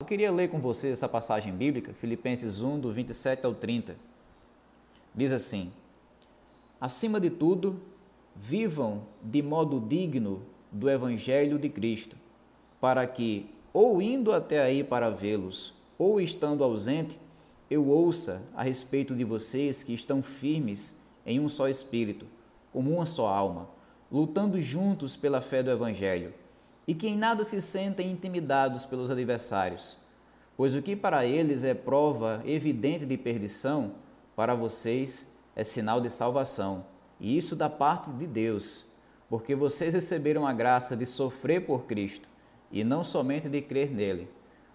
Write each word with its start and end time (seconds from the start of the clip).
Eu 0.00 0.06
queria 0.06 0.30
ler 0.30 0.48
com 0.48 0.60
você 0.60 0.90
essa 0.90 1.08
passagem 1.08 1.52
bíblica, 1.52 1.92
Filipenses 1.92 2.62
1, 2.62 2.78
do 2.78 2.92
27 2.92 3.44
ao 3.44 3.52
30. 3.52 3.96
Diz 5.12 5.32
assim: 5.32 5.72
Acima 6.80 7.20
de 7.20 7.30
tudo, 7.30 7.80
vivam 8.36 9.02
de 9.20 9.42
modo 9.42 9.80
digno 9.80 10.46
do 10.70 10.88
Evangelho 10.88 11.58
de 11.58 11.68
Cristo, 11.68 12.16
para 12.80 13.04
que, 13.08 13.50
ou 13.72 14.00
indo 14.00 14.32
até 14.32 14.62
aí 14.62 14.84
para 14.84 15.10
vê-los, 15.10 15.74
ou 15.98 16.20
estando 16.20 16.62
ausente, 16.62 17.18
eu 17.68 17.88
ouça 17.88 18.40
a 18.54 18.62
respeito 18.62 19.16
de 19.16 19.24
vocês 19.24 19.82
que 19.82 19.92
estão 19.92 20.22
firmes 20.22 20.96
em 21.26 21.40
um 21.40 21.48
só 21.48 21.68
espírito, 21.68 22.24
como 22.72 22.94
uma 22.94 23.04
só 23.04 23.26
alma, 23.26 23.68
lutando 24.12 24.60
juntos 24.60 25.16
pela 25.16 25.40
fé 25.40 25.60
do 25.60 25.72
Evangelho, 25.72 26.32
e 26.88 26.94
que 26.94 27.06
em 27.06 27.16
nada 27.16 27.44
se 27.44 27.60
sentem 27.60 28.10
intimidados 28.10 28.84
pelos 28.84 29.10
adversários, 29.10 29.96
pois 30.56 30.74
o 30.74 30.82
que 30.82 30.96
para 30.96 31.24
eles 31.24 31.62
é 31.62 31.74
prova 31.74 32.42
evidente 32.44 33.06
de 33.06 33.16
perdição, 33.16 33.92
para 34.34 34.56
vocês 34.56 35.32
é 35.54 35.62
sinal 35.62 36.00
de 36.00 36.10
salvação, 36.10 36.84
e 37.20 37.36
isso 37.36 37.54
da 37.54 37.70
parte 37.70 38.10
de 38.10 38.26
Deus, 38.26 38.86
porque 39.28 39.54
vocês 39.54 39.94
receberam 39.94 40.44
a 40.44 40.52
graça 40.52 40.96
de 40.96 41.06
sofrer 41.06 41.64
por 41.64 41.84
Cristo, 41.84 42.28
e 42.72 42.82
não 42.82 43.04
somente 43.04 43.48
de 43.48 43.62
crer 43.62 43.92
nele 43.92 44.28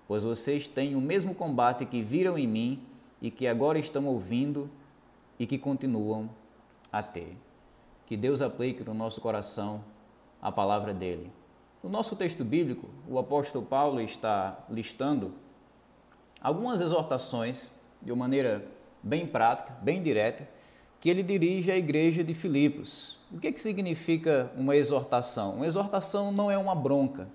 pois 0.08 0.24
vocês 0.24 0.68
têm 0.68 0.96
o 0.96 1.02
mesmo 1.02 1.34
combate 1.34 1.86
que 1.86 2.02
viram 2.02 2.38
em 2.38 2.48
mim 2.48 2.84
e 3.22 3.32
que 3.32 3.48
agora 3.48 3.80
estão 3.80 4.06
ouvindo 4.06 4.70
e 5.40 5.48
que 5.48 5.58
continuam 5.58 6.30
a 6.92 7.02
ter. 7.02 7.38
Que 8.06 8.18
Deus 8.18 8.42
aplique 8.42 8.84
no 8.84 8.94
nosso 8.94 9.22
coração 9.22 9.84
a 10.42 10.52
palavra 10.52 10.94
dele. 10.94 11.32
No 11.84 11.90
nosso 11.90 12.16
texto 12.16 12.46
bíblico, 12.46 12.88
o 13.10 13.20
apóstolo 13.20 13.66
Paulo 13.66 14.00
está 14.00 14.58
listando 14.70 15.34
algumas 16.42 16.80
exortações 16.80 17.78
de 18.02 18.10
uma 18.10 18.24
maneira 18.24 18.64
bem 19.04 19.28
prática, 19.28 19.74
bem 19.82 20.02
direta, 20.02 20.48
que 21.02 21.10
ele 21.10 21.22
dirige 21.22 21.70
à 21.70 21.76
igreja 21.76 22.24
de 22.24 22.34
Filipos. 22.34 23.18
O 23.30 23.38
que, 23.38 23.48
é 23.48 23.52
que 23.52 23.60
significa 23.60 24.50
uma 24.56 24.78
exortação? 24.78 25.56
Uma 25.56 25.66
exortação 25.68 26.32
não 26.32 26.50
é 26.50 26.58
uma 26.58 26.74
bronca, 26.74 27.28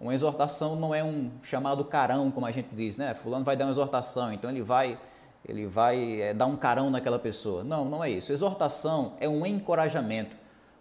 uma 0.00 0.14
exortação 0.14 0.76
não 0.76 0.94
é 0.94 1.02
um 1.02 1.28
chamado 1.42 1.84
carão, 1.84 2.30
como 2.30 2.46
a 2.46 2.52
gente 2.52 2.68
diz, 2.72 2.96
né? 2.96 3.12
Fulano 3.14 3.44
vai 3.44 3.56
dar 3.56 3.64
uma 3.64 3.72
exortação, 3.72 4.32
então 4.32 4.48
ele 4.48 4.62
vai, 4.62 5.00
ele 5.44 5.66
vai 5.66 6.20
é, 6.20 6.32
dar 6.32 6.46
um 6.46 6.56
carão 6.56 6.90
naquela 6.90 7.18
pessoa. 7.18 7.64
Não, 7.64 7.84
não 7.84 8.04
é 8.04 8.08
isso. 8.08 8.30
Exortação 8.30 9.14
é 9.18 9.28
um 9.28 9.44
encorajamento. 9.44 10.36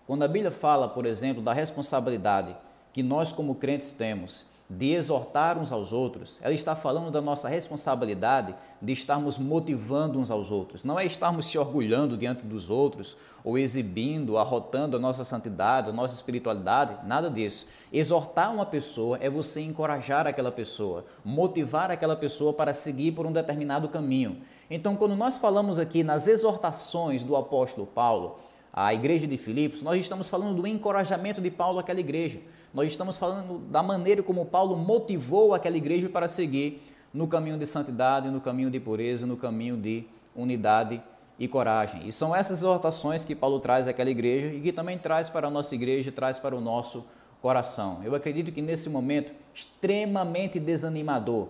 Quando 0.06 0.22
a 0.22 0.28
Bíblia 0.28 0.52
fala, 0.52 0.88
por 0.88 1.08
exemplo, 1.08 1.42
da 1.42 1.54
responsabilidade 1.54 2.56
que 2.94 3.04
nós 3.04 3.32
como 3.32 3.56
crentes 3.56 3.94
temos 3.94 4.46
de 4.70 4.92
exortar 4.94 5.58
uns 5.58 5.72
aos 5.72 5.92
outros, 5.92 6.40
ela 6.44 6.54
está 6.54 6.76
falando 6.76 7.10
da 7.10 7.20
nossa 7.20 7.50
responsabilidade 7.50 8.54
de 8.80 8.94
estarmos 8.94 9.40
motivando 9.40 10.20
uns 10.20 10.30
aos 10.30 10.52
outros. 10.52 10.84
Não 10.84 11.00
é 11.00 11.04
estarmos 11.04 11.48
se 11.48 11.58
orgulhando 11.58 12.16
diante 12.16 12.44
dos 12.44 12.70
outros 12.70 13.18
ou 13.44 13.58
exibindo, 13.58 14.38
arrotando 14.38 14.96
a 14.96 15.00
nossa 15.00 15.24
santidade, 15.24 15.90
a 15.90 15.94
nossa 15.94 16.14
espiritualidade, 16.14 16.98
nada 17.08 17.32
disso. 17.32 17.66
Exortar 17.92 18.54
uma 18.54 18.66
pessoa 18.66 19.18
é 19.20 19.28
você 19.28 19.60
encorajar 19.62 20.28
aquela 20.28 20.52
pessoa, 20.52 21.04
motivar 21.26 21.90
aquela 21.90 22.16
pessoa 22.16 22.54
para 22.54 22.72
seguir 22.72 23.14
por 23.14 23.26
um 23.26 23.32
determinado 23.32 23.90
caminho. 23.90 24.38
Então, 24.70 24.96
quando 24.96 25.16
nós 25.16 25.40
falamos 25.40 25.80
aqui 25.80 26.04
nas 26.04 26.28
exortações 26.28 27.24
do 27.24 27.36
apóstolo 27.36 27.88
Paulo, 27.88 28.38
à 28.72 28.94
igreja 28.94 29.26
de 29.26 29.36
Filipos, 29.36 29.82
nós 29.82 30.00
estamos 30.00 30.30
falando 30.30 30.62
do 30.62 30.68
encorajamento 30.68 31.42
de 31.42 31.50
Paulo 31.50 31.80
àquela 31.80 32.00
igreja. 32.00 32.40
Nós 32.74 32.92
estamos 32.92 33.18
falando 33.18 33.60
da 33.70 33.82
maneira 33.82 34.22
como 34.22 34.46
Paulo 34.46 34.78
motivou 34.78 35.54
aquela 35.54 35.78
igreja 35.78 36.08
para 36.08 36.30
seguir 36.30 36.84
no 37.14 37.28
caminho 37.28 37.58
de 37.58 37.66
santidade, 37.66 38.30
no 38.30 38.40
caminho 38.40 38.70
de 38.70 38.80
pureza, 38.80 39.26
no 39.26 39.36
caminho 39.36 39.76
de 39.76 40.06
unidade 40.36 41.02
e 41.40 41.48
coragem. 41.48 42.08
E 42.08 42.12
são 42.12 42.36
essas 42.36 42.60
exortações 42.60 43.26
que 43.26 43.34
Paulo 43.34 43.60
traz 43.60 43.88
àquela 43.88 44.10
igreja 44.10 44.48
e 44.54 44.60
que 44.62 44.72
também 44.72 44.98
traz 44.98 45.30
para 45.30 45.48
a 45.48 45.50
nossa 45.50 45.74
igreja, 45.74 46.12
traz 46.12 46.38
para 46.38 46.56
o 46.56 46.62
nosso 46.62 47.06
coração. 47.42 48.02
Eu 48.04 48.14
acredito 48.14 48.52
que 48.52 48.62
nesse 48.62 48.90
momento 48.90 49.32
extremamente 49.54 50.60
desanimador, 50.60 51.48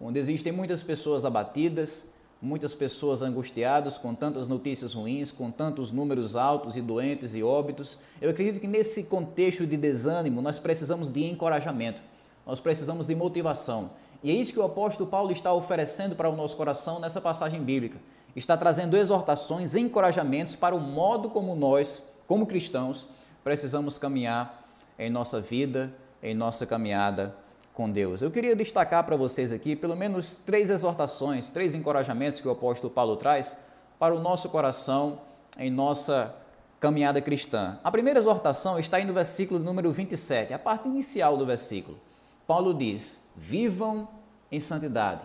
onde 0.00 0.18
existem 0.18 0.52
muitas 0.52 0.82
pessoas 0.82 1.24
abatidas, 1.24 2.11
muitas 2.42 2.74
pessoas 2.74 3.22
angustiadas 3.22 3.96
com 3.96 4.12
tantas 4.16 4.48
notícias 4.48 4.94
ruins, 4.94 5.30
com 5.30 5.48
tantos 5.48 5.92
números 5.92 6.34
altos 6.34 6.76
e 6.76 6.82
doentes 6.82 7.36
e 7.36 7.42
óbitos. 7.42 8.00
Eu 8.20 8.30
acredito 8.30 8.60
que 8.60 8.66
nesse 8.66 9.04
contexto 9.04 9.64
de 9.64 9.76
desânimo 9.76 10.42
nós 10.42 10.58
precisamos 10.58 11.08
de 11.08 11.24
encorajamento, 11.24 12.02
nós 12.44 12.58
precisamos 12.58 13.06
de 13.06 13.14
motivação. 13.14 13.90
E 14.24 14.30
é 14.30 14.34
isso 14.34 14.52
que 14.52 14.58
o 14.58 14.64
apóstolo 14.64 15.08
Paulo 15.08 15.30
está 15.30 15.52
oferecendo 15.52 16.16
para 16.16 16.28
o 16.28 16.34
nosso 16.34 16.56
coração 16.56 16.98
nessa 16.98 17.20
passagem 17.20 17.62
bíblica. 17.62 17.98
Está 18.34 18.56
trazendo 18.56 18.96
exortações, 18.96 19.76
encorajamentos 19.76 20.56
para 20.56 20.74
o 20.74 20.80
modo 20.80 21.30
como 21.30 21.54
nós, 21.54 22.02
como 22.26 22.46
cristãos, 22.46 23.06
precisamos 23.44 23.98
caminhar 23.98 24.66
em 24.98 25.10
nossa 25.10 25.40
vida, 25.40 25.94
em 26.20 26.34
nossa 26.34 26.66
caminhada 26.66 27.36
com 27.74 27.90
Deus. 27.90 28.22
Eu 28.22 28.30
queria 28.30 28.54
destacar 28.54 29.04
para 29.04 29.16
vocês 29.16 29.52
aqui 29.52 29.74
pelo 29.74 29.96
menos 29.96 30.36
três 30.36 30.70
exortações, 30.70 31.48
três 31.48 31.74
encorajamentos 31.74 32.40
que 32.40 32.48
o 32.48 32.50
apóstolo 32.50 32.92
Paulo 32.92 33.16
traz 33.16 33.58
para 33.98 34.14
o 34.14 34.20
nosso 34.20 34.48
coração 34.48 35.20
em 35.58 35.70
nossa 35.70 36.34
caminhada 36.78 37.20
cristã. 37.20 37.78
A 37.82 37.90
primeira 37.90 38.18
exortação 38.18 38.78
está 38.78 38.96
aí 38.96 39.04
no 39.04 39.14
versículo 39.14 39.60
número 39.60 39.90
27, 39.92 40.52
a 40.52 40.58
parte 40.58 40.88
inicial 40.88 41.36
do 41.36 41.46
versículo. 41.46 41.98
Paulo 42.46 42.74
diz: 42.74 43.26
Vivam 43.36 44.08
em 44.50 44.60
santidade. 44.60 45.22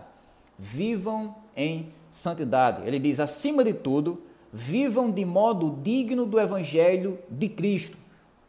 Vivam 0.57 1.35
em 1.55 1.91
santidade. 2.11 2.87
Ele 2.87 2.99
diz: 2.99 3.19
acima 3.19 3.63
de 3.63 3.73
tudo, 3.73 4.21
vivam 4.53 5.11
de 5.11 5.25
modo 5.25 5.79
digno 5.81 6.25
do 6.25 6.39
evangelho 6.39 7.19
de 7.29 7.49
Cristo 7.49 7.97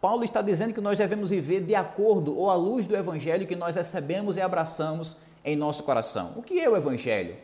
Paulo 0.00 0.22
está 0.22 0.40
dizendo 0.40 0.72
que 0.72 0.80
nós 0.80 0.98
devemos 0.98 1.30
viver 1.30 1.60
de 1.60 1.74
acordo 1.74 2.36
ou 2.36 2.50
à 2.50 2.54
luz 2.54 2.86
do 2.86 2.96
evangelho 2.96 3.46
que 3.46 3.56
nós 3.56 3.74
recebemos 3.74 4.36
e 4.36 4.40
abraçamos 4.40 5.16
em 5.44 5.56
nosso 5.56 5.82
coração. 5.82 6.32
O 6.36 6.42
que 6.42 6.60
é 6.60 6.68
o 6.68 6.76
evangelho? 6.76 7.34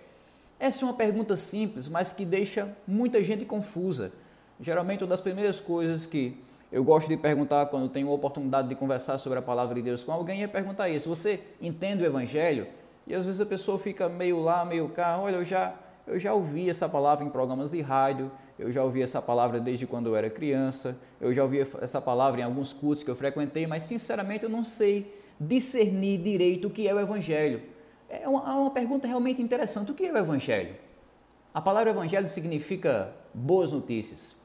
Essa 0.59 0.85
é 0.85 0.89
uma 0.89 0.95
pergunta 0.95 1.37
simples, 1.37 1.89
mas 1.89 2.13
que 2.13 2.25
deixa 2.25 2.69
muita 2.87 3.23
gente 3.25 3.45
confusa. 3.45 4.13
Geralmente, 4.61 5.03
uma 5.03 5.11
das 5.11 5.21
primeiras 5.21 5.59
coisas 5.59 6.07
que 6.07 6.37
eu 6.71 6.85
gosto 6.85 7.09
de 7.09 7.17
perguntar 7.17 7.67
quando 7.67 7.89
tenho 7.89 8.09
a 8.09 8.13
oportunidade 8.13 8.69
de 8.69 8.75
conversar 8.75 9.19
sobre 9.19 9.39
a 9.39 9.43
palavra 9.43 9.75
de 9.75 9.83
Deus 9.83 10.05
com 10.05 10.13
alguém 10.13 10.45
é 10.45 10.47
perguntar 10.47 10.89
isso: 10.89 11.09
você 11.09 11.41
entende 11.61 12.05
o 12.05 12.07
evangelho? 12.07 12.69
E 13.07 13.15
às 13.15 13.25
vezes 13.25 13.41
a 13.41 13.47
pessoa 13.47 13.79
fica 13.79 14.09
meio 14.09 14.41
lá, 14.41 14.65
meio 14.65 14.89
cá, 14.89 15.19
olha, 15.19 15.37
eu 15.37 15.45
já 15.45 15.75
eu 16.07 16.19
já 16.19 16.35
ouvi 16.35 16.69
essa 16.69 16.89
palavra 16.89 17.25
em 17.25 17.31
programas 17.31 17.71
de 17.71 17.81
rádio, 17.81 18.31
eu 18.59 18.71
já 18.71 18.83
ouvi 18.85 19.03
essa 19.03 19.21
palavra 19.21 19.61
desde 19.61 19.87
quando 19.87 20.07
eu 20.07 20.17
era 20.17 20.31
criança, 20.31 20.97
eu 21.21 21.35
já 21.35 21.43
ouvi 21.43 21.67
essa 21.81 22.01
palavra 22.01 22.41
em 22.41 22.45
alguns 22.45 22.73
cultos 22.73 23.03
que 23.03 23.11
eu 23.11 23.17
frequentei, 23.17 23.67
mas 23.67 23.83
sinceramente 23.83 24.45
eu 24.45 24.51
não 24.51 24.63
sei 24.63 25.13
discernir 25.39 26.19
direito 26.21 26.69
o 26.69 26.71
que 26.71 26.87
é 26.87 26.95
o 26.95 27.01
Evangelho. 27.01 27.63
É 28.09 28.29
uma, 28.29 28.49
é 28.49 28.55
uma 28.55 28.71
pergunta 28.71 29.09
realmente 29.09 29.43
interessante. 29.43 29.91
O 29.91 29.95
que 29.95 30.07
é 30.07 30.13
o 30.13 30.19
Evangelho? 30.19 30.77
A 31.53 31.61
palavra 31.61 31.91
Evangelho 31.91 32.29
significa 32.29 33.13
boas 33.33 33.73
notícias. 33.73 34.37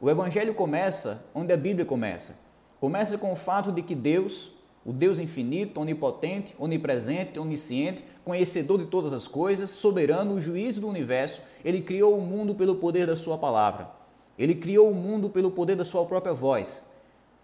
O 0.00 0.08
Evangelho 0.08 0.54
começa 0.54 1.24
onde 1.34 1.52
a 1.52 1.56
Bíblia 1.56 1.84
começa. 1.84 2.38
Começa 2.80 3.18
com 3.18 3.32
o 3.32 3.36
fato 3.36 3.70
de 3.70 3.82
que 3.82 3.94
Deus, 3.94 4.52
o 4.84 4.92
Deus 4.92 5.18
infinito, 5.18 5.80
onipotente, 5.80 6.54
onipresente, 6.58 7.38
onisciente, 7.38 8.02
conhecedor 8.24 8.78
de 8.78 8.86
todas 8.86 9.12
as 9.12 9.28
coisas, 9.28 9.70
soberano, 9.70 10.34
o 10.34 10.40
juiz 10.40 10.78
do 10.78 10.88
universo, 10.88 11.42
ele 11.64 11.82
criou 11.82 12.16
o 12.16 12.20
mundo 12.22 12.54
pelo 12.54 12.76
poder 12.76 13.06
da 13.06 13.14
sua 13.14 13.36
palavra. 13.36 13.90
Ele 14.38 14.54
criou 14.54 14.90
o 14.90 14.94
mundo 14.94 15.28
pelo 15.28 15.50
poder 15.50 15.76
da 15.76 15.84
sua 15.84 16.06
própria 16.06 16.32
voz. 16.32 16.88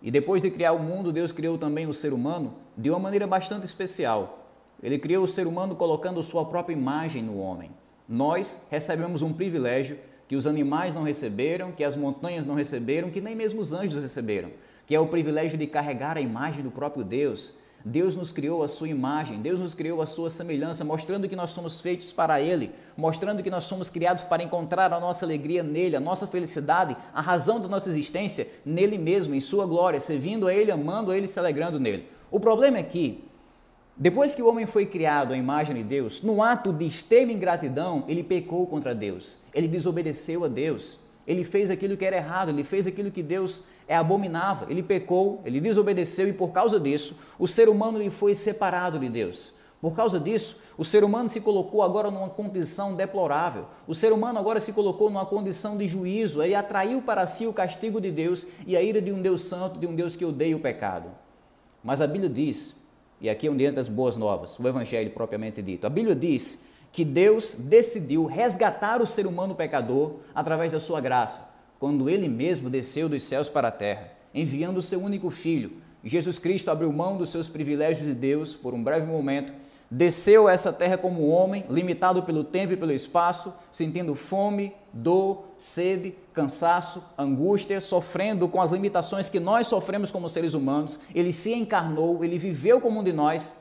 E 0.01 0.11
depois 0.11 0.41
de 0.41 0.51
criar 0.51 0.73
o 0.73 0.79
mundo, 0.79 1.13
Deus 1.13 1.31
criou 1.31 1.59
também 1.59 1.87
o 1.87 1.93
ser 1.93 2.15
humano 2.15 2.55
de 2.77 2.89
uma 2.89 2.99
maneira 2.99 3.27
bastante 3.27 3.67
especial. 3.67 4.51
Ele 4.83 4.99
criou 4.99 5.25
o 5.25 5.29
ser 5.29 5.47
humano 5.47 5.75
colocando 5.75 6.23
sua 6.23 6.45
própria 6.47 6.75
imagem 6.75 7.23
no 7.23 7.39
homem. 7.39 7.71
Nós 8.09 8.63
recebemos 8.71 9.21
um 9.21 9.33
privilégio 9.33 9.99
que 10.27 10.37
os 10.37 10.47
animais 10.47 10.95
não 10.95 11.03
receberam, 11.03 11.71
que 11.71 11.85
as 11.85 11.97
montanhas 11.97 12.47
não 12.47 12.55
receberam, 12.55 13.11
que 13.11 13.21
nem 13.21 13.35
mesmo 13.35 13.61
os 13.61 13.73
anjos 13.75 14.03
receberam 14.03 14.51
que 14.87 14.95
é 14.95 15.01
o 15.01 15.09
privilégio 15.09 15.59
de 15.59 15.67
carregar 15.67 16.17
a 16.17 16.21
imagem 16.21 16.63
do 16.63 16.71
próprio 16.71 17.05
Deus. 17.05 17.53
Deus 17.85 18.17
nos 18.17 18.33
criou 18.33 18.65
a 18.65 18.69
sua 18.69 18.89
imagem, 18.89 19.41
Deus 19.41 19.61
nos 19.61 19.73
criou 19.73 20.03
a 20.03 20.07
sua 20.07 20.29
semelhança, 20.29 20.85
mostrando 20.85 21.29
que 21.29 21.37
nós 21.37 21.51
somos 21.51 21.81
feitos 21.81 22.13
para 22.13 22.41
Ele, 22.41 22.73
mostrando 22.97 23.45
que 23.45 23.51
nós 23.51 23.65
somos 23.65 23.89
criados 23.89 24.25
para 24.25 24.43
encontrar 24.43 24.93
a 24.93 24.99
nossa 24.99 25.25
alegria 25.25 25.63
nele, 25.63 25.95
a 25.95 26.01
nossa 26.01 26.27
felicidade, 26.27 26.97
a 27.15 27.21
razão 27.21 27.61
da 27.61 27.69
nossa 27.69 27.89
existência 27.89 28.49
nele 28.65 28.99
mesmo, 28.99 29.37
em 29.37 29.41
Sua 29.41 29.67
glória, 29.67 30.01
servindo 30.01 30.49
a 30.49 30.55
Ele, 30.55 30.73
amando 30.73 31.13
a 31.13 31.17
Ele, 31.17 31.29
se 31.29 31.39
alegrando 31.39 31.79
nele. 31.79 32.09
O 32.29 32.41
problema 32.41 32.79
é 32.79 32.83
que, 32.83 33.25
depois 33.97 34.35
que 34.35 34.43
o 34.43 34.49
homem 34.49 34.67
foi 34.67 34.85
criado 34.85 35.33
à 35.33 35.37
imagem 35.37 35.77
de 35.77 35.85
Deus, 35.85 36.23
no 36.23 36.43
ato 36.43 36.73
de 36.73 36.87
extrema 36.87 37.31
ingratidão, 37.31 38.05
ele 38.09 38.25
pecou 38.25 38.67
contra 38.67 38.95
Deus, 38.97 39.39
ele 39.55 39.69
desobedeceu 39.69 40.45
a 40.45 40.49
Deus, 40.49 40.99
ele 41.27 41.43
fez 41.45 41.71
aquilo 41.71 41.97
que 41.97 42.05
era 42.05 42.17
errado, 42.17 42.51
ele 42.51 42.63
fez 42.63 42.87
aquilo 42.87 43.11
que 43.11 43.23
Deus 43.23 43.65
é 43.89 43.97
abominável. 43.97 44.69
Ele 44.71 44.83
pecou, 44.83 45.43
ele 45.45 45.61
desobedeceu 45.61 46.29
e 46.29 46.33
por 46.33 46.53
causa 46.53 46.79
disso, 46.79 47.17
o 47.39 47.49
ser 47.49 47.69
humano 47.69 48.01
ele 48.01 48.11
foi 48.11 48.35
separado 48.35 48.99
de 48.99 49.09
Deus. 49.09 49.53
Por 49.81 49.95
causa 49.95 50.19
disso, 50.19 50.59
o 50.79 50.85
ser 50.85 51.05
humano 51.05 51.29
se 51.29 51.41
colocou 51.41 51.83
agora 51.83 52.11
numa 52.11 52.29
condição 52.29 52.95
deplorável. 52.95 53.67
O 53.87 53.95
ser 53.95 54.13
humano 54.13 54.39
agora 54.39 54.61
se 54.61 54.73
colocou 54.73 55.11
numa 55.11 55.27
condição 55.27 55.77
de 55.77 55.87
juízo. 55.87 56.43
Ele 56.43 56.55
atraiu 56.55 57.03
para 57.03 57.27
si 57.27 57.47
o 57.47 57.53
castigo 57.53 58.01
de 58.01 58.11
Deus 58.11 58.47
e 58.67 58.77
a 58.77 58.83
ira 58.83 59.03
de 59.03 59.13
um 59.13 59.21
Deus 59.21 59.43
santo, 59.43 59.79
de 59.79 59.87
um 59.87 59.95
Deus 59.95 60.17
que 60.17 60.25
odeia 60.25 60.57
o 60.57 60.61
pecado. 60.61 61.11
Mas 61.85 62.01
a 62.01 62.07
Bíblia 62.07 62.31
diz, 62.31 62.75
e 63.21 63.29
aqui 63.29 63.47
é 63.47 63.51
onde 63.51 63.65
entra 63.65 63.81
as 63.81 63.89
boas 63.89 64.17
novas, 64.17 64.59
o 64.59 64.67
Evangelho 64.67 65.11
propriamente 65.11 65.63
dito. 65.63 65.87
A 65.87 65.91
Bíblia 65.91 66.17
diz 66.17 66.59
que 66.97 67.05
Deus 67.05 67.55
decidiu 67.55 68.25
resgatar 68.25 69.03
o 69.03 69.07
ser 69.07 69.27
humano 69.27 69.55
pecador 69.55 70.15
através 70.35 70.73
da 70.73 70.81
sua 70.81 70.99
graça, 70.99 71.47
quando 71.79 72.09
ele 72.09 72.27
mesmo 72.27 72.71
desceu 72.71 73.07
dos 73.07 73.23
céus 73.23 73.51
para 73.51 73.69
a 73.69 73.71
terra, 73.71 74.13
enviando 74.33 74.79
o 74.79 74.83
seu 74.83 74.99
único 75.03 75.29
filho. 75.29 75.73
Jesus 76.03 76.39
Cristo 76.39 76.71
abriu 76.71 76.91
mão 76.91 77.19
dos 77.19 77.29
seus 77.29 77.51
privilégios 77.51 78.09
de 78.09 78.15
Deus 78.15 78.57
por 78.57 78.73
um 78.73 78.83
breve 78.83 79.07
momento 79.07 79.53
desceu 79.91 80.49
a 80.49 80.53
essa 80.53 80.73
terra 80.73 80.97
como 80.97 81.29
homem, 81.29 81.67
limitado 81.69 82.23
pelo 82.23 82.43
tempo 82.43 82.73
e 82.73 82.77
pelo 82.79 82.93
espaço, 82.93 83.53
sentindo 83.71 84.15
fome, 84.15 84.75
dor, 84.91 85.45
sede, 85.59 86.15
cansaço, 86.33 87.05
angústia, 87.17 87.79
sofrendo 87.79 88.49
com 88.49 88.59
as 88.59 88.71
limitações 88.71 89.29
que 89.29 89.39
nós 89.39 89.67
sofremos 89.67 90.11
como 90.11 90.31
seres 90.31 90.55
humanos. 90.55 90.99
Ele 91.15 91.31
se 91.31 91.53
encarnou, 91.53 92.25
ele 92.25 92.39
viveu 92.39 92.81
como 92.81 93.01
um 93.01 93.05
de 93.05 93.13
nós, 93.13 93.55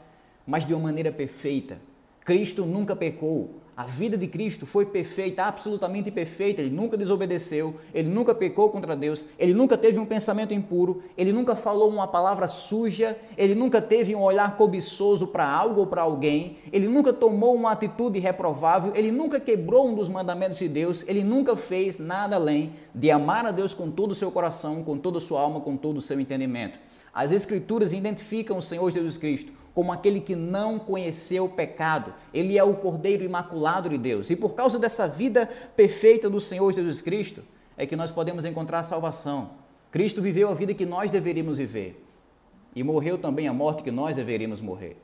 mas 0.48 0.66
de 0.66 0.74
uma 0.74 0.84
maneira 0.84 1.12
perfeita. 1.12 1.78
Cristo 2.26 2.66
nunca 2.66 2.96
pecou, 2.96 3.62
a 3.78 3.84
vida 3.84 4.18
de 4.18 4.26
Cristo 4.26 4.66
foi 4.66 4.86
perfeita, 4.86 5.44
absolutamente 5.44 6.10
perfeita. 6.10 6.62
Ele 6.62 6.74
nunca 6.74 6.96
desobedeceu, 6.96 7.76
ele 7.94 8.08
nunca 8.08 8.34
pecou 8.34 8.70
contra 8.70 8.96
Deus, 8.96 9.26
ele 9.38 9.54
nunca 9.54 9.78
teve 9.78 10.00
um 10.00 10.06
pensamento 10.06 10.54
impuro, 10.54 11.04
ele 11.18 11.34
nunca 11.34 11.58
falou 11.58 11.90
uma 11.90 12.08
palavra 12.08 12.48
suja, 12.48 13.18
ele 13.38 13.54
nunca 13.54 13.82
teve 13.82 14.16
um 14.16 14.24
olhar 14.24 14.56
cobiçoso 14.56 15.28
para 15.28 15.46
algo 15.46 15.82
ou 15.82 15.88
para 15.88 16.04
alguém, 16.04 16.56
ele 16.72 16.88
nunca 16.88 17.12
tomou 17.12 17.54
uma 17.54 17.74
atitude 17.74 18.18
reprovável, 18.18 18.94
ele 18.96 19.12
nunca 19.12 19.42
quebrou 19.42 19.90
um 19.90 19.94
dos 19.94 20.08
mandamentos 20.08 20.58
de 20.58 20.70
Deus, 20.70 21.06
ele 21.08 21.22
nunca 21.22 21.56
fez 21.58 22.00
nada 22.00 22.38
além 22.38 22.72
de 22.94 23.12
amar 23.12 23.46
a 23.46 23.52
Deus 23.52 23.74
com 23.74 23.92
todo 23.92 24.12
o 24.12 24.16
seu 24.16 24.32
coração, 24.32 24.84
com 24.84 24.98
toda 24.98 25.18
a 25.18 25.22
sua 25.22 25.42
alma, 25.42 25.60
com 25.60 25.76
todo 25.76 25.98
o 25.98 26.02
seu 26.02 26.18
entendimento. 26.18 26.80
As 27.14 27.34
Escrituras 27.34 27.92
identificam 27.92 28.58
o 28.58 28.62
Senhor 28.62 28.90
Jesus 28.90 29.18
Cristo 29.18 29.52
como 29.76 29.92
aquele 29.92 30.22
que 30.22 30.38
não 30.38 30.80
conheceu 30.80 31.46
o 31.46 31.50
pecado. 31.50 32.14
Ele 32.34 32.58
é 32.58 32.64
o 32.64 32.76
Cordeiro 32.76 33.26
Imaculado 33.26 33.90
de 33.90 33.98
Deus. 33.98 34.30
E 34.30 34.36
por 34.36 34.56
causa 34.56 34.80
dessa 34.80 35.06
vida 35.06 35.50
perfeita 35.76 36.30
do 36.30 36.40
Senhor 36.40 36.72
Jesus 36.72 37.02
Cristo, 37.02 37.44
é 37.78 37.86
que 37.86 37.96
nós 37.96 38.10
podemos 38.10 38.46
encontrar 38.46 38.84
salvação. 38.84 39.52
Cristo 39.92 40.22
viveu 40.22 40.50
a 40.50 40.54
vida 40.54 40.74
que 40.74 40.86
nós 40.86 41.12
deveríamos 41.12 41.58
viver 41.58 42.02
e 42.74 42.84
morreu 42.84 43.18
também 43.18 43.50
a 43.50 43.54
morte 43.54 43.84
que 43.84 43.92
nós 43.92 44.16
deveríamos 44.16 44.62
morrer. 44.62 44.98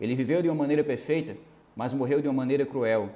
Ele 0.00 0.14
viveu 0.14 0.40
de 0.40 0.48
uma 0.48 0.54
maneira 0.54 0.84
perfeita, 0.84 1.36
mas 1.74 1.92
morreu 1.92 2.22
de 2.22 2.28
uma 2.28 2.34
maneira 2.34 2.64
cruel. 2.64 3.10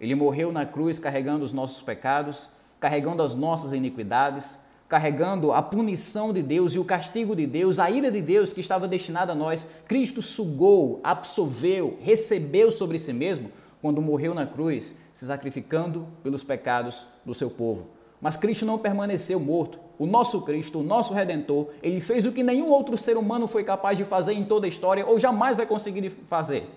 Ele 0.00 0.14
morreu 0.14 0.52
na 0.52 0.64
cruz 0.64 1.00
carregando 1.00 1.44
os 1.44 1.52
nossos 1.52 1.82
pecados, 1.82 2.48
carregando 2.78 3.24
as 3.24 3.34
nossas 3.34 3.72
iniquidades, 3.72 4.63
carregando 4.88 5.52
a 5.52 5.62
punição 5.62 6.32
de 6.32 6.42
Deus 6.42 6.74
e 6.74 6.78
o 6.78 6.84
castigo 6.84 7.34
de 7.34 7.46
Deus, 7.46 7.78
a 7.78 7.90
ira 7.90 8.10
de 8.10 8.20
Deus 8.20 8.52
que 8.52 8.60
estava 8.60 8.86
destinada 8.86 9.32
a 9.32 9.34
nós, 9.34 9.68
Cristo 9.86 10.20
sugou, 10.20 11.00
absorveu, 11.02 11.98
recebeu 12.00 12.70
sobre 12.70 12.98
si 12.98 13.12
mesmo 13.12 13.50
quando 13.80 14.00
morreu 14.00 14.34
na 14.34 14.46
cruz, 14.46 14.96
se 15.12 15.26
sacrificando 15.26 16.06
pelos 16.22 16.42
pecados 16.42 17.06
do 17.24 17.34
seu 17.34 17.50
povo. 17.50 17.88
Mas 18.20 18.36
Cristo 18.36 18.64
não 18.64 18.78
permaneceu 18.78 19.38
morto. 19.38 19.78
O 19.98 20.06
nosso 20.06 20.42
Cristo, 20.42 20.80
o 20.80 20.82
nosso 20.82 21.12
Redentor, 21.12 21.68
ele 21.82 22.00
fez 22.00 22.24
o 22.24 22.32
que 22.32 22.42
nenhum 22.42 22.70
outro 22.70 22.96
ser 22.96 23.16
humano 23.16 23.46
foi 23.46 23.62
capaz 23.62 23.98
de 23.98 24.04
fazer 24.04 24.32
em 24.32 24.44
toda 24.44 24.66
a 24.66 24.68
história 24.68 25.04
ou 25.06 25.18
jamais 25.18 25.56
vai 25.56 25.66
conseguir 25.66 26.08
fazer. 26.26 26.68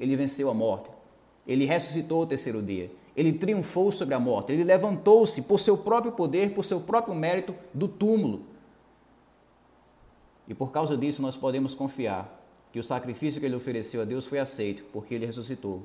Ele 0.00 0.16
venceu 0.16 0.50
a 0.50 0.54
morte. 0.54 0.88
Ele 1.46 1.66
ressuscitou 1.66 2.22
o 2.22 2.26
terceiro 2.26 2.62
dia. 2.62 2.90
Ele 3.16 3.32
triunfou 3.32 3.92
sobre 3.92 4.14
a 4.14 4.18
morte, 4.18 4.52
ele 4.52 4.64
levantou-se 4.64 5.42
por 5.42 5.58
seu 5.58 5.76
próprio 5.76 6.12
poder, 6.12 6.52
por 6.52 6.64
seu 6.64 6.80
próprio 6.80 7.14
mérito 7.14 7.54
do 7.72 7.86
túmulo. 7.86 8.42
E 10.48 10.54
por 10.54 10.70
causa 10.72 10.96
disso 10.96 11.22
nós 11.22 11.36
podemos 11.36 11.74
confiar 11.74 12.42
que 12.72 12.78
o 12.78 12.82
sacrifício 12.82 13.40
que 13.40 13.46
ele 13.46 13.54
ofereceu 13.54 14.02
a 14.02 14.04
Deus 14.04 14.26
foi 14.26 14.40
aceito, 14.40 14.82
porque 14.92 15.14
ele 15.14 15.26
ressuscitou. 15.26 15.84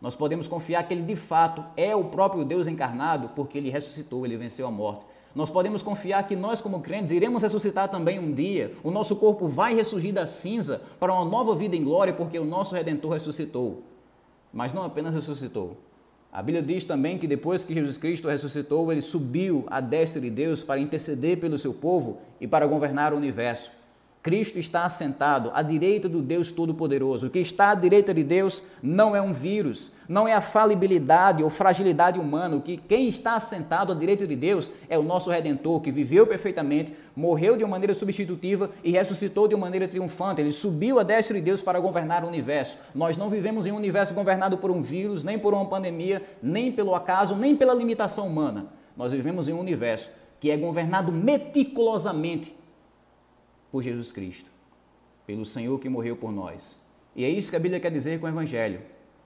Nós 0.00 0.14
podemos 0.14 0.46
confiar 0.46 0.86
que 0.86 0.94
ele 0.94 1.02
de 1.02 1.16
fato 1.16 1.64
é 1.76 1.96
o 1.96 2.04
próprio 2.04 2.44
Deus 2.44 2.68
encarnado, 2.68 3.30
porque 3.30 3.58
ele 3.58 3.70
ressuscitou, 3.70 4.24
ele 4.24 4.36
venceu 4.36 4.66
a 4.66 4.70
morte. 4.70 5.04
Nós 5.34 5.50
podemos 5.50 5.82
confiar 5.82 6.26
que 6.26 6.36
nós, 6.36 6.60
como 6.60 6.80
crentes, 6.80 7.12
iremos 7.12 7.42
ressuscitar 7.42 7.88
também 7.88 8.18
um 8.18 8.32
dia. 8.32 8.74
O 8.82 8.90
nosso 8.90 9.16
corpo 9.16 9.46
vai 9.46 9.74
ressurgir 9.74 10.14
da 10.14 10.26
cinza 10.26 10.82
para 10.98 11.12
uma 11.12 11.24
nova 11.24 11.54
vida 11.54 11.76
em 11.76 11.84
glória, 11.84 12.14
porque 12.14 12.38
o 12.38 12.44
nosso 12.44 12.74
Redentor 12.74 13.12
ressuscitou. 13.12 13.82
Mas 14.52 14.72
não 14.72 14.84
apenas 14.84 15.14
ressuscitou, 15.14 15.76
a 16.30 16.42
Bíblia 16.42 16.62
diz 16.62 16.84
também 16.84 17.18
que 17.18 17.26
depois 17.26 17.64
que 17.64 17.72
Jesus 17.72 17.96
Cristo 17.96 18.28
ressuscitou, 18.28 18.92
ele 18.92 19.00
subiu 19.00 19.64
à 19.68 19.80
destra 19.80 20.20
de 20.20 20.30
Deus 20.30 20.62
para 20.62 20.78
interceder 20.78 21.38
pelo 21.38 21.56
seu 21.56 21.72
povo 21.72 22.20
e 22.40 22.46
para 22.46 22.66
governar 22.66 23.14
o 23.14 23.16
universo. 23.16 23.70
Cristo 24.22 24.58
está 24.58 24.84
assentado 24.84 25.50
à 25.54 25.62
direita 25.62 26.08
do 26.08 26.20
Deus 26.20 26.50
Todo-Poderoso. 26.50 27.28
O 27.28 27.30
que 27.30 27.38
está 27.38 27.70
à 27.70 27.74
direita 27.74 28.12
de 28.12 28.24
Deus 28.24 28.64
não 28.82 29.14
é 29.14 29.22
um 29.22 29.32
vírus, 29.32 29.92
não 30.08 30.26
é 30.26 30.34
a 30.34 30.40
falibilidade 30.40 31.42
ou 31.42 31.48
fragilidade 31.48 32.18
humana. 32.18 32.56
O 32.56 32.60
que 32.60 32.76
quem 32.76 33.08
está 33.08 33.36
assentado 33.36 33.92
à 33.92 33.94
direita 33.94 34.26
de 34.26 34.34
Deus 34.34 34.72
é 34.88 34.98
o 34.98 35.04
nosso 35.04 35.30
Redentor, 35.30 35.80
que 35.80 35.92
viveu 35.92 36.26
perfeitamente, 36.26 36.92
morreu 37.14 37.56
de 37.56 37.62
uma 37.62 37.70
maneira 37.70 37.94
substitutiva 37.94 38.70
e 38.82 38.90
ressuscitou 38.90 39.46
de 39.46 39.54
uma 39.54 39.66
maneira 39.66 39.86
triunfante. 39.86 40.40
Ele 40.40 40.52
subiu 40.52 40.98
à 40.98 41.04
destra 41.04 41.36
de 41.36 41.42
Deus 41.42 41.62
para 41.62 41.78
governar 41.78 42.24
o 42.24 42.28
universo. 42.28 42.76
Nós 42.94 43.16
não 43.16 43.30
vivemos 43.30 43.66
em 43.66 43.72
um 43.72 43.76
universo 43.76 44.14
governado 44.14 44.58
por 44.58 44.70
um 44.70 44.82
vírus, 44.82 45.22
nem 45.22 45.38
por 45.38 45.54
uma 45.54 45.66
pandemia, 45.66 46.22
nem 46.42 46.72
pelo 46.72 46.94
acaso, 46.94 47.36
nem 47.36 47.54
pela 47.54 47.72
limitação 47.72 48.26
humana. 48.26 48.66
Nós 48.96 49.12
vivemos 49.12 49.48
em 49.48 49.52
um 49.52 49.60
universo 49.60 50.10
que 50.40 50.50
é 50.50 50.56
governado 50.56 51.12
meticulosamente 51.12 52.57
por 53.70 53.82
Jesus 53.82 54.12
Cristo, 54.12 54.50
pelo 55.26 55.44
Senhor 55.44 55.78
que 55.78 55.88
morreu 55.88 56.16
por 56.16 56.32
nós. 56.32 56.80
E 57.14 57.24
é 57.24 57.28
isso 57.28 57.50
que 57.50 57.56
a 57.56 57.60
Bíblia 57.60 57.80
quer 57.80 57.90
dizer 57.90 58.20
com 58.20 58.26
o 58.26 58.28
Evangelho. 58.28 58.80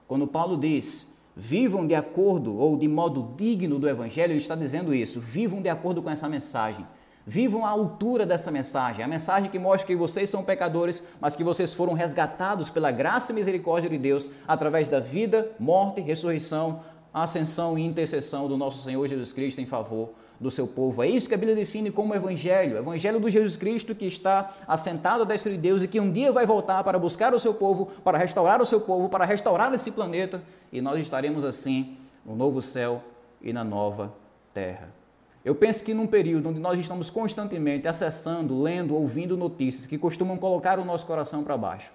Quando 0.09 0.27
Paulo 0.27 0.56
diz, 0.56 1.06
vivam 1.37 1.87
de 1.87 1.94
acordo 1.94 2.56
ou 2.56 2.77
de 2.77 2.89
modo 2.89 3.35
digno 3.37 3.79
do 3.79 3.89
Evangelho, 3.89 4.33
ele 4.33 4.41
está 4.41 4.55
dizendo 4.55 4.94
isso, 4.94 5.21
vivam 5.21 5.62
de 5.62 5.69
acordo 5.69 6.03
com 6.03 6.11
essa 6.11 6.29
mensagem. 6.29 6.87
Vivam 7.25 7.65
à 7.65 7.69
altura 7.69 8.27
dessa 8.27 8.50
mensagem, 8.50 9.05
a 9.05 9.09
mensagem 9.09 9.49
que 9.49 9.59
mostra 9.59 9.87
que 9.87 9.94
vocês 9.94 10.29
são 10.29 10.43
pecadores, 10.43 11.05
mas 11.21 11.37
que 11.37 11.44
vocês 11.44 11.73
foram 11.73 11.93
resgatados 11.93 12.69
pela 12.69 12.91
graça 12.91 13.31
e 13.31 13.35
misericórdia 13.35 13.89
de 13.89 13.97
Deus 13.97 14.29
através 14.47 14.89
da 14.89 14.99
vida, 14.99 15.53
morte, 15.61 16.00
ressurreição, 16.00 16.81
ascensão 17.15 17.79
e 17.79 17.84
intercessão 17.87 18.49
do 18.49 18.56
nosso 18.56 18.82
Senhor 18.82 19.06
Jesus 19.06 19.32
Cristo 19.32 19.61
em 19.61 19.67
favor 19.67 20.11
do 20.43 20.51
seu 20.51 20.67
povo. 20.67 21.05
É 21.05 21.08
isso 21.08 21.29
que 21.29 21.34
a 21.34 21.39
Bíblia 21.39 21.55
define 21.55 21.93
como 21.93 22.15
evangelho, 22.15 22.77
evangelho 22.77 23.20
do 23.20 23.31
Jesus 23.31 23.56
Cristo 23.56 23.94
que 23.94 24.05
está 24.05 24.53
assentado 24.67 25.22
à 25.22 25.25
destra 25.25 25.53
de 25.53 25.56
Deus 25.56 25.84
e 25.84 25.89
que 25.89 26.01
um 26.01 26.11
dia 26.11 26.32
vai 26.32 26.44
voltar 26.44 26.82
para 26.82 26.99
buscar 26.99 27.32
o 27.32 27.39
seu 27.39 27.55
povo, 27.55 27.87
para 28.03 28.19
restaurar 28.19 28.61
o 28.61 28.67
seu 28.67 28.81
povo, 28.81 29.08
para 29.08 29.25
restaurar 29.25 29.72
esse 29.72 29.93
planeta, 29.93 30.43
e 30.72 30.81
nós 30.81 31.01
estaremos 31.01 31.44
assim 31.44 31.96
no 32.27 32.34
novo 32.34 32.61
céu 32.61 33.01
e 33.41 33.53
na 33.53 33.63
nova 33.63 34.13
terra. 34.53 34.93
Eu 35.44 35.55
penso 35.55 35.84
que 35.84 35.94
num 35.94 36.08
período 36.08 36.49
onde 36.49 36.58
nós 36.58 36.79
estamos 36.79 37.08
constantemente 37.08 37.87
acessando, 37.87 38.61
lendo, 38.61 38.96
ouvindo 38.96 39.37
notícias 39.37 39.87
que 39.87 39.96
costumam 39.96 40.37
colocar 40.37 40.79
o 40.81 40.84
nosso 40.84 41.06
coração 41.06 41.44
para 41.44 41.56
baixo, 41.56 41.93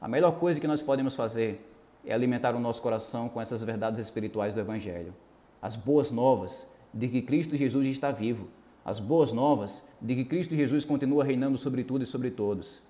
a 0.00 0.06
melhor 0.06 0.32
coisa 0.38 0.60
que 0.60 0.66
nós 0.66 0.80
podemos 0.80 1.16
fazer 1.16 1.68
é 2.06 2.14
alimentar 2.14 2.54
o 2.54 2.60
nosso 2.60 2.80
coração 2.80 3.28
com 3.28 3.40
essas 3.40 3.64
verdades 3.64 4.00
espirituais 4.00 4.54
do 4.54 4.60
Evangelho. 4.60 5.12
As 5.60 5.74
boas 5.74 6.10
novas 6.12 6.70
de 6.92 7.08
que 7.08 7.22
Cristo 7.22 7.56
Jesus 7.56 7.86
está 7.86 8.10
vivo, 8.10 8.48
as 8.84 8.98
boas 8.98 9.32
novas 9.32 9.86
de 10.00 10.14
que 10.14 10.24
Cristo 10.24 10.54
Jesus 10.54 10.84
continua 10.84 11.24
reinando 11.24 11.58
sobre 11.58 11.84
tudo 11.84 12.04
e 12.04 12.06
sobre 12.06 12.30
todos. 12.30 12.82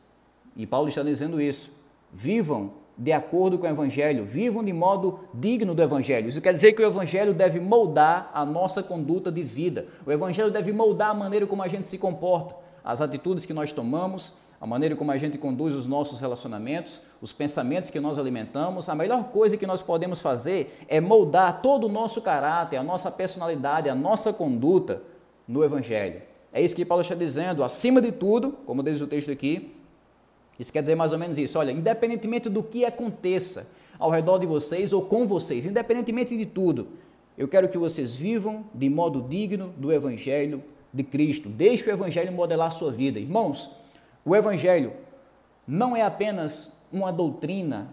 E 0.56 0.66
Paulo 0.66 0.88
está 0.88 1.02
dizendo 1.02 1.40
isso. 1.40 1.72
Vivam 2.12 2.72
de 2.96 3.12
acordo 3.12 3.58
com 3.58 3.66
o 3.66 3.70
Evangelho, 3.70 4.26
vivam 4.26 4.62
de 4.62 4.72
modo 4.72 5.20
digno 5.32 5.74
do 5.74 5.82
Evangelho. 5.82 6.28
Isso 6.28 6.40
quer 6.40 6.52
dizer 6.52 6.72
que 6.72 6.82
o 6.82 6.86
Evangelho 6.86 7.32
deve 7.32 7.58
moldar 7.58 8.30
a 8.34 8.44
nossa 8.44 8.82
conduta 8.82 9.32
de 9.32 9.42
vida. 9.42 9.86
O 10.04 10.12
Evangelho 10.12 10.50
deve 10.50 10.70
moldar 10.70 11.10
a 11.10 11.14
maneira 11.14 11.46
como 11.46 11.62
a 11.62 11.68
gente 11.68 11.88
se 11.88 11.96
comporta, 11.96 12.54
as 12.84 13.00
atitudes 13.00 13.46
que 13.46 13.54
nós 13.54 13.72
tomamos, 13.72 14.34
a 14.60 14.66
maneira 14.66 14.94
como 14.94 15.10
a 15.10 15.16
gente 15.16 15.38
conduz 15.38 15.74
os 15.74 15.86
nossos 15.86 16.20
relacionamentos, 16.20 17.00
os 17.22 17.32
pensamentos 17.32 17.88
que 17.88 17.98
nós 17.98 18.18
alimentamos, 18.18 18.90
a 18.90 18.94
melhor 18.94 19.24
coisa 19.30 19.56
que 19.56 19.66
nós 19.66 19.80
podemos 19.80 20.20
fazer 20.20 20.78
é 20.86 21.00
moldar 21.00 21.62
todo 21.62 21.84
o 21.84 21.88
nosso 21.88 22.20
caráter, 22.20 22.76
a 22.76 22.82
nossa 22.82 23.10
personalidade, 23.10 23.88
a 23.88 23.94
nossa 23.94 24.34
conduta 24.34 25.02
no 25.48 25.64
Evangelho. 25.64 26.20
É 26.52 26.60
isso 26.60 26.76
que 26.76 26.84
Paulo 26.84 27.00
está 27.00 27.14
dizendo, 27.14 27.64
acima 27.64 28.02
de 28.02 28.12
tudo, 28.12 28.52
como 28.66 28.82
diz 28.82 29.00
o 29.00 29.06
texto 29.06 29.30
aqui, 29.30 29.74
isso 30.58 30.70
quer 30.70 30.82
dizer 30.82 30.94
mais 30.94 31.14
ou 31.14 31.18
menos 31.18 31.38
isso, 31.38 31.58
olha, 31.58 31.72
independentemente 31.72 32.50
do 32.50 32.62
que 32.62 32.84
aconteça 32.84 33.72
ao 33.98 34.10
redor 34.10 34.36
de 34.38 34.46
vocês 34.46 34.92
ou 34.92 35.06
com 35.06 35.26
vocês, 35.26 35.64
independentemente 35.64 36.36
de 36.36 36.44
tudo, 36.44 36.88
eu 37.38 37.48
quero 37.48 37.66
que 37.70 37.78
vocês 37.78 38.14
vivam 38.14 38.66
de 38.74 38.90
modo 38.90 39.22
digno 39.22 39.72
do 39.78 39.90
Evangelho 39.90 40.62
de 40.92 41.02
Cristo. 41.02 41.48
Deixe 41.48 41.88
o 41.88 41.92
Evangelho 41.92 42.30
modelar 42.30 42.68
a 42.68 42.70
sua 42.70 42.92
vida. 42.92 43.18
Irmãos, 43.18 43.70
o 44.24 44.36
Evangelho 44.36 44.92
não 45.66 45.96
é 45.96 46.02
apenas 46.02 46.72
uma 46.92 47.12
doutrina 47.12 47.88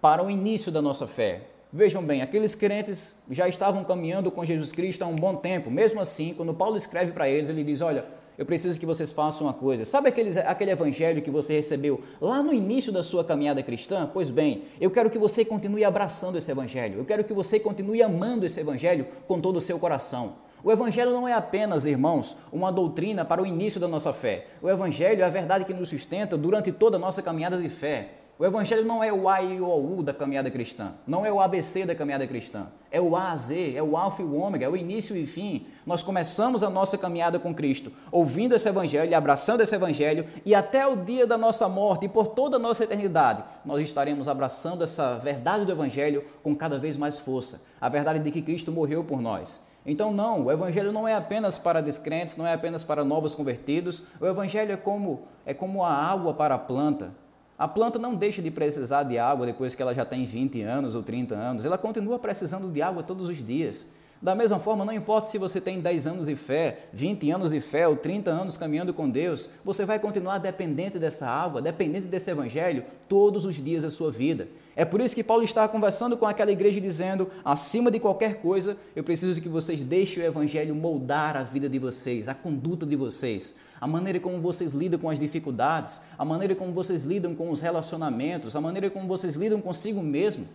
para 0.00 0.24
o 0.24 0.30
início 0.30 0.70
da 0.70 0.80
nossa 0.80 1.06
fé. 1.06 1.42
Vejam 1.72 2.02
bem, 2.02 2.22
aqueles 2.22 2.54
crentes 2.54 3.18
já 3.30 3.48
estavam 3.48 3.84
caminhando 3.84 4.30
com 4.30 4.44
Jesus 4.44 4.72
Cristo 4.72 5.02
há 5.02 5.06
um 5.06 5.16
bom 5.16 5.36
tempo. 5.36 5.70
Mesmo 5.70 6.00
assim, 6.00 6.32
quando 6.34 6.54
Paulo 6.54 6.76
escreve 6.76 7.12
para 7.12 7.28
eles, 7.28 7.50
ele 7.50 7.64
diz: 7.64 7.80
Olha, 7.80 8.04
eu 8.38 8.46
preciso 8.46 8.78
que 8.78 8.86
vocês 8.86 9.10
façam 9.10 9.46
uma 9.46 9.52
coisa. 9.54 9.84
Sabe 9.84 10.08
aquele, 10.08 10.38
aquele 10.40 10.70
evangelho 10.70 11.22
que 11.22 11.30
você 11.30 11.54
recebeu 11.54 12.02
lá 12.20 12.42
no 12.42 12.52
início 12.52 12.92
da 12.92 13.02
sua 13.02 13.24
caminhada 13.24 13.62
cristã? 13.62 14.08
Pois 14.12 14.30
bem, 14.30 14.64
eu 14.80 14.90
quero 14.90 15.10
que 15.10 15.18
você 15.18 15.44
continue 15.44 15.84
abraçando 15.84 16.38
esse 16.38 16.50
evangelho. 16.50 16.98
Eu 16.98 17.04
quero 17.04 17.24
que 17.24 17.32
você 17.32 17.58
continue 17.58 18.02
amando 18.02 18.46
esse 18.46 18.60
evangelho 18.60 19.06
com 19.26 19.40
todo 19.40 19.56
o 19.56 19.60
seu 19.60 19.78
coração. 19.78 20.45
O 20.64 20.72
Evangelho 20.72 21.12
não 21.12 21.28
é 21.28 21.32
apenas, 21.32 21.86
irmãos, 21.86 22.36
uma 22.52 22.72
doutrina 22.72 23.24
para 23.24 23.42
o 23.42 23.46
início 23.46 23.80
da 23.80 23.86
nossa 23.86 24.12
fé. 24.12 24.46
O 24.60 24.68
Evangelho 24.68 25.22
é 25.22 25.24
a 25.24 25.30
verdade 25.30 25.64
que 25.64 25.74
nos 25.74 25.88
sustenta 25.88 26.36
durante 26.36 26.72
toda 26.72 26.96
a 26.96 27.00
nossa 27.00 27.22
caminhada 27.22 27.56
de 27.56 27.68
fé. 27.68 28.10
O 28.38 28.44
Evangelho 28.44 28.84
não 28.84 29.02
é 29.02 29.10
o 29.10 29.30
A 29.30 29.40
e 29.40 29.62
o 29.62 29.66
U 29.66 30.02
da 30.02 30.12
caminhada 30.12 30.50
cristã, 30.50 30.92
não 31.06 31.24
é 31.24 31.32
o 31.32 31.40
ABC 31.40 31.86
da 31.86 31.94
caminhada 31.94 32.26
cristã, 32.26 32.66
é 32.90 33.00
o 33.00 33.16
A 33.16 33.32
a 33.32 33.36
Z, 33.36 33.72
é 33.74 33.82
o 33.82 33.96
Alfa 33.96 34.20
e 34.20 34.26
o 34.26 34.34
Ômega, 34.34 34.66
é 34.66 34.68
o 34.68 34.76
início 34.76 35.16
e 35.16 35.26
fim. 35.26 35.66
Nós 35.86 36.02
começamos 36.02 36.62
a 36.62 36.68
nossa 36.68 36.98
caminhada 36.98 37.38
com 37.38 37.54
Cristo, 37.54 37.90
ouvindo 38.12 38.54
esse 38.54 38.68
Evangelho, 38.68 39.16
abraçando 39.16 39.62
esse 39.62 39.74
Evangelho, 39.74 40.26
e 40.44 40.54
até 40.54 40.86
o 40.86 40.96
dia 40.96 41.26
da 41.26 41.38
nossa 41.38 41.66
morte 41.66 42.04
e 42.04 42.10
por 42.10 42.26
toda 42.26 42.56
a 42.56 42.60
nossa 42.60 42.84
eternidade, 42.84 43.42
nós 43.64 43.80
estaremos 43.80 44.28
abraçando 44.28 44.84
essa 44.84 45.14
verdade 45.14 45.64
do 45.64 45.72
Evangelho 45.72 46.22
com 46.42 46.54
cada 46.54 46.78
vez 46.78 46.94
mais 46.94 47.18
força 47.18 47.62
a 47.80 47.88
verdade 47.88 48.18
de 48.18 48.30
que 48.30 48.42
Cristo 48.42 48.70
morreu 48.70 49.02
por 49.02 49.18
nós. 49.18 49.62
Então, 49.86 50.12
não, 50.12 50.46
o 50.46 50.52
Evangelho 50.52 50.90
não 50.90 51.06
é 51.06 51.14
apenas 51.14 51.56
para 51.56 51.80
descrentes, 51.80 52.36
não 52.36 52.46
é 52.46 52.52
apenas 52.52 52.82
para 52.82 53.04
novos 53.04 53.36
convertidos, 53.36 54.02
o 54.20 54.26
Evangelho 54.26 54.72
é 54.72 54.76
como, 54.76 55.22
é 55.46 55.54
como 55.54 55.84
a 55.84 55.92
água 55.92 56.34
para 56.34 56.56
a 56.56 56.58
planta. 56.58 57.14
A 57.56 57.68
planta 57.68 57.98
não 57.98 58.14
deixa 58.14 58.42
de 58.42 58.50
precisar 58.50 59.04
de 59.04 59.16
água 59.16 59.46
depois 59.46 59.74
que 59.74 59.80
ela 59.80 59.94
já 59.94 60.04
tem 60.04 60.26
20 60.26 60.60
anos 60.62 60.94
ou 60.96 61.02
30 61.02 61.34
anos, 61.36 61.64
ela 61.64 61.78
continua 61.78 62.18
precisando 62.18 62.68
de 62.70 62.82
água 62.82 63.02
todos 63.02 63.28
os 63.28 63.38
dias. 63.38 63.86
Da 64.26 64.34
mesma 64.34 64.58
forma, 64.58 64.84
não 64.84 64.92
importa 64.92 65.28
se 65.28 65.38
você 65.38 65.60
tem 65.60 65.78
10 65.78 66.04
anos 66.04 66.26
de 66.26 66.34
fé, 66.34 66.80
20 66.92 67.30
anos 67.30 67.52
de 67.52 67.60
fé 67.60 67.86
ou 67.86 67.94
30 67.94 68.28
anos 68.28 68.56
caminhando 68.56 68.92
com 68.92 69.08
Deus, 69.08 69.48
você 69.64 69.84
vai 69.84 70.00
continuar 70.00 70.38
dependente 70.38 70.98
dessa 70.98 71.28
água, 71.28 71.62
dependente 71.62 72.08
desse 72.08 72.28
evangelho 72.28 72.82
todos 73.08 73.44
os 73.44 73.54
dias 73.54 73.84
da 73.84 73.88
sua 73.88 74.10
vida. 74.10 74.48
É 74.74 74.84
por 74.84 75.00
isso 75.00 75.14
que 75.14 75.22
Paulo 75.22 75.44
está 75.44 75.68
conversando 75.68 76.16
com 76.16 76.26
aquela 76.26 76.50
igreja 76.50 76.80
dizendo: 76.80 77.30
acima 77.44 77.88
de 77.88 78.00
qualquer 78.00 78.40
coisa, 78.40 78.76
eu 78.96 79.04
preciso 79.04 79.40
que 79.40 79.48
vocês 79.48 79.84
deixem 79.84 80.20
o 80.20 80.26
evangelho 80.26 80.74
moldar 80.74 81.36
a 81.36 81.44
vida 81.44 81.68
de 81.68 81.78
vocês, 81.78 82.26
a 82.26 82.34
conduta 82.34 82.84
de 82.84 82.96
vocês 82.96 83.54
a 83.80 83.86
maneira 83.86 84.18
como 84.18 84.40
vocês 84.40 84.72
lidam 84.72 84.98
com 84.98 85.08
as 85.08 85.20
dificuldades, 85.20 86.00
a 86.18 86.24
maneira 86.24 86.56
como 86.56 86.72
vocês 86.72 87.04
lidam 87.04 87.32
com 87.32 87.50
os 87.50 87.60
relacionamentos, 87.60 88.56
a 88.56 88.60
maneira 88.60 88.90
como 88.90 89.06
vocês 89.06 89.36
lidam 89.36 89.60
consigo 89.60 90.02
mesmo. 90.02 90.48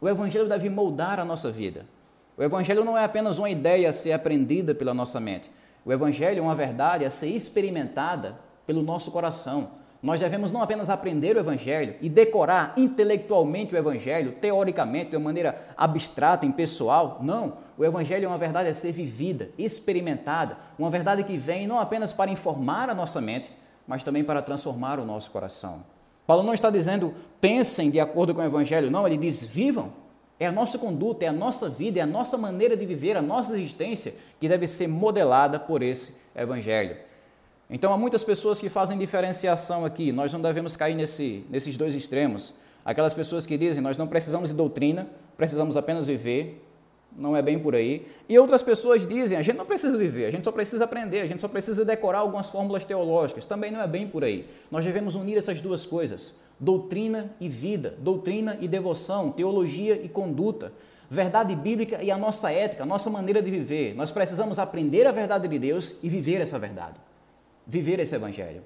O 0.00 0.08
Evangelho 0.08 0.48
deve 0.48 0.70
moldar 0.70 1.18
a 1.18 1.24
nossa 1.24 1.50
vida. 1.50 1.84
O 2.38 2.42
Evangelho 2.44 2.84
não 2.84 2.96
é 2.96 3.02
apenas 3.02 3.40
uma 3.40 3.50
ideia 3.50 3.90
a 3.90 3.92
ser 3.92 4.12
aprendida 4.12 4.72
pela 4.72 4.94
nossa 4.94 5.18
mente. 5.18 5.50
O 5.84 5.92
Evangelho 5.92 6.38
é 6.38 6.42
uma 6.42 6.54
verdade 6.54 7.04
a 7.04 7.10
ser 7.10 7.26
experimentada 7.26 8.38
pelo 8.64 8.80
nosso 8.80 9.10
coração. 9.10 9.70
Nós 10.00 10.20
devemos 10.20 10.52
não 10.52 10.62
apenas 10.62 10.88
aprender 10.88 11.34
o 11.34 11.40
Evangelho 11.40 11.96
e 12.00 12.08
decorar 12.08 12.74
intelectualmente 12.76 13.74
o 13.74 13.76
Evangelho, 13.76 14.36
teoricamente, 14.40 15.10
de 15.10 15.16
uma 15.16 15.24
maneira 15.24 15.60
abstrata, 15.76 16.46
impessoal. 16.46 17.18
Não. 17.20 17.54
O 17.76 17.84
Evangelho 17.84 18.26
é 18.26 18.28
uma 18.28 18.38
verdade 18.38 18.68
a 18.68 18.74
ser 18.74 18.92
vivida, 18.92 19.50
experimentada. 19.58 20.56
Uma 20.78 20.90
verdade 20.90 21.24
que 21.24 21.36
vem 21.36 21.66
não 21.66 21.80
apenas 21.80 22.12
para 22.12 22.30
informar 22.30 22.88
a 22.88 22.94
nossa 22.94 23.20
mente, 23.20 23.50
mas 23.84 24.04
também 24.04 24.22
para 24.22 24.40
transformar 24.42 25.00
o 25.00 25.04
nosso 25.04 25.32
coração. 25.32 25.82
Paulo 26.24 26.44
não 26.44 26.54
está 26.54 26.70
dizendo 26.70 27.14
pensem 27.40 27.90
de 27.90 27.98
acordo 27.98 28.32
com 28.32 28.40
o 28.40 28.44
Evangelho, 28.44 28.92
não. 28.92 29.08
Ele 29.08 29.16
diz 29.16 29.44
vivam. 29.44 29.92
É 30.40 30.46
a 30.46 30.52
nossa 30.52 30.78
conduta, 30.78 31.24
é 31.24 31.28
a 31.28 31.32
nossa 31.32 31.68
vida, 31.68 31.98
é 31.98 32.02
a 32.02 32.06
nossa 32.06 32.38
maneira 32.38 32.76
de 32.76 32.86
viver, 32.86 33.16
a 33.16 33.22
nossa 33.22 33.52
existência 33.56 34.14
que 34.38 34.48
deve 34.48 34.66
ser 34.68 34.86
modelada 34.86 35.58
por 35.58 35.82
esse 35.82 36.14
Evangelho. 36.34 36.96
Então, 37.68 37.92
há 37.92 37.98
muitas 37.98 38.22
pessoas 38.22 38.60
que 38.60 38.68
fazem 38.68 38.96
diferenciação 38.96 39.84
aqui, 39.84 40.12
nós 40.12 40.32
não 40.32 40.40
devemos 40.40 40.76
cair 40.76 40.94
nesse, 40.94 41.44
nesses 41.50 41.76
dois 41.76 41.94
extremos. 41.94 42.54
Aquelas 42.84 43.12
pessoas 43.12 43.44
que 43.44 43.58
dizem 43.58 43.82
nós 43.82 43.98
não 43.98 44.06
precisamos 44.06 44.50
de 44.50 44.56
doutrina, 44.56 45.06
precisamos 45.36 45.76
apenas 45.76 46.06
viver, 46.06 46.64
não 47.14 47.36
é 47.36 47.42
bem 47.42 47.58
por 47.58 47.74
aí. 47.74 48.06
E 48.28 48.38
outras 48.38 48.62
pessoas 48.62 49.06
dizem 49.06 49.36
a 49.36 49.42
gente 49.42 49.56
não 49.56 49.66
precisa 49.66 49.98
viver, 49.98 50.26
a 50.26 50.30
gente 50.30 50.44
só 50.44 50.52
precisa 50.52 50.84
aprender, 50.84 51.20
a 51.20 51.26
gente 51.26 51.40
só 51.40 51.48
precisa 51.48 51.84
decorar 51.84 52.20
algumas 52.20 52.48
fórmulas 52.48 52.84
teológicas, 52.84 53.44
também 53.44 53.70
não 53.70 53.82
é 53.82 53.86
bem 53.86 54.06
por 54.06 54.24
aí. 54.24 54.48
Nós 54.70 54.84
devemos 54.84 55.14
unir 55.14 55.36
essas 55.36 55.60
duas 55.60 55.84
coisas, 55.84 56.36
doutrina 56.58 57.34
e 57.40 57.48
vida, 57.48 57.96
doutrina 57.98 58.58
e 58.60 58.68
devoção, 58.68 59.30
teologia 59.30 59.94
e 59.94 60.08
conduta 60.08 60.72
verdade 61.10 61.56
bíblica 61.56 62.02
e 62.02 62.10
a 62.10 62.18
nossa 62.18 62.52
ética, 62.52 62.82
a 62.82 62.86
nossa 62.86 63.08
maneira 63.08 63.40
de 63.40 63.50
viver. 63.50 63.94
Nós 63.94 64.12
precisamos 64.12 64.58
aprender 64.58 65.06
a 65.06 65.12
verdade 65.12 65.48
de 65.48 65.58
Deus 65.58 65.98
e 66.02 66.08
viver 66.08 66.40
essa 66.40 66.58
verdade 66.58 67.00
viver 67.68 68.00
esse 68.00 68.14
evangelho. 68.14 68.62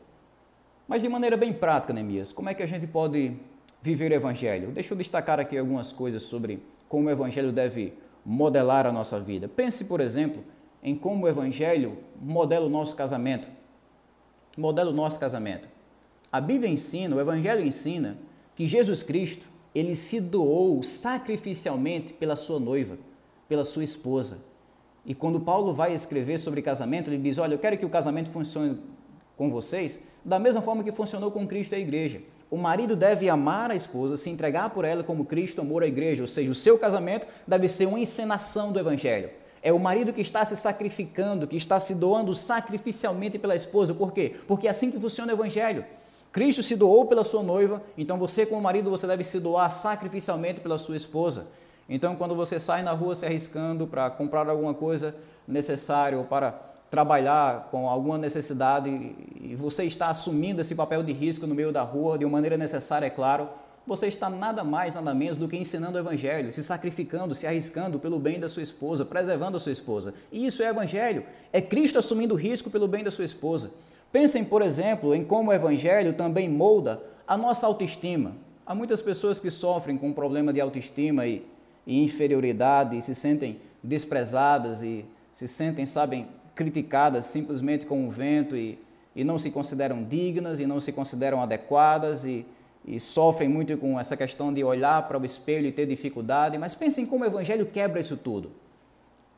Mas 0.87 1.03
de 1.03 1.09
maneira 1.09 1.37
bem 1.37 1.53
prática, 1.53 1.93
Neemias, 1.93 2.33
como 2.33 2.49
é 2.49 2.55
que 2.55 2.63
a 2.63 2.67
gente 2.67 2.87
pode 2.87 3.37
viver 3.83 4.13
o 4.13 4.15
evangelho? 4.15 4.71
Deixa 4.71 4.95
eu 4.95 4.99
destacar 4.99 5.41
aqui 5.41 5.59
algumas 5.59 5.93
coisas 5.93 6.23
sobre 6.23 6.63
como 6.89 7.09
o 7.09 7.11
evangelho 7.11 7.51
deve 7.51 7.95
modelar 8.25 8.87
a 8.87 8.93
nossa 8.93 9.19
vida. 9.19 9.49
Pense, 9.49 9.87
por 9.87 10.01
exemplo, 10.01 10.45
em 10.83 10.95
como 10.95 11.25
o 11.25 11.29
evangelho 11.29 11.99
modela 12.21 12.67
o 12.67 12.71
nosso 12.71 12.95
casamento. 12.95 13.49
Modela 14.57 14.91
o 14.91 14.95
nosso 14.95 15.19
casamento. 15.19 15.67
A 16.33 16.41
Bíblia 16.41 16.71
ensina, 16.71 17.15
o 17.15 17.21
evangelho 17.21 17.62
ensina 17.62 18.17
que 18.57 18.67
Jesus 18.67 19.03
Cristo, 19.03 19.47
ele 19.75 19.95
se 19.95 20.19
doou 20.19 20.83
sacrificialmente 20.83 22.15
pela 22.15 22.37
sua 22.37 22.59
noiva, 22.59 22.97
pela 23.47 23.67
sua 23.67 23.85
esposa. 23.85 24.39
E 25.05 25.15
quando 25.15 25.39
Paulo 25.39 25.75
vai 25.75 25.93
escrever 25.93 26.39
sobre 26.39 26.62
casamento, 26.62 27.11
ele 27.11 27.19
diz: 27.19 27.37
Olha, 27.37 27.55
eu 27.55 27.59
quero 27.59 27.77
que 27.77 27.85
o 27.85 27.91
casamento 27.91 28.31
funcione 28.31 28.79
com 29.37 29.51
vocês 29.51 30.05
da 30.25 30.39
mesma 30.39 30.62
forma 30.62 30.83
que 30.83 30.91
funcionou 30.91 31.31
com 31.31 31.47
Cristo 31.47 31.73
e 31.73 31.77
a 31.77 31.81
igreja. 31.81 32.23
O 32.51 32.57
marido 32.57 32.97
deve 32.97 33.29
amar 33.29 33.71
a 33.71 33.75
esposa, 33.75 34.17
se 34.17 34.31
entregar 34.31 34.71
por 34.71 34.87
ela 34.87 35.03
como 35.03 35.27
Cristo 35.27 35.61
amou 35.61 35.81
a 35.81 35.87
igreja, 35.87 36.23
ou 36.23 36.29
seja, 36.29 36.51
o 36.51 36.55
seu 36.55 36.79
casamento 36.79 37.27
deve 37.47 37.69
ser 37.69 37.87
uma 37.87 38.01
encenação 38.01 38.73
do 38.73 38.79
evangelho. 38.79 39.29
É 39.62 39.73
o 39.73 39.79
marido 39.79 40.12
que 40.12 40.21
está 40.21 40.45
se 40.45 40.57
sacrificando, 40.57 41.47
que 41.47 41.57
está 41.57 41.79
se 41.79 41.95
doando 41.95 42.35
sacrificialmente 42.35 43.39
pela 43.39 43.55
esposa. 43.55 43.93
Por 43.93 44.12
quê? 44.12 44.35
Porque 44.47 44.67
é 44.67 44.71
assim 44.71 44.91
que 44.91 44.99
funciona 44.99 45.33
o 45.33 45.37
evangelho. 45.37 45.85
Cristo 46.33 46.62
se 46.62 46.75
doou 46.75 47.05
pela 47.05 47.25
sua 47.25 47.43
noiva, 47.43 47.83
então 47.97 48.19
você, 48.19 48.47
como 48.47 48.62
marido, 48.62 48.91
você 48.91 49.07
deve 49.07 49.23
se 49.23 49.39
doar 49.39 49.71
sacrificialmente 49.71 50.62
pela 50.62 50.79
sua 50.79 50.97
esposa. 50.97 51.47
Então, 51.89 52.17
quando 52.17 52.35
você 52.35 52.59
sai 52.59 52.83
na 52.83 52.93
rua 52.93 53.15
se 53.15 53.27
arriscando 53.27 53.87
para 53.87 54.11
comprar 54.11 54.49
alguma 54.49 54.73
coisa 54.73 55.15
necessária 55.47 56.17
ou 56.17 56.25
para 56.25 56.53
trabalhar 56.91 57.69
com 57.71 57.89
alguma 57.89 58.17
necessidade 58.17 58.89
e 59.41 59.55
você 59.57 59.85
está 59.85 60.09
assumindo 60.09 60.61
esse 60.61 60.75
papel 60.75 61.03
de 61.03 61.12
risco 61.12 61.47
no 61.47 61.55
meio 61.55 61.73
da 61.73 61.83
rua 61.83 62.19
de 62.19 62.25
uma 62.25 62.33
maneira 62.33 62.57
necessária, 62.57 63.07
é 63.07 63.11
claro, 63.11 63.49
você 63.87 64.07
está 64.07 64.31
nada 64.31 64.62
mais, 64.62 64.95
nada 64.95 65.12
menos 65.12 65.37
do 65.37 65.49
que 65.49 65.57
ensinando 65.57 65.99
o 65.99 66.01
Evangelho, 66.01 66.53
se 66.55 66.62
sacrificando, 66.62 67.35
se 67.35 67.47
arriscando 67.47 67.99
pelo 67.99 68.19
bem 68.19 68.39
da 68.39 68.49
sua 68.49 68.62
esposa, 68.62 69.05
preservando 69.05 69.57
a 69.57 69.61
sua 69.61 69.73
esposa. 69.73 70.15
E 70.31 70.47
isso 70.47 70.62
é 70.62 70.69
Evangelho, 70.69 71.25
é 71.53 71.61
Cristo 71.61 71.99
assumindo 71.99 72.35
risco 72.35 72.71
pelo 72.71 72.87
bem 72.87 73.03
da 73.03 73.11
sua 73.11 73.25
esposa. 73.25 73.71
Pensem, 74.12 74.45
por 74.45 74.62
exemplo, 74.62 75.14
em 75.14 75.25
como 75.25 75.50
o 75.50 75.54
Evangelho 75.54 76.12
também 76.12 76.49
molda 76.49 77.02
a 77.26 77.37
nossa 77.37 77.66
autoestima. 77.66 78.37
Há 78.66 78.75
muitas 78.75 79.00
pessoas 79.02 79.40
que 79.40 79.50
sofrem 79.50 79.97
com 79.97 80.09
um 80.09 80.12
problema 80.12 80.52
de 80.52 80.61
autoestima 80.61 81.26
e 81.26 81.45
e 81.87 82.02
inferioridade 82.02 82.97
e 82.97 83.02
se 83.02 83.14
sentem 83.14 83.61
desprezadas 83.83 84.83
e 84.83 85.04
se 85.33 85.49
sentem, 85.49 85.87
sabem, 85.87 86.28
criticadas 86.54 87.25
simplesmente 87.26 87.87
com 87.87 88.07
o 88.07 88.11
vento 88.11 88.57
e, 88.57 88.78
e 89.16 89.25
não 89.25 89.38
se 89.38 89.50
consideram 89.50 90.04
dignas 90.04 90.61
e 90.61 90.66
não 90.66 90.78
se 90.78 90.92
consideram 90.92 91.42
adequadas 91.42 92.25
e, 92.25 92.47
e 92.85 93.00
sofrem 93.00 93.49
muito 93.49 93.76
com 93.78 93.99
essa 93.99 94.16
questão 94.16 94.52
de 94.52 94.62
olhar 94.62 95.09
para 95.09 95.19
o 95.19 95.25
espelho 95.25 95.66
e 95.66 95.73
ter 95.73 95.87
dificuldade. 95.87 96.59
Mas 96.59 96.75
pensem 96.75 97.07
como 97.07 97.25
o 97.25 97.26
Evangelho 97.26 97.66
quebra 97.66 98.00
isso 98.00 98.16
tudo. 98.16 98.52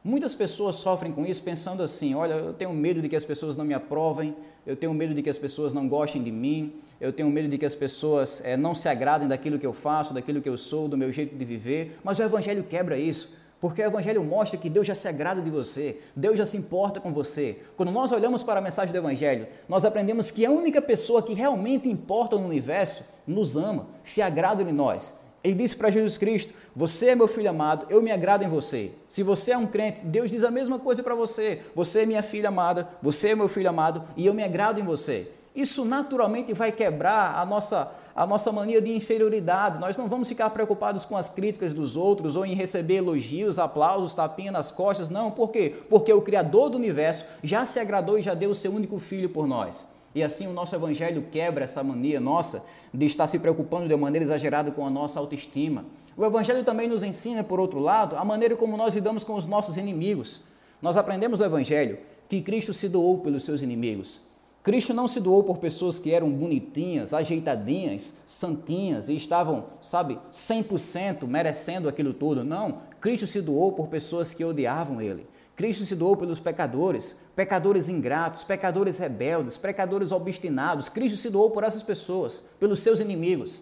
Muitas 0.06 0.34
pessoas 0.34 0.76
sofrem 0.76 1.10
com 1.10 1.24
isso 1.24 1.42
pensando 1.42 1.82
assim: 1.82 2.14
olha, 2.14 2.34
eu 2.34 2.52
tenho 2.52 2.74
medo 2.74 3.00
de 3.00 3.08
que 3.08 3.16
as 3.16 3.24
pessoas 3.24 3.56
não 3.56 3.64
me 3.64 3.72
aprovem, 3.72 4.36
eu 4.66 4.76
tenho 4.76 4.92
medo 4.92 5.14
de 5.14 5.22
que 5.22 5.30
as 5.30 5.38
pessoas 5.38 5.72
não 5.72 5.88
gostem 5.88 6.22
de 6.22 6.30
mim, 6.30 6.74
eu 7.00 7.10
tenho 7.10 7.30
medo 7.30 7.48
de 7.48 7.56
que 7.56 7.64
as 7.64 7.74
pessoas 7.74 8.42
é, 8.44 8.54
não 8.54 8.74
se 8.74 8.86
agradem 8.86 9.26
daquilo 9.26 9.58
que 9.58 9.64
eu 9.64 9.72
faço, 9.72 10.12
daquilo 10.12 10.42
que 10.42 10.48
eu 10.48 10.58
sou, 10.58 10.88
do 10.88 10.98
meu 10.98 11.10
jeito 11.10 11.34
de 11.34 11.42
viver. 11.42 11.98
Mas 12.04 12.18
o 12.18 12.22
Evangelho 12.22 12.62
quebra 12.64 12.98
isso, 12.98 13.30
porque 13.58 13.80
o 13.80 13.86
Evangelho 13.86 14.22
mostra 14.22 14.58
que 14.58 14.68
Deus 14.68 14.86
já 14.86 14.94
se 14.94 15.08
agrada 15.08 15.40
de 15.40 15.48
você, 15.48 15.98
Deus 16.14 16.36
já 16.36 16.44
se 16.44 16.58
importa 16.58 17.00
com 17.00 17.10
você. 17.10 17.60
Quando 17.74 17.90
nós 17.90 18.12
olhamos 18.12 18.42
para 18.42 18.60
a 18.60 18.62
mensagem 18.62 18.92
do 18.92 18.98
Evangelho, 18.98 19.46
nós 19.66 19.86
aprendemos 19.86 20.30
que 20.30 20.44
a 20.44 20.50
única 20.50 20.82
pessoa 20.82 21.22
que 21.22 21.32
realmente 21.32 21.88
importa 21.88 22.36
no 22.36 22.44
universo 22.44 23.04
nos 23.26 23.56
ama, 23.56 23.86
se 24.02 24.20
agrada 24.20 24.62
de 24.62 24.70
nós. 24.70 25.23
Ele 25.44 25.54
disse 25.54 25.76
para 25.76 25.90
Jesus 25.90 26.16
Cristo: 26.16 26.54
Você 26.74 27.10
é 27.10 27.14
meu 27.14 27.28
filho 27.28 27.50
amado, 27.50 27.86
eu 27.90 28.00
me 28.00 28.10
agrado 28.10 28.42
em 28.42 28.48
você. 28.48 28.92
Se 29.06 29.22
você 29.22 29.52
é 29.52 29.58
um 29.58 29.66
crente, 29.66 30.00
Deus 30.00 30.30
diz 30.30 30.42
a 30.42 30.50
mesma 30.50 30.78
coisa 30.78 31.02
para 31.02 31.14
você. 31.14 31.60
Você 31.76 32.00
é 32.00 32.06
minha 32.06 32.22
filha 32.22 32.48
amada, 32.48 32.88
você 33.02 33.28
é 33.28 33.34
meu 33.34 33.46
filho 33.46 33.68
amado 33.68 34.02
e 34.16 34.24
eu 34.24 34.32
me 34.32 34.42
agrado 34.42 34.80
em 34.80 34.84
você. 34.84 35.30
Isso 35.54 35.84
naturalmente 35.84 36.52
vai 36.54 36.72
quebrar 36.72 37.38
a 37.38 37.44
nossa, 37.44 37.92
a 38.16 38.26
nossa 38.26 38.50
mania 38.50 38.80
de 38.80 38.90
inferioridade. 38.96 39.78
Nós 39.78 39.98
não 39.98 40.08
vamos 40.08 40.28
ficar 40.28 40.48
preocupados 40.48 41.04
com 41.04 41.16
as 41.16 41.28
críticas 41.28 41.74
dos 41.74 41.94
outros 41.94 42.36
ou 42.36 42.46
em 42.46 42.54
receber 42.54 42.96
elogios, 42.96 43.58
aplausos, 43.58 44.14
tapinha 44.14 44.50
nas 44.50 44.72
costas. 44.72 45.10
Não, 45.10 45.30
por 45.30 45.50
quê? 45.50 45.74
Porque 45.90 46.12
o 46.12 46.22
Criador 46.22 46.70
do 46.70 46.78
universo 46.78 47.24
já 47.42 47.66
se 47.66 47.78
agradou 47.78 48.18
e 48.18 48.22
já 48.22 48.34
deu 48.34 48.50
o 48.50 48.54
seu 48.54 48.72
único 48.72 48.98
filho 48.98 49.28
por 49.28 49.46
nós. 49.46 49.86
E 50.14 50.22
assim 50.22 50.46
o 50.46 50.52
nosso 50.52 50.74
evangelho 50.74 51.26
quebra 51.30 51.64
essa 51.64 51.82
mania 51.82 52.20
nossa 52.20 52.64
de 52.92 53.06
estar 53.06 53.26
se 53.26 53.38
preocupando 53.38 53.88
de 53.88 53.96
maneira 53.96 54.24
exagerada 54.24 54.70
com 54.70 54.86
a 54.86 54.90
nossa 54.90 55.18
autoestima. 55.18 55.84
O 56.16 56.24
evangelho 56.24 56.62
também 56.62 56.88
nos 56.88 57.02
ensina, 57.02 57.42
por 57.42 57.58
outro 57.58 57.80
lado, 57.80 58.16
a 58.16 58.24
maneira 58.24 58.54
como 58.54 58.76
nós 58.76 58.94
lidamos 58.94 59.24
com 59.24 59.34
os 59.34 59.46
nossos 59.46 59.76
inimigos. 59.76 60.40
Nós 60.80 60.96
aprendemos 60.96 61.40
no 61.40 61.46
evangelho 61.46 61.98
que 62.28 62.40
Cristo 62.40 62.72
se 62.72 62.88
doou 62.88 63.18
pelos 63.18 63.42
seus 63.42 63.62
inimigos. 63.62 64.20
Cristo 64.62 64.94
não 64.94 65.06
se 65.06 65.20
doou 65.20 65.44
por 65.44 65.58
pessoas 65.58 65.98
que 65.98 66.10
eram 66.10 66.30
bonitinhas, 66.30 67.12
ajeitadinhas, 67.12 68.20
santinhas 68.24 69.10
e 69.10 69.16
estavam, 69.16 69.66
sabe, 69.82 70.18
100% 70.32 71.26
merecendo 71.26 71.86
aquilo 71.86 72.14
tudo. 72.14 72.42
Não, 72.42 72.78
Cristo 72.98 73.26
se 73.26 73.42
doou 73.42 73.72
por 73.72 73.88
pessoas 73.88 74.32
que 74.32 74.42
odiavam 74.42 75.02
ele. 75.02 75.26
Cristo 75.56 75.84
se 75.84 75.94
doou 75.94 76.16
pelos 76.16 76.40
pecadores, 76.40 77.16
pecadores 77.36 77.88
ingratos, 77.88 78.42
pecadores 78.42 78.98
rebeldes, 78.98 79.56
pecadores 79.56 80.10
obstinados. 80.10 80.88
Cristo 80.88 81.18
se 81.18 81.30
doou 81.30 81.50
por 81.50 81.62
essas 81.62 81.82
pessoas, 81.82 82.48
pelos 82.58 82.80
seus 82.80 82.98
inimigos. 82.98 83.60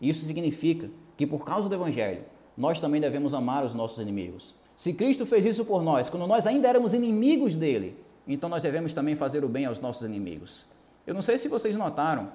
Isso 0.00 0.24
significa 0.24 0.88
que 1.16 1.26
por 1.26 1.44
causa 1.44 1.68
do 1.68 1.74
evangelho, 1.74 2.22
nós 2.56 2.80
também 2.80 3.00
devemos 3.00 3.34
amar 3.34 3.64
os 3.64 3.74
nossos 3.74 3.98
inimigos. 3.98 4.54
Se 4.76 4.92
Cristo 4.92 5.26
fez 5.26 5.44
isso 5.44 5.64
por 5.64 5.82
nós, 5.82 6.08
quando 6.08 6.26
nós 6.26 6.46
ainda 6.46 6.68
éramos 6.68 6.94
inimigos 6.94 7.56
dele, 7.56 7.96
então 8.26 8.48
nós 8.48 8.62
devemos 8.62 8.94
também 8.94 9.16
fazer 9.16 9.44
o 9.44 9.48
bem 9.48 9.64
aos 9.64 9.80
nossos 9.80 10.04
inimigos. 10.04 10.64
Eu 11.04 11.14
não 11.14 11.22
sei 11.22 11.36
se 11.36 11.48
vocês 11.48 11.76
notaram, 11.76 12.30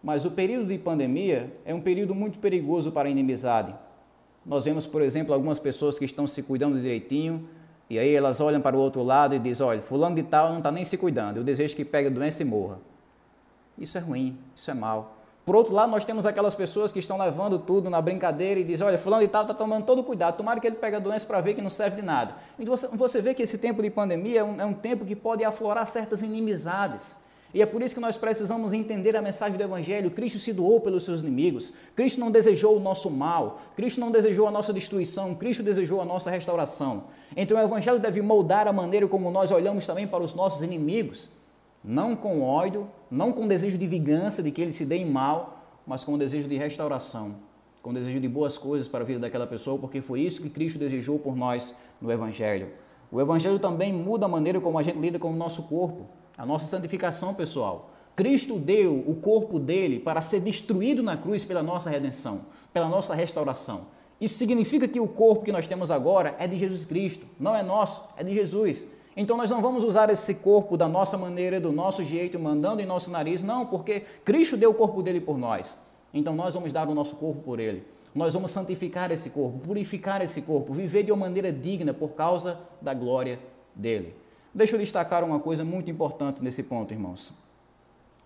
mas 0.00 0.24
o 0.24 0.30
período 0.30 0.68
de 0.68 0.78
pandemia 0.78 1.52
é 1.64 1.74
um 1.74 1.80
período 1.80 2.14
muito 2.14 2.38
perigoso 2.38 2.92
para 2.92 3.08
a 3.08 3.10
inimizade. 3.10 3.74
Nós 4.46 4.64
vemos, 4.64 4.86
por 4.86 5.02
exemplo, 5.02 5.34
algumas 5.34 5.58
pessoas 5.58 5.98
que 5.98 6.04
estão 6.04 6.26
se 6.26 6.42
cuidando 6.42 6.80
direitinho, 6.80 7.48
e 7.90 7.98
aí 7.98 8.14
elas 8.14 8.40
olham 8.40 8.60
para 8.60 8.76
o 8.76 8.78
outro 8.78 9.02
lado 9.02 9.34
e 9.34 9.38
dizem: 9.38 9.66
olha, 9.66 9.80
fulano 9.80 10.14
de 10.14 10.22
tal 10.22 10.50
não 10.50 10.58
está 10.58 10.70
nem 10.70 10.84
se 10.84 10.96
cuidando, 10.96 11.38
eu 11.38 11.44
desejo 11.44 11.74
que 11.74 11.84
pegue 11.84 12.08
a 12.08 12.10
doença 12.10 12.42
e 12.42 12.44
morra. 12.44 12.78
Isso 13.76 13.96
é 13.96 14.00
ruim, 14.00 14.38
isso 14.54 14.70
é 14.70 14.74
mal. 14.74 15.14
Por 15.48 15.56
outro 15.56 15.72
lado, 15.72 15.90
nós 15.90 16.04
temos 16.04 16.26
aquelas 16.26 16.54
pessoas 16.54 16.92
que 16.92 16.98
estão 16.98 17.16
levando 17.16 17.58
tudo 17.58 17.88
na 17.88 18.02
brincadeira 18.02 18.60
e 18.60 18.64
dizem, 18.64 18.86
olha, 18.86 18.98
fulano 18.98 19.22
de 19.22 19.28
tal 19.28 19.42
está 19.42 19.54
tomando 19.54 19.86
todo 19.86 20.04
cuidado, 20.04 20.36
tomara 20.36 20.60
que 20.60 20.66
ele 20.66 20.76
pegue 20.76 20.96
a 20.96 20.98
doença 20.98 21.24
para 21.24 21.40
ver 21.40 21.54
que 21.54 21.62
não 21.62 21.70
serve 21.70 21.96
de 21.96 22.02
nada. 22.02 22.34
Então 22.58 22.76
você, 22.76 22.86
você 22.88 23.22
vê 23.22 23.32
que 23.32 23.42
esse 23.42 23.56
tempo 23.56 23.80
de 23.80 23.88
pandemia 23.88 24.40
é 24.40 24.44
um, 24.44 24.60
é 24.60 24.64
um 24.66 24.74
tempo 24.74 25.06
que 25.06 25.16
pode 25.16 25.42
aflorar 25.42 25.86
certas 25.86 26.20
inimizades. 26.20 27.16
E 27.54 27.62
é 27.62 27.66
por 27.66 27.82
isso 27.82 27.94
que 27.94 28.00
nós 28.00 28.16
precisamos 28.16 28.72
entender 28.72 29.16
a 29.16 29.22
mensagem 29.22 29.56
do 29.56 29.62
Evangelho. 29.62 30.10
Cristo 30.10 30.38
se 30.38 30.52
doou 30.52 30.80
pelos 30.80 31.04
seus 31.04 31.22
inimigos. 31.22 31.72
Cristo 31.96 32.20
não 32.20 32.30
desejou 32.30 32.76
o 32.76 32.80
nosso 32.80 33.10
mal. 33.10 33.62
Cristo 33.74 34.00
não 34.00 34.10
desejou 34.10 34.46
a 34.46 34.50
nossa 34.50 34.72
destruição. 34.72 35.34
Cristo 35.34 35.62
desejou 35.62 36.00
a 36.00 36.04
nossa 36.04 36.30
restauração. 36.30 37.04
Então 37.36 37.56
o 37.56 37.60
Evangelho 37.60 37.98
deve 37.98 38.20
moldar 38.20 38.68
a 38.68 38.72
maneira 38.72 39.08
como 39.08 39.30
nós 39.30 39.50
olhamos 39.50 39.86
também 39.86 40.06
para 40.06 40.22
os 40.22 40.34
nossos 40.34 40.62
inimigos 40.62 41.30
não 41.82 42.16
com 42.16 42.42
ódio, 42.42 42.88
não 43.10 43.32
com 43.32 43.46
desejo 43.46 43.78
de 43.78 43.86
vingança, 43.86 44.42
de 44.42 44.50
que 44.50 44.60
ele 44.60 44.72
se 44.72 44.84
dê 44.84 45.04
mal, 45.04 45.64
mas 45.86 46.04
com 46.04 46.14
o 46.14 46.18
desejo 46.18 46.48
de 46.48 46.56
restauração, 46.56 47.36
com 47.82 47.90
o 47.90 47.94
desejo 47.94 48.20
de 48.20 48.28
boas 48.28 48.58
coisas 48.58 48.88
para 48.88 49.00
a 49.00 49.06
vida 49.06 49.20
daquela 49.20 49.46
pessoa, 49.46 49.78
porque 49.78 50.00
foi 50.00 50.20
isso 50.20 50.42
que 50.42 50.50
Cristo 50.50 50.78
desejou 50.78 51.18
por 51.18 51.36
nós 51.36 51.74
no 52.00 52.10
Evangelho. 52.10 52.68
O 53.10 53.20
Evangelho 53.20 53.58
também 53.58 53.92
muda 53.92 54.26
a 54.26 54.28
maneira 54.28 54.60
como 54.60 54.78
a 54.78 54.82
gente 54.82 54.98
lida 54.98 55.18
com 55.18 55.32
o 55.32 55.36
nosso 55.36 55.62
corpo, 55.62 56.06
a 56.38 56.46
nossa 56.46 56.66
santificação 56.66 57.34
pessoal. 57.34 57.90
Cristo 58.14 58.58
deu 58.58 59.04
o 59.06 59.16
corpo 59.16 59.58
dele 59.58 59.98
para 59.98 60.20
ser 60.20 60.40
destruído 60.40 61.02
na 61.02 61.16
cruz 61.16 61.44
pela 61.44 61.62
nossa 61.62 61.90
redenção, 61.90 62.42
pela 62.72 62.88
nossa 62.88 63.14
restauração. 63.14 63.82
Isso 64.20 64.38
significa 64.38 64.88
que 64.88 64.98
o 64.98 65.06
corpo 65.06 65.44
que 65.44 65.52
nós 65.52 65.68
temos 65.68 65.90
agora 65.90 66.34
é 66.38 66.46
de 66.46 66.56
Jesus 66.56 66.84
Cristo, 66.84 67.26
não 67.38 67.54
é 67.54 67.62
nosso, 67.62 68.04
é 68.16 68.22
de 68.22 68.32
Jesus. 68.32 68.86
Então 69.16 69.36
nós 69.36 69.50
não 69.50 69.60
vamos 69.60 69.82
usar 69.82 70.10
esse 70.10 70.36
corpo 70.36 70.76
da 70.76 70.88
nossa 70.88 71.18
maneira, 71.18 71.60
do 71.60 71.72
nosso 71.72 72.04
jeito, 72.04 72.38
mandando 72.38 72.80
em 72.80 72.86
nosso 72.86 73.10
nariz, 73.10 73.42
não, 73.42 73.66
porque 73.66 74.04
Cristo 74.24 74.56
deu 74.56 74.70
o 74.70 74.74
corpo 74.74 75.02
dele 75.02 75.20
por 75.20 75.36
nós. 75.36 75.76
Então 76.14 76.34
nós 76.34 76.54
vamos 76.54 76.72
dar 76.72 76.88
o 76.88 76.94
nosso 76.94 77.16
corpo 77.16 77.42
por 77.42 77.58
ele. 77.60 77.84
Nós 78.14 78.34
vamos 78.34 78.50
santificar 78.50 79.12
esse 79.12 79.30
corpo, 79.30 79.58
purificar 79.58 80.22
esse 80.22 80.42
corpo, 80.42 80.72
viver 80.72 81.02
de 81.02 81.12
uma 81.12 81.26
maneira 81.26 81.52
digna 81.52 81.92
por 81.92 82.10
causa 82.10 82.58
da 82.80 82.94
glória 82.94 83.38
dele. 83.74 84.14
Deixa 84.54 84.76
eu 84.76 84.80
destacar 84.80 85.22
uma 85.24 85.38
coisa 85.38 85.64
muito 85.64 85.90
importante 85.90 86.42
nesse 86.42 86.62
ponto, 86.62 86.92
irmãos. 86.92 87.32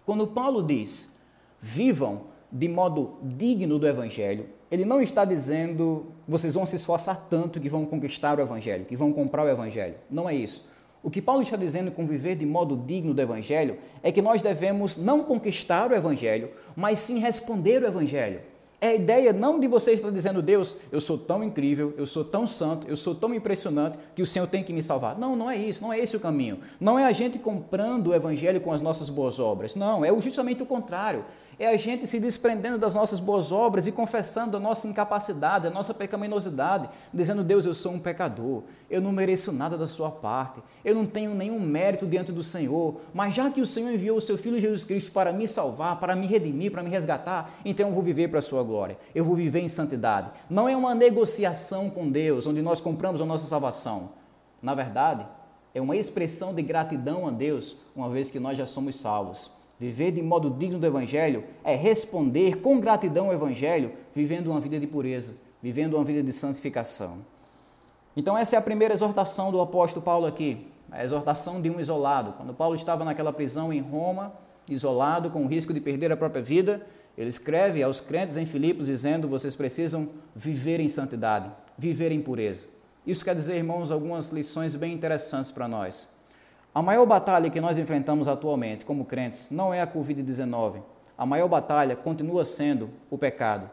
Quando 0.07 0.27
Paulo 0.27 0.63
diz: 0.63 1.17
"Vivam 1.61 2.23
de 2.51 2.69
modo 2.69 3.19
digno 3.23 3.79
do 3.79 3.87
evangelho", 3.87 4.49
ele 4.71 4.85
não 4.85 5.03
está 5.03 5.25
dizendo 5.25 6.07
vocês 6.27 6.55
vão 6.55 6.65
se 6.65 6.77
esforçar 6.77 7.27
tanto 7.29 7.61
que 7.61 7.69
vão 7.69 7.85
conquistar 7.85 8.39
o 8.39 8.43
evangelho, 8.43 8.85
que 8.85 8.97
vão 8.97 9.13
comprar 9.13 9.45
o 9.45 9.49
evangelho. 9.49 9.97
Não 10.11 10.29
é 10.29 10.35
isso. 10.35 10.71
O 11.03 11.11
que 11.11 11.21
Paulo 11.21 11.43
está 11.43 11.57
dizendo 11.57 11.91
com 11.91 12.07
viver 12.07 12.37
de 12.37 12.47
modo 12.47 12.77
digno 12.77 13.13
do 13.13 13.21
Evangelho 13.21 13.79
é 14.03 14.13
que 14.13 14.23
nós 14.23 14.41
devemos 14.41 14.97
não 14.97 15.25
conquistar 15.25 15.91
o 15.91 15.95
Evangelho, 15.95 16.51
mas 16.77 17.01
sim 17.01 17.19
responder 17.19 17.83
o 17.83 17.87
Evangelho. 17.87 18.41
É 18.83 18.89
a 18.89 18.95
ideia 18.97 19.33
não 19.33 19.61
de 19.61 19.69
você 19.69 19.93
estar 19.93 20.11
dizendo, 20.11 20.43
Deus, 20.43 20.77
eu 20.91 21.01
sou 21.01 21.17
tão 21.17 21.45
incrível, 21.45 21.95
eu 21.97 22.05
sou 22.05 22.25
tão 22.25 22.49
santo, 22.49 22.89
eu 22.89 22.97
sou 22.97 23.15
tão 23.15 23.33
impressionante 23.33 23.97
que 24.13 24.21
o 24.21 24.27
Senhor 24.27 24.49
tem 24.49 24.65
que 24.65 24.73
me 24.73 24.83
salvar. 24.83 25.17
Não, 25.17 25.37
não 25.37 25.49
é 25.49 25.57
isso, 25.57 25.85
não 25.85 25.93
é 25.93 26.01
esse 26.01 26.17
o 26.17 26.21
caminho. 26.21 26.59
Não 26.81 26.99
é 26.99 27.05
a 27.05 27.13
gente 27.13 27.39
comprando 27.39 28.09
o 28.09 28.15
Evangelho 28.15 28.61
com 28.61 28.73
as 28.73 28.81
nossas 28.81 29.09
boas 29.09 29.39
obras. 29.39 29.77
Não, 29.77 30.05
é 30.05 30.09
justamente 30.21 30.65
o 30.65 30.67
contrário 30.67 31.25
é 31.65 31.69
a 31.69 31.77
gente 31.77 32.09
se 32.09 32.19
desprendendo 32.19 32.77
das 32.77 32.93
nossas 32.93 33.21
boas 33.21 33.53
obras 33.53 33.87
e 33.87 33.93
confessando 33.93 34.57
a 34.57 34.61
nossa 34.61 34.89
incapacidade, 34.89 35.69
a 35.69 35.71
nossa 35.71 35.95
pecaminosidade, 35.95 36.89
dizendo: 37.15 37.45
Deus, 37.45 37.65
eu 37.65 37.73
sou 37.73 37.93
um 37.93 38.01
pecador, 38.01 38.65
eu 38.91 39.01
não 39.01 39.13
mereço 39.13 39.53
nada 39.53 39.79
da 39.79 39.87
sua 39.87 40.11
parte, 40.11 40.61
eu 40.85 40.93
não 40.93 41.07
tenho 41.07 41.35
nenhum 41.35 41.61
mérito 41.61 42.05
diante 42.05 42.33
do 42.33 42.43
Senhor, 42.43 43.01
mas 43.15 43.33
já 43.33 43.49
que 43.49 43.61
o 43.61 43.67
Senhor 43.67 43.93
enviou 43.93 44.17
o 44.17 44.21
seu 44.21 44.37
Filho 44.37 44.59
Jesus 44.59 44.83
Cristo 44.83 45.13
para 45.13 45.33
me 45.33 45.47
salvar, 45.47 46.01
para 46.01 46.17
me 46.17 46.27
redimir, 46.27 46.73
para 46.73 46.83
me 46.83 46.91
resgatar, 46.91 47.53
então 47.65 47.89
eu 47.89 47.95
vou 47.95 48.03
viver 48.03 48.27
para 48.27 48.41
a 48.41 48.43
sua 48.43 48.65
glória, 48.65 48.99
eu 49.15 49.25
vou 49.25 49.37
viver 49.37 49.61
em 49.61 49.69
santidade. 49.69 50.33
Não 50.51 50.69
é 50.69 50.77
uma 50.77 50.97
negociação 50.97 51.89
com 51.89 52.11
Deus, 52.11 52.45
onde 52.45 52.61
nós 52.61 52.81
compramos 52.81 53.21
a 53.21 53.25
nossa 53.25 53.47
salvação. 53.47 54.11
Na 54.61 54.75
verdade, 54.75 55.25
é 55.73 55.81
uma 55.81 55.97
expressão 55.97 56.53
de 56.53 56.63
gratidão 56.63 57.29
a 57.29 57.31
Deus, 57.31 57.77
uma 57.95 58.11
vez 58.11 58.33
que 58.33 58.41
nós 58.41 58.59
já 58.59 58.67
somos 58.67 58.97
salvos. 58.97 59.62
Viver 59.83 60.13
de 60.13 60.23
modo 60.23 60.49
digno 60.49 60.79
do 60.79 60.87
Evangelho 60.87 61.43
é 61.65 61.75
responder 61.75 62.59
com 62.59 62.79
gratidão 62.79 63.27
ao 63.27 63.33
Evangelho, 63.33 63.91
vivendo 64.15 64.47
uma 64.47 64.61
vida 64.61 64.79
de 64.79 64.87
pureza, 64.87 65.35
vivendo 65.61 65.95
uma 65.95 66.05
vida 66.05 66.23
de 66.23 66.33
santificação. 66.33 67.19
Então, 68.17 68.39
essa 68.39 68.55
é 68.55 68.59
a 68.61 68.63
primeira 68.63 68.95
exortação 68.95 69.51
do 69.51 69.61
apóstolo 69.61 70.01
Paulo 70.01 70.25
aqui, 70.25 70.69
a 70.89 71.05
exortação 71.05 71.61
de 71.61 71.69
um 71.69 71.81
isolado. 71.81 72.35
Quando 72.35 72.55
Paulo 72.55 72.77
estava 72.77 73.05
naquela 73.05 73.33
prisão 73.33 73.73
em 73.73 73.81
Roma, 73.81 74.33
isolado, 74.71 75.31
com 75.31 75.43
o 75.43 75.49
risco 75.49 75.75
de 75.75 75.81
perder 75.81 76.13
a 76.13 76.17
própria 76.17 76.41
vida, 76.41 76.87
ele 77.19 77.31
escreve 77.31 77.83
aos 77.83 78.01
crentes 78.01 78.37
em 78.37 78.47
Filipos 78.47 78.87
dizendo: 78.87 79.27
vocês 79.27 79.57
precisam 79.57 80.11
viver 80.33 80.79
em 80.79 80.87
santidade, 80.87 81.51
viver 81.77 82.13
em 82.13 82.23
pureza. 82.23 82.67
Isso 83.05 83.25
quer 83.25 83.35
dizer, 83.35 83.57
irmãos, 83.57 83.91
algumas 83.91 84.31
lições 84.31 84.77
bem 84.77 84.93
interessantes 84.93 85.51
para 85.51 85.67
nós. 85.67 86.09
A 86.75 86.81
maior 86.81 87.05
batalha 87.05 87.51
que 87.51 87.61
nós 87.61 87.77
enfrentamos 87.77 88.27
atualmente 88.27 88.87
como 88.87 89.05
crentes 89.05 89.49
não 89.51 89.75
é 89.75 89.83
a 89.83 89.87
Covid-19. 89.87 90.81
A 91.19 91.27
maior 91.27 91.47
batalha 91.47 91.95
continua 91.95 92.47
sendo 92.47 92.89
o 93.11 93.19
pecado. 93.19 93.71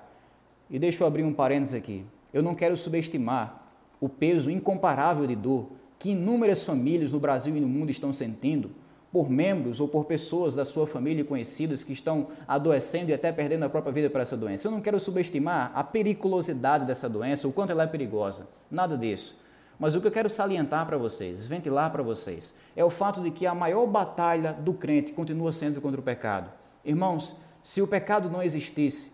E 0.70 0.78
deixa 0.78 1.04
eu 1.04 1.08
abrir 1.08 1.24
um 1.24 1.34
parênteses 1.34 1.76
aqui. 1.76 2.06
Eu 2.34 2.44
não 2.44 2.54
quero 2.54 2.76
subestimar 2.76 3.64
o 4.02 4.10
peso 4.10 4.52
incomparável 4.52 5.26
de 5.26 5.36
dor 5.36 5.70
que 5.98 6.10
inúmeras 6.12 6.66
famílias 6.66 7.14
no 7.14 7.20
Brasil 7.22 7.56
e 7.56 7.62
no 7.62 7.68
mundo 7.70 7.90
estão 7.90 8.12
sentindo 8.12 8.70
por 9.12 9.30
membros 9.30 9.80
ou 9.80 9.88
por 9.88 10.06
pessoas 10.06 10.54
da 10.54 10.66
sua 10.66 10.86
família 10.86 11.22
e 11.22 11.26
conhecidas 11.26 11.84
que 11.84 11.94
estão 11.94 12.28
adoecendo 12.48 13.12
e 13.12 13.14
até 13.14 13.32
perdendo 13.32 13.64
a 13.64 13.70
própria 13.70 13.94
vida 13.94 14.10
para 14.10 14.22
essa 14.22 14.38
doença. 14.38 14.68
Eu 14.68 14.72
não 14.72 14.82
quero 14.82 15.00
subestimar 15.00 15.72
a 15.74 15.84
periculosidade 15.84 16.86
dessa 16.86 17.10
doença, 17.10 17.48
o 17.48 17.52
quanto 17.52 17.72
ela 17.72 17.84
é 17.84 17.88
perigosa. 17.88 18.48
Nada 18.70 18.98
disso. 18.98 19.38
Mas 19.80 19.96
o 19.96 20.02
que 20.02 20.08
eu 20.08 20.12
quero 20.12 20.30
salientar 20.30 20.86
para 20.86 20.98
vocês, 20.98 21.46
ventilar 21.46 21.90
para 21.90 22.04
vocês, 22.04 22.56
é 22.76 22.84
o 22.84 22.90
fato 22.90 23.22
de 23.22 23.32
que 23.32 23.48
a 23.48 23.56
maior 23.56 23.88
batalha 23.88 24.52
do 24.52 24.74
crente 24.74 25.14
continua 25.14 25.54
sendo 25.54 25.80
contra 25.80 26.02
o 26.02 26.04
pecado. 26.04 26.52
Irmãos, 26.84 27.38
se 27.64 27.82
o 27.82 27.88
pecado 27.88 28.30
não 28.30 28.44
existisse, 28.44 29.14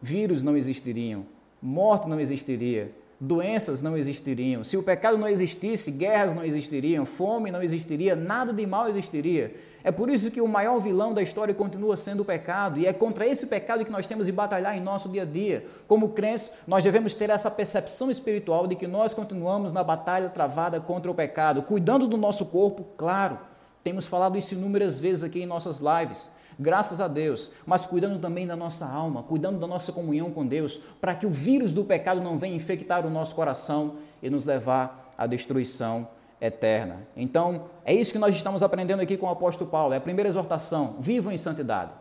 vírus 0.00 0.42
não 0.42 0.54
existiriam, 0.54 1.24
morte 1.62 2.08
não 2.08 2.20
existiria, 2.20 2.94
doenças 3.22 3.80
não 3.80 3.96
existiriam. 3.96 4.64
Se 4.64 4.76
o 4.76 4.82
pecado 4.82 5.16
não 5.16 5.28
existisse, 5.28 5.92
guerras 5.92 6.34
não 6.34 6.44
existiriam, 6.44 7.06
fome 7.06 7.52
não 7.52 7.62
existiria, 7.62 8.16
nada 8.16 8.52
de 8.52 8.66
mal 8.66 8.88
existiria. 8.88 9.54
É 9.84 9.92
por 9.92 10.10
isso 10.10 10.28
que 10.28 10.40
o 10.40 10.48
maior 10.48 10.80
vilão 10.80 11.14
da 11.14 11.22
história 11.22 11.54
continua 11.54 11.96
sendo 11.96 12.22
o 12.22 12.24
pecado, 12.24 12.80
e 12.80 12.86
é 12.86 12.92
contra 12.92 13.24
esse 13.24 13.46
pecado 13.46 13.84
que 13.84 13.92
nós 13.92 14.08
temos 14.08 14.26
de 14.26 14.32
batalhar 14.32 14.76
em 14.76 14.80
nosso 14.80 15.08
dia 15.08 15.22
a 15.22 15.24
dia. 15.24 15.64
Como 15.86 16.08
crentes, 16.08 16.50
nós 16.66 16.82
devemos 16.82 17.14
ter 17.14 17.30
essa 17.30 17.48
percepção 17.48 18.10
espiritual 18.10 18.66
de 18.66 18.74
que 18.74 18.88
nós 18.88 19.14
continuamos 19.14 19.72
na 19.72 19.84
batalha 19.84 20.28
travada 20.28 20.80
contra 20.80 21.08
o 21.08 21.14
pecado, 21.14 21.62
cuidando 21.62 22.08
do 22.08 22.16
nosso 22.16 22.46
corpo, 22.46 22.84
claro. 22.96 23.38
Temos 23.84 24.04
falado 24.04 24.36
isso 24.36 24.54
inúmeras 24.54 24.98
vezes 24.98 25.22
aqui 25.22 25.42
em 25.42 25.46
nossas 25.46 25.78
lives. 25.78 26.28
Graças 26.58 27.00
a 27.00 27.08
Deus, 27.08 27.50
mas 27.66 27.86
cuidando 27.86 28.18
também 28.18 28.46
da 28.46 28.56
nossa 28.56 28.86
alma, 28.86 29.22
cuidando 29.22 29.58
da 29.58 29.66
nossa 29.66 29.92
comunhão 29.92 30.30
com 30.30 30.46
Deus, 30.46 30.80
para 31.00 31.14
que 31.14 31.26
o 31.26 31.30
vírus 31.30 31.72
do 31.72 31.84
pecado 31.84 32.20
não 32.20 32.38
venha 32.38 32.56
infectar 32.56 33.06
o 33.06 33.10
nosso 33.10 33.34
coração 33.34 33.94
e 34.22 34.30
nos 34.30 34.44
levar 34.44 35.12
à 35.16 35.26
destruição 35.26 36.08
eterna. 36.40 37.06
Então, 37.16 37.66
é 37.84 37.94
isso 37.94 38.12
que 38.12 38.18
nós 38.18 38.34
estamos 38.34 38.62
aprendendo 38.62 39.00
aqui 39.00 39.16
com 39.16 39.26
o 39.26 39.30
apóstolo 39.30 39.70
Paulo. 39.70 39.94
É 39.94 39.96
a 39.96 40.00
primeira 40.00 40.28
exortação: 40.28 40.96
vivam 40.98 41.32
em 41.32 41.38
santidade. 41.38 41.92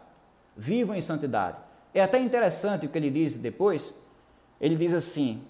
Vivam 0.57 0.95
em 0.95 1.01
santidade. 1.01 1.57
É 1.93 2.01
até 2.01 2.19
interessante 2.19 2.85
o 2.85 2.89
que 2.89 2.97
ele 2.97 3.09
diz 3.09 3.37
depois. 3.37 3.93
Ele 4.59 4.75
diz 4.75 4.93
assim: 4.93 5.41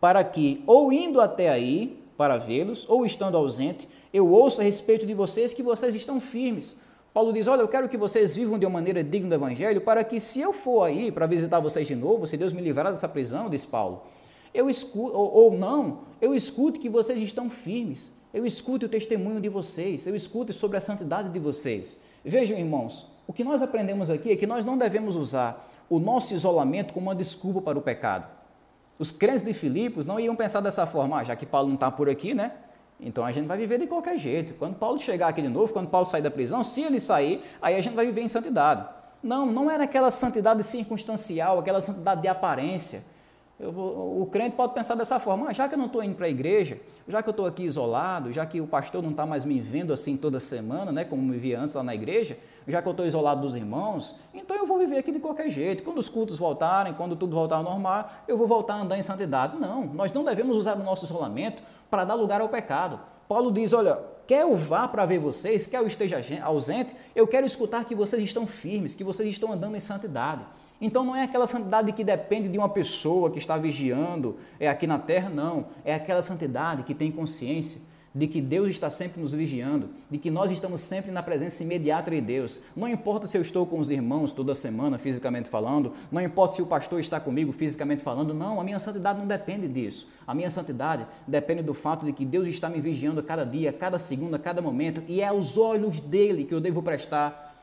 para 0.00 0.24
que, 0.24 0.64
ou 0.66 0.92
indo 0.92 1.20
até 1.20 1.48
aí 1.48 2.02
para 2.16 2.36
vê-los, 2.36 2.88
ou 2.88 3.06
estando 3.06 3.36
ausente, 3.36 3.88
eu 4.12 4.28
ouço 4.28 4.60
a 4.60 4.64
respeito 4.64 5.06
de 5.06 5.14
vocês 5.14 5.54
que 5.54 5.62
vocês 5.62 5.94
estão 5.94 6.20
firmes. 6.20 6.76
Paulo 7.12 7.32
diz: 7.32 7.46
Olha, 7.46 7.60
eu 7.60 7.68
quero 7.68 7.88
que 7.88 7.96
vocês 7.96 8.34
vivam 8.34 8.58
de 8.58 8.64
uma 8.64 8.72
maneira 8.72 9.04
digna 9.04 9.28
do 9.28 9.34
Evangelho, 9.34 9.80
para 9.80 10.02
que, 10.02 10.18
se 10.18 10.40
eu 10.40 10.52
for 10.52 10.84
aí 10.84 11.12
para 11.12 11.26
visitar 11.26 11.60
vocês 11.60 11.86
de 11.86 11.94
novo, 11.94 12.26
se 12.26 12.36
Deus 12.36 12.52
me 12.52 12.62
livrar 12.62 12.90
dessa 12.90 13.08
prisão, 13.08 13.50
diz 13.50 13.66
Paulo, 13.66 14.02
eu 14.54 14.68
escuto, 14.70 15.16
ou, 15.16 15.32
ou 15.32 15.52
não, 15.52 16.00
eu 16.20 16.34
escuto 16.34 16.80
que 16.80 16.88
vocês 16.88 17.18
estão 17.18 17.50
firmes, 17.50 18.12
eu 18.32 18.46
escuto 18.46 18.86
o 18.86 18.88
testemunho 18.88 19.40
de 19.40 19.48
vocês, 19.48 20.06
eu 20.06 20.14
escuto 20.14 20.52
sobre 20.52 20.78
a 20.78 20.80
santidade 20.80 21.28
de 21.28 21.38
vocês. 21.38 22.00
Vejam, 22.24 22.58
irmãos, 22.58 23.10
o 23.26 23.32
que 23.32 23.44
nós 23.44 23.60
aprendemos 23.60 24.08
aqui 24.08 24.30
é 24.30 24.36
que 24.36 24.46
nós 24.46 24.64
não 24.64 24.78
devemos 24.78 25.16
usar 25.16 25.68
o 25.90 25.98
nosso 25.98 26.32
isolamento 26.32 26.94
como 26.94 27.06
uma 27.06 27.14
desculpa 27.14 27.60
para 27.60 27.78
o 27.78 27.82
pecado. 27.82 28.26
Os 28.98 29.10
crentes 29.10 29.42
de 29.42 29.52
Filipos 29.52 30.06
não 30.06 30.18
iam 30.18 30.36
pensar 30.36 30.60
dessa 30.60 30.86
forma, 30.86 31.18
ah, 31.18 31.24
já 31.24 31.36
que 31.36 31.44
Paulo 31.44 31.68
não 31.68 31.74
está 31.74 31.90
por 31.90 32.08
aqui, 32.08 32.32
né? 32.34 32.52
Então 33.00 33.24
a 33.24 33.32
gente 33.32 33.46
vai 33.46 33.58
viver 33.58 33.78
de 33.78 33.86
qualquer 33.86 34.16
jeito. 34.16 34.54
Quando 34.54 34.76
Paulo 34.76 34.98
chegar 34.98 35.28
aqui 35.28 35.42
de 35.42 35.48
novo, 35.48 35.72
quando 35.72 35.88
Paulo 35.88 36.06
sair 36.06 36.22
da 36.22 36.30
prisão, 36.30 36.62
se 36.62 36.82
ele 36.82 37.00
sair, 37.00 37.42
aí 37.60 37.74
a 37.74 37.80
gente 37.80 37.94
vai 37.94 38.06
viver 38.06 38.22
em 38.22 38.28
santidade. 38.28 38.86
Não, 39.22 39.46
não 39.46 39.70
era 39.70 39.84
aquela 39.84 40.10
santidade 40.10 40.62
circunstancial, 40.62 41.58
aquela 41.58 41.80
santidade 41.80 42.22
de 42.22 42.28
aparência. 42.28 43.04
Vou, 43.70 44.22
o 44.22 44.26
crente 44.26 44.56
pode 44.56 44.74
pensar 44.74 44.96
dessa 44.96 45.20
forma, 45.20 45.46
ah, 45.48 45.52
já 45.52 45.68
que 45.68 45.74
eu 45.74 45.78
não 45.78 45.86
estou 45.86 46.02
indo 46.02 46.16
para 46.16 46.26
a 46.26 46.28
igreja, 46.28 46.80
já 47.06 47.22
que 47.22 47.28
eu 47.28 47.32
estou 47.32 47.46
aqui 47.46 47.62
isolado, 47.62 48.32
já 48.32 48.44
que 48.44 48.60
o 48.60 48.66
pastor 48.66 49.00
não 49.02 49.10
está 49.10 49.24
mais 49.24 49.44
me 49.44 49.60
vendo 49.60 49.92
assim 49.92 50.16
toda 50.16 50.40
semana, 50.40 50.90
né, 50.90 51.04
como 51.04 51.22
me 51.22 51.38
via 51.38 51.60
antes 51.60 51.76
lá 51.76 51.82
na 51.82 51.94
igreja, 51.94 52.36
já 52.66 52.82
que 52.82 52.88
eu 52.88 52.90
estou 52.90 53.06
isolado 53.06 53.40
dos 53.40 53.54
irmãos, 53.54 54.16
então 54.34 54.56
eu 54.56 54.66
vou 54.66 54.78
viver 54.78 54.98
aqui 54.98 55.12
de 55.12 55.20
qualquer 55.20 55.48
jeito. 55.48 55.84
Quando 55.84 55.98
os 55.98 56.08
cultos 56.08 56.38
voltarem, 56.38 56.92
quando 56.94 57.14
tudo 57.14 57.36
voltar 57.36 57.56
ao 57.56 57.62
normal, 57.62 58.10
eu 58.26 58.36
vou 58.36 58.48
voltar 58.48 58.74
a 58.74 58.80
andar 58.80 58.98
em 58.98 59.02
santidade. 59.02 59.56
Não, 59.56 59.84
nós 59.84 60.12
não 60.12 60.24
devemos 60.24 60.56
usar 60.56 60.76
o 60.76 60.82
nosso 60.82 61.04
isolamento 61.04 61.62
para 61.92 62.06
dar 62.06 62.14
lugar 62.14 62.40
ao 62.40 62.48
pecado. 62.48 62.98
Paulo 63.28 63.52
diz: 63.52 63.74
olha, 63.74 63.98
quer 64.26 64.44
eu 64.44 64.56
vá 64.56 64.88
para 64.88 65.04
ver 65.04 65.18
vocês, 65.18 65.66
quer 65.66 65.76
eu 65.76 65.86
esteja 65.86 66.22
ausente, 66.42 66.96
eu 67.14 67.26
quero 67.26 67.46
escutar 67.46 67.84
que 67.84 67.94
vocês 67.94 68.22
estão 68.24 68.46
firmes, 68.46 68.94
que 68.94 69.04
vocês 69.04 69.28
estão 69.28 69.52
andando 69.52 69.76
em 69.76 69.80
santidade. 69.80 70.40
Então 70.80 71.04
não 71.04 71.14
é 71.14 71.24
aquela 71.24 71.46
santidade 71.46 71.92
que 71.92 72.02
depende 72.02 72.48
de 72.48 72.56
uma 72.56 72.68
pessoa 72.70 73.30
que 73.30 73.38
está 73.38 73.58
vigiando 73.58 74.38
é 74.58 74.68
aqui 74.68 74.86
na 74.86 74.98
terra, 74.98 75.28
não. 75.28 75.66
É 75.84 75.94
aquela 75.94 76.22
santidade 76.22 76.82
que 76.82 76.94
tem 76.94 77.12
consciência 77.12 77.82
de 78.14 78.26
que 78.26 78.42
Deus 78.42 78.68
está 78.68 78.90
sempre 78.90 79.22
nos 79.22 79.32
vigiando, 79.32 79.88
de 80.10 80.18
que 80.18 80.30
nós 80.30 80.50
estamos 80.50 80.82
sempre 80.82 81.10
na 81.10 81.22
presença 81.22 81.62
imediata 81.62 82.10
de 82.10 82.20
Deus. 82.20 82.60
Não 82.76 82.86
importa 82.86 83.26
se 83.26 83.38
eu 83.38 83.42
estou 83.42 83.66
com 83.66 83.78
os 83.78 83.90
irmãos 83.90 84.32
toda 84.32 84.54
semana, 84.54 84.98
fisicamente 84.98 85.48
falando, 85.48 85.94
não 86.10 86.20
importa 86.20 86.56
se 86.56 86.62
o 86.62 86.66
pastor 86.66 87.00
está 87.00 87.18
comigo 87.18 87.52
fisicamente 87.52 88.02
falando, 88.02 88.34
não, 88.34 88.60
a 88.60 88.64
minha 88.64 88.78
santidade 88.78 89.18
não 89.18 89.26
depende 89.26 89.66
disso. 89.66 90.08
A 90.26 90.34
minha 90.34 90.50
santidade 90.50 91.06
depende 91.26 91.62
do 91.62 91.72
fato 91.72 92.04
de 92.04 92.12
que 92.12 92.26
Deus 92.26 92.46
está 92.46 92.68
me 92.68 92.80
vigiando 92.80 93.20
a 93.20 93.22
cada 93.22 93.46
dia, 93.46 93.70
a 93.70 93.72
cada 93.72 93.98
segundo, 93.98 94.34
a 94.34 94.38
cada 94.38 94.60
momento, 94.60 95.02
e 95.08 95.22
é 95.22 95.28
aos 95.28 95.56
olhos 95.56 95.98
dele 95.98 96.44
que 96.44 96.52
eu 96.52 96.60
devo 96.60 96.82
prestar 96.82 97.56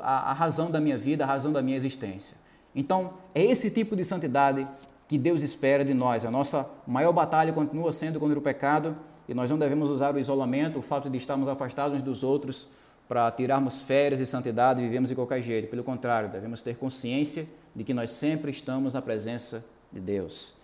a, 0.00 0.30
a 0.30 0.32
razão 0.32 0.70
da 0.70 0.80
minha 0.80 0.96
vida, 0.96 1.24
a 1.24 1.26
razão 1.26 1.52
da 1.52 1.60
minha 1.60 1.76
existência. 1.76 2.36
Então, 2.74 3.14
é 3.34 3.44
esse 3.44 3.70
tipo 3.70 3.96
de 3.96 4.04
santidade 4.04 4.66
que 5.08 5.18
Deus 5.18 5.42
espera 5.42 5.84
de 5.84 5.94
nós. 5.94 6.24
A 6.24 6.30
nossa 6.30 6.68
maior 6.86 7.12
batalha 7.12 7.52
continua 7.52 7.92
sendo 7.92 8.20
contra 8.20 8.38
o 8.38 8.42
pecado 8.42 8.94
e 9.28 9.34
nós 9.34 9.50
não 9.50 9.58
devemos 9.58 9.90
usar 9.90 10.14
o 10.14 10.18
isolamento, 10.18 10.78
o 10.78 10.82
fato 10.82 11.10
de 11.10 11.18
estarmos 11.18 11.48
afastados 11.48 11.96
uns 11.96 12.02
dos 12.02 12.22
outros 12.22 12.68
para 13.08 13.30
tirarmos 13.30 13.80
férias 13.80 14.18
de 14.18 14.26
santidade 14.26 14.80
e 14.80 14.84
vivemos 14.84 15.08
de 15.08 15.14
qualquer 15.14 15.42
jeito. 15.42 15.68
Pelo 15.68 15.84
contrário, 15.84 16.28
devemos 16.28 16.62
ter 16.62 16.76
consciência 16.76 17.46
de 17.74 17.84
que 17.84 17.94
nós 17.94 18.10
sempre 18.10 18.50
estamos 18.50 18.92
na 18.92 19.02
presença 19.02 19.64
de 19.92 20.00
Deus. 20.00 20.54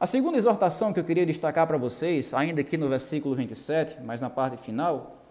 A 0.00 0.06
segunda 0.06 0.36
exortação 0.36 0.92
que 0.92 0.98
eu 0.98 1.04
queria 1.04 1.24
destacar 1.24 1.66
para 1.66 1.78
vocês, 1.78 2.34
ainda 2.34 2.60
aqui 2.60 2.76
no 2.76 2.88
versículo 2.88 3.36
27, 3.36 4.02
mas 4.02 4.20
na 4.20 4.28
parte 4.28 4.56
final, 4.56 5.22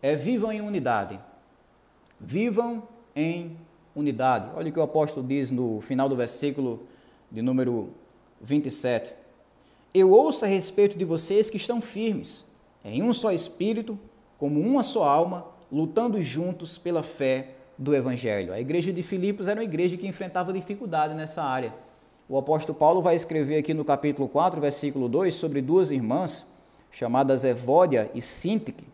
é 0.00 0.14
vivam 0.14 0.50
em 0.50 0.60
unidade. 0.60 1.20
Vivam 2.18 2.88
em 3.14 3.56
unidade. 3.94 4.50
Olha 4.54 4.70
o 4.70 4.72
que 4.72 4.78
o 4.78 4.82
apóstolo 4.82 5.26
diz 5.26 5.50
no 5.50 5.80
final 5.82 6.08
do 6.08 6.16
versículo 6.16 6.86
de 7.30 7.42
número 7.42 7.90
27. 8.40 9.12
Eu 9.98 10.10
ouço 10.10 10.44
a 10.44 10.48
respeito 10.48 10.98
de 10.98 11.06
vocês 11.06 11.48
que 11.48 11.56
estão 11.56 11.80
firmes, 11.80 12.44
em 12.84 13.02
um 13.02 13.14
só 13.14 13.32
espírito, 13.32 13.98
como 14.36 14.60
uma 14.60 14.82
só 14.82 15.04
alma, 15.08 15.46
lutando 15.72 16.20
juntos 16.20 16.76
pela 16.76 17.02
fé 17.02 17.54
do 17.78 17.94
Evangelho. 17.94 18.52
A 18.52 18.60
igreja 18.60 18.92
de 18.92 19.02
Filipos 19.02 19.48
era 19.48 19.58
uma 19.58 19.64
igreja 19.64 19.96
que 19.96 20.06
enfrentava 20.06 20.52
dificuldade 20.52 21.14
nessa 21.14 21.42
área. 21.42 21.72
O 22.28 22.36
apóstolo 22.36 22.78
Paulo 22.78 23.00
vai 23.00 23.16
escrever 23.16 23.56
aqui 23.56 23.72
no 23.72 23.86
capítulo 23.86 24.28
4, 24.28 24.60
versículo 24.60 25.08
2, 25.08 25.32
sobre 25.32 25.62
duas 25.62 25.90
irmãs, 25.90 26.46
chamadas 26.92 27.42
Evódia 27.42 28.10
e 28.14 28.20
Sintique, 28.20 28.84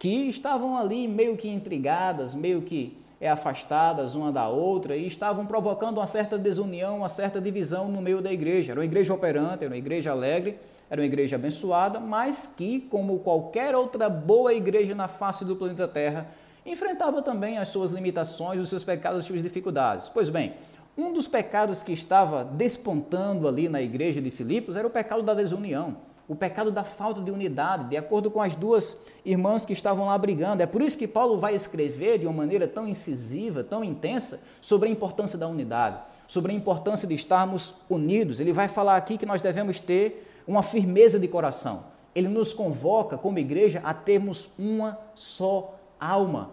que 0.00 0.28
estavam 0.28 0.76
ali 0.76 1.06
meio 1.06 1.36
que 1.36 1.48
intrigadas, 1.48 2.34
meio 2.34 2.60
que 2.60 2.98
é, 3.20 3.28
afastadas 3.28 4.14
uma 4.14 4.32
da 4.32 4.48
outra 4.48 4.96
e 4.96 5.06
estavam 5.06 5.44
provocando 5.44 5.98
uma 5.98 6.06
certa 6.06 6.38
desunião, 6.38 6.98
uma 6.98 7.08
certa 7.08 7.40
divisão 7.40 7.88
no 7.88 8.00
meio 8.00 8.22
da 8.22 8.32
igreja. 8.32 8.72
Era 8.72 8.80
uma 8.80 8.86
igreja 8.86 9.12
operante, 9.12 9.64
era 9.64 9.72
uma 9.72 9.76
igreja 9.76 10.10
alegre, 10.10 10.58
era 10.88 11.00
uma 11.00 11.06
igreja 11.06 11.36
abençoada, 11.36 12.00
mas 12.00 12.52
que, 12.56 12.80
como 12.80 13.18
qualquer 13.18 13.76
outra 13.76 14.08
boa 14.08 14.54
igreja 14.54 14.94
na 14.94 15.06
face 15.06 15.44
do 15.44 15.54
planeta 15.54 15.86
Terra, 15.86 16.28
enfrentava 16.64 17.20
também 17.20 17.58
as 17.58 17.68
suas 17.68 17.90
limitações, 17.90 18.58
os 18.58 18.68
seus 18.68 18.82
pecados, 18.82 19.18
as 19.18 19.24
suas 19.26 19.42
dificuldades. 19.42 20.08
Pois 20.08 20.30
bem, 20.30 20.54
um 20.96 21.12
dos 21.12 21.28
pecados 21.28 21.82
que 21.82 21.92
estava 21.92 22.44
despontando 22.44 23.46
ali 23.46 23.68
na 23.68 23.82
igreja 23.82 24.20
de 24.20 24.30
Filipos 24.30 24.76
era 24.76 24.86
o 24.86 24.90
pecado 24.90 25.22
da 25.22 25.34
desunião 25.34 25.96
o 26.30 26.36
pecado 26.36 26.70
da 26.70 26.84
falta 26.84 27.20
de 27.20 27.28
unidade, 27.28 27.88
de 27.88 27.96
acordo 27.96 28.30
com 28.30 28.40
as 28.40 28.54
duas 28.54 29.00
irmãs 29.24 29.66
que 29.66 29.72
estavam 29.72 30.06
lá 30.06 30.16
brigando. 30.16 30.62
É 30.62 30.66
por 30.66 30.80
isso 30.80 30.96
que 30.96 31.08
Paulo 31.08 31.40
vai 31.40 31.56
escrever 31.56 32.20
de 32.20 32.26
uma 32.26 32.32
maneira 32.32 32.68
tão 32.68 32.86
incisiva, 32.86 33.64
tão 33.64 33.82
intensa, 33.82 34.40
sobre 34.60 34.88
a 34.88 34.92
importância 34.92 35.36
da 35.36 35.48
unidade, 35.48 35.98
sobre 36.28 36.52
a 36.52 36.54
importância 36.54 37.08
de 37.08 37.16
estarmos 37.16 37.74
unidos. 37.90 38.38
Ele 38.38 38.52
vai 38.52 38.68
falar 38.68 38.96
aqui 38.96 39.18
que 39.18 39.26
nós 39.26 39.42
devemos 39.42 39.80
ter 39.80 40.40
uma 40.46 40.62
firmeza 40.62 41.18
de 41.18 41.26
coração. 41.26 41.82
Ele 42.14 42.28
nos 42.28 42.54
convoca, 42.54 43.18
como 43.18 43.40
igreja, 43.40 43.80
a 43.82 43.92
termos 43.92 44.52
uma 44.56 45.00
só 45.16 45.80
alma, 45.98 46.52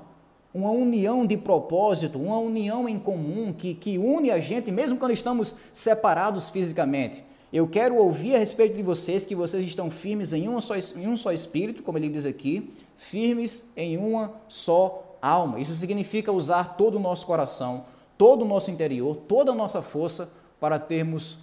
uma 0.56 0.72
união 0.72 1.24
de 1.24 1.38
propósito, 1.38 2.18
uma 2.18 2.40
união 2.40 2.90
em 2.90 2.98
comum 2.98 3.54
que, 3.54 3.76
que 3.76 4.00
une 4.00 4.32
a 4.32 4.40
gente, 4.40 4.72
mesmo 4.72 4.98
quando 4.98 5.12
estamos 5.12 5.56
separados 5.72 6.50
fisicamente. 6.50 7.27
Eu 7.52 7.68
quero 7.68 7.96
ouvir 7.96 8.36
a 8.36 8.40
respeito 8.40 8.76
de 8.76 8.84
vocês 8.84 9.26
que 9.26 9.34
vocês 9.34 9.64
estão 9.64 9.90
firmes 9.90 10.34
em 10.34 10.50
um 10.50 10.60
só, 10.60 10.76
em 10.76 11.08
um 11.08 11.16
só 11.16 11.32
espírito, 11.32 11.82
como 11.82 11.98
ele 11.98 12.10
diz 12.10 12.26
aqui, 12.26 12.70
firmes 12.98 13.66
em 13.76 13.98
uma 13.98 14.34
só 14.48 15.18
alma. 15.22 15.60
Isso 15.60 15.74
significa 15.76 16.32
usar 16.32 16.76
todo 16.76 16.96
o 16.96 17.00
nosso 17.00 17.26
coração, 17.26 17.86
todo 18.18 18.44
o 18.44 18.48
nosso 18.48 18.70
interior, 18.70 19.16
toda 19.28 19.52
a 19.52 19.56
nossa 19.56 19.82
força 19.82 20.30
para 20.60 20.78
termos 20.78 21.40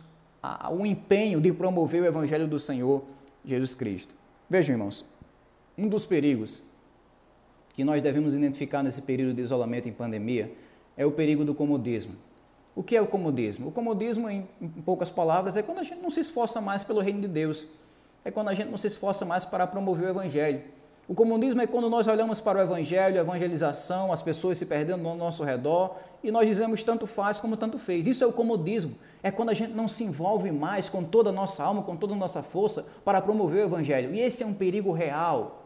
o 0.71 0.85
empenho 0.85 1.41
de 1.41 1.53
promover 1.53 2.03
o 2.03 2.07
Evangelho 2.07 2.47
do 2.47 2.59
Senhor 2.59 3.03
Jesus 3.45 3.75
Cristo. 3.75 4.15
Vejam, 4.49 4.75
irmãos, 4.75 5.05
um 5.77 5.89
dos 5.89 6.05
perigos 6.05 6.63
que 7.75 7.83
nós 7.83 8.03
devemos 8.03 8.35
identificar 8.35 8.83
nesse 8.83 9.01
período 9.01 9.35
de 9.35 9.43
isolamento 9.43 9.89
em 9.89 9.93
pandemia 9.93 10.53
é 10.97 11.07
o 11.07 11.11
perigo 11.11 11.45
do 11.45 11.55
comodismo. 11.55 12.15
O 12.77 12.83
que 12.83 12.97
é 12.97 13.01
o 13.01 13.07
comodismo? 13.07 13.69
O 13.69 13.73
comodismo, 13.73 14.29
em, 14.29 14.49
poucas 14.85 15.11
palavras, 15.11 15.57
é 15.57 15.63
quando 15.63 15.79
a 15.79 15.83
gente 15.83 16.01
não 16.01 16.11
se 16.11 16.21
esforça 16.21 16.61
mais 16.61 16.83
pelo 16.83 17.01
reino 17.01 17.21
de 17.21 17.29
Deus. 17.29 17.67
É 18.25 18.31
quando 18.31 18.49
a 18.49 18.55
gente 18.55 18.71
não 18.71 18.79
se 18.79 18.87
esforça 18.87 19.25
mais 19.25 19.45
para 19.45 19.67
promover 19.67 20.07
o 20.07 20.11
evangelho. 20.11 20.63
O 21.07 21.15
comodismo 21.15 21.61
é 21.61 21.67
quando 21.67 21.91
nós 21.91 22.07
olhamos 22.07 22.41
para 22.41 22.59
o 22.59 22.63
evangelho, 22.63 23.19
a 23.19 23.21
evangelização, 23.21 24.11
as 24.11 24.23
pessoas 24.23 24.57
se 24.57 24.65
perdendo 24.65 25.03
no 25.03 25.15
nosso 25.15 25.45
redor 25.45 25.97
e 26.23 26.31
nós 26.31 26.49
dizemos 26.49 26.83
tanto 26.83 27.07
faz 27.07 27.39
como 27.39 27.59
tanto 27.59 27.79
fez. 27.79 28.07
Isso 28.07 28.25
é 28.25 28.27
o 28.27 28.33
comodismo. 28.33 28.95
É 29.23 29.31
quando 29.31 29.51
a 29.51 29.55
gente 29.55 29.75
não 29.75 29.87
se 29.87 30.03
envolve 30.03 30.51
mais 30.51 30.89
com 30.89 31.05
toda 31.05 31.29
a 31.29 31.33
nossa 31.33 31.63
alma, 31.63 31.83
com 31.83 31.95
toda 31.95 32.15
a 32.15 32.17
nossa 32.17 32.43
força 32.43 32.87
para 33.05 33.21
promover 33.21 33.65
o 33.65 33.67
evangelho. 33.67 34.15
E 34.15 34.21
esse 34.21 34.43
é 34.43 34.47
um 34.47 34.55
perigo 34.55 34.93
real. 34.93 35.63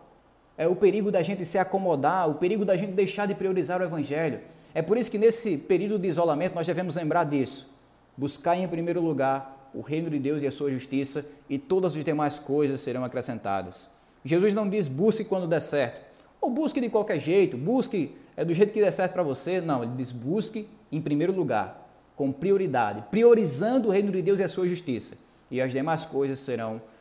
É 0.57 0.67
o 0.67 0.75
perigo 0.75 1.13
da 1.13 1.23
gente 1.23 1.45
se 1.45 1.57
acomodar, 1.57 2.29
o 2.29 2.35
perigo 2.35 2.65
da 2.65 2.77
gente 2.77 2.93
deixar 2.93 3.27
de 3.27 3.35
priorizar 3.37 3.81
o 3.81 3.85
evangelho. 3.85 4.41
É 4.75 4.83
por 4.83 4.97
isso 4.97 5.11
que 5.11 5.19
nesse 5.19 5.57
período 5.57 5.99
de 5.99 6.09
isolamento 6.09 6.55
nós 6.55 6.67
devemos 6.67 6.95
lembrar 6.95 7.25
disso. 7.25 7.73
Buscar 8.17 8.57
em 8.57 8.69
primeiro 8.69 9.01
lugar 9.01 9.71
o 9.75 9.81
reino 9.81 10.11
de 10.11 10.19
Deus 10.19 10.43
e 10.43 10.47
a 10.47 10.51
sua 10.51 10.71
justiça, 10.71 11.27
e 11.49 11.59
todas 11.59 11.97
as 11.97 12.05
demais 12.05 12.39
coisas 12.39 12.81
serão 12.81 13.05
acrescentadas. 13.05 13.91
Jesus 14.25 14.53
não 14.53 14.69
diz 14.69 14.89
busque 14.89 15.25
quando 15.25 15.47
der 15.47 15.61
certo, 15.61 16.01
ou 16.41 16.51
busque 16.51 16.81
de 16.81 16.89
qualquer 16.89 17.19
jeito, 17.19 17.57
busque 17.57 18.15
é 18.37 18.45
do 18.45 18.55
jeito 18.55 18.73
que 18.73 18.81
der 18.81 18.93
certo 18.93 19.15
para 19.15 19.23
você. 19.25 19.61
Não, 19.61 19.83
ele 19.83 19.93
diz: 19.97 20.13
busque 20.13 20.69
em 20.93 21.03
primeiro 21.03 21.33
lugar, 21.33 21.91
com 22.15 22.31
prioridade, 22.31 23.05
priorizando 23.11 23.89
o 23.89 23.91
reino 23.91 24.13
de 24.13 24.23
Deus 24.23 24.39
e 24.39 24.45
a 24.45 24.49
sua 24.49 24.69
justiça, 24.69 25.19
e 25.51 25.61
as 25.61 25.73
demais 25.73 26.07
coisas 26.07 26.39
serão 26.39 26.75
acrescentadas. 26.75 26.98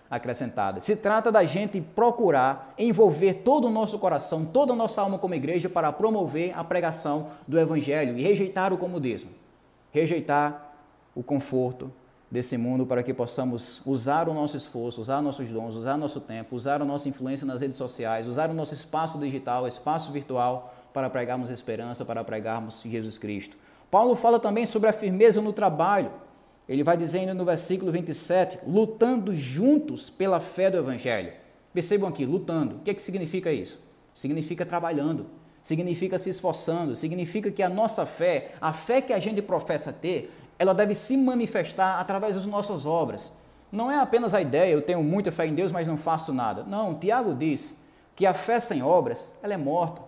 Se 0.82 0.96
trata 0.96 1.32
da 1.32 1.44
gente 1.44 1.82
procurar 1.82 2.74
envolver 2.78 3.36
todo 3.36 3.68
o 3.68 3.72
nosso 3.72 4.00
coração, 4.00 4.46
toda 4.46 4.74
a 4.74 4.76
nossa 4.76 5.02
alma 5.02 5.18
como 5.18 5.36
igreja 5.36 5.70
para 5.70 5.92
promover 5.92 6.58
a 6.58 6.64
pregação 6.64 7.28
do 7.48 7.60
evangelho 7.60 8.18
e 8.18 8.22
rejeitar 8.22 8.72
o 8.74 8.78
comodismo, 8.78 9.32
rejeitar 9.92 10.74
o 11.14 11.22
conforto 11.22 11.92
desse 12.30 12.58
mundo 12.58 12.86
para 12.86 13.02
que 13.04 13.14
possamos 13.14 13.82
usar 13.86 14.28
o 14.28 14.34
nosso 14.34 14.58
esforço, 14.58 15.02
usar 15.02 15.22
nossos 15.22 15.50
dons, 15.50 15.76
usar 15.76 15.98
nosso 15.98 16.20
tempo, 16.22 16.56
usar 16.56 16.82
a 16.82 16.86
nossa 16.86 17.08
influência 17.08 17.46
nas 17.46 17.62
redes 17.62 17.78
sociais, 17.78 18.28
usar 18.28 18.50
o 18.50 18.54
nosso 18.54 18.74
espaço 18.74 19.18
digital, 19.18 19.68
espaço 19.68 20.12
virtual 20.12 20.74
para 20.94 21.10
pregarmos 21.10 21.50
esperança, 21.50 22.04
para 22.04 22.24
pregarmos 22.24 22.82
Jesus 22.84 23.18
Cristo. 23.18 23.58
Paulo 23.90 24.16
fala 24.16 24.40
também 24.40 24.66
sobre 24.66 24.90
a 24.90 24.94
firmeza 24.94 25.42
no 25.42 25.54
trabalho. 25.54 26.12
Ele 26.68 26.84
vai 26.84 26.98
dizendo 26.98 27.34
no 27.34 27.46
versículo 27.46 27.92
27, 27.92 28.60
lutando 28.68 29.34
juntos 29.34 30.10
pela 30.10 30.40
fé 30.40 30.70
do 30.70 30.78
Evangelho. 30.78 31.32
Percebam 31.74 32.10
aqui, 32.10 32.26
lutando. 32.26 32.78
O 32.78 32.80
que, 32.80 32.92
é 32.92 32.94
que 32.94 33.02
significa 33.02 33.52
isso? 33.52 33.80
Significa 34.14 34.66
trabalhando, 34.66 35.28
significa 35.62 36.18
se 36.18 36.30
esforçando, 36.30 36.96
significa 36.96 37.52
que 37.52 37.64
a 37.64 37.70
nossa 37.70 38.06
fé, 38.06 38.52
a 38.60 38.74
fé 38.74 39.02
que 39.02 39.14
a 39.14 39.20
gente 39.20 39.42
professa 39.42 39.94
ter, 39.94 40.34
ela 40.60 40.74
deve 40.74 40.94
se 40.94 41.16
manifestar 41.16 42.00
através 42.00 42.36
das 42.36 42.46
nossas 42.46 42.86
obras. 42.86 43.32
Não 43.72 43.92
é 43.92 44.00
apenas 44.00 44.34
a 44.34 44.42
ideia, 44.42 44.72
eu 44.72 44.82
tenho 44.82 45.04
muita 45.04 45.32
fé 45.32 45.46
em 45.46 45.54
Deus, 45.54 45.72
mas 45.72 45.88
não 45.88 45.98
faço 45.98 46.34
nada. 46.34 46.64
Não, 46.64 46.96
Tiago 46.96 47.36
diz 47.36 47.80
que 48.16 48.26
a 48.26 48.34
fé 48.34 48.60
sem 48.60 48.82
obras, 48.82 49.38
ela 49.44 49.54
é 49.54 49.58
morta, 49.58 50.02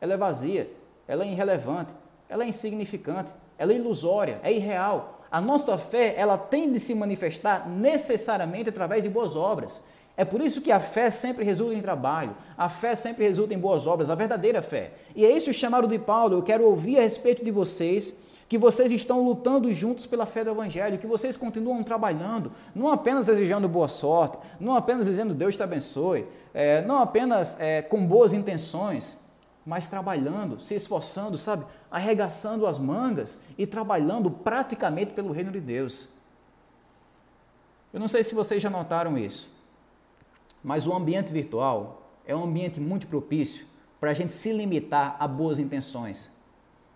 ela 0.00 0.14
é 0.14 0.16
vazia, 0.16 0.68
ela 1.06 1.24
é 1.24 1.28
irrelevante, 1.28 1.92
ela 2.28 2.44
é 2.44 2.48
insignificante, 2.48 3.32
ela 3.56 3.72
é 3.72 3.76
ilusória, 3.76 4.40
é 4.42 4.52
irreal. 4.52 5.21
A 5.32 5.40
nossa 5.40 5.78
fé, 5.78 6.14
ela 6.14 6.36
tem 6.36 6.70
de 6.70 6.78
se 6.78 6.94
manifestar 6.94 7.66
necessariamente 7.66 8.68
através 8.68 9.02
de 9.02 9.08
boas 9.08 9.34
obras. 9.34 9.80
É 10.14 10.26
por 10.26 10.42
isso 10.42 10.60
que 10.60 10.70
a 10.70 10.78
fé 10.78 11.10
sempre 11.10 11.42
resulta 11.42 11.74
em 11.74 11.80
trabalho, 11.80 12.36
a 12.56 12.68
fé 12.68 12.94
sempre 12.94 13.26
resulta 13.26 13.54
em 13.54 13.58
boas 13.58 13.86
obras, 13.86 14.10
a 14.10 14.14
verdadeira 14.14 14.60
fé. 14.60 14.92
E 15.16 15.24
é 15.24 15.34
esse 15.34 15.48
o 15.48 15.54
chamado 15.54 15.88
de 15.88 15.98
Paulo. 15.98 16.36
Eu 16.36 16.42
quero 16.42 16.66
ouvir 16.66 16.98
a 16.98 17.00
respeito 17.00 17.42
de 17.42 17.50
vocês, 17.50 18.18
que 18.46 18.58
vocês 18.58 18.92
estão 18.92 19.24
lutando 19.24 19.72
juntos 19.72 20.06
pela 20.06 20.26
fé 20.26 20.44
do 20.44 20.50
Evangelho, 20.50 20.98
que 20.98 21.06
vocês 21.06 21.34
continuam 21.34 21.82
trabalhando, 21.82 22.52
não 22.74 22.92
apenas 22.92 23.24
desejando 23.24 23.66
boa 23.66 23.88
sorte, 23.88 24.36
não 24.60 24.76
apenas 24.76 25.06
dizendo 25.06 25.32
Deus 25.32 25.56
te 25.56 25.62
abençoe, 25.62 26.26
é, 26.52 26.82
não 26.82 26.98
apenas 26.98 27.58
é, 27.58 27.80
com 27.80 28.04
boas 28.04 28.34
intenções, 28.34 29.21
mas 29.64 29.86
trabalhando, 29.86 30.60
se 30.60 30.74
esforçando, 30.74 31.38
sabe? 31.38 31.64
Arregaçando 31.90 32.66
as 32.66 32.78
mangas 32.78 33.42
e 33.56 33.66
trabalhando 33.66 34.30
praticamente 34.30 35.12
pelo 35.12 35.32
reino 35.32 35.52
de 35.52 35.60
Deus. 35.60 36.08
Eu 37.92 38.00
não 38.00 38.08
sei 38.08 38.24
se 38.24 38.34
vocês 38.34 38.62
já 38.62 38.70
notaram 38.70 39.16
isso, 39.18 39.48
mas 40.64 40.86
o 40.86 40.94
ambiente 40.94 41.32
virtual 41.32 42.10
é 42.26 42.34
um 42.34 42.44
ambiente 42.44 42.80
muito 42.80 43.06
propício 43.06 43.66
para 44.00 44.10
a 44.10 44.14
gente 44.14 44.32
se 44.32 44.52
limitar 44.52 45.16
a 45.18 45.28
boas 45.28 45.58
intenções. 45.58 46.34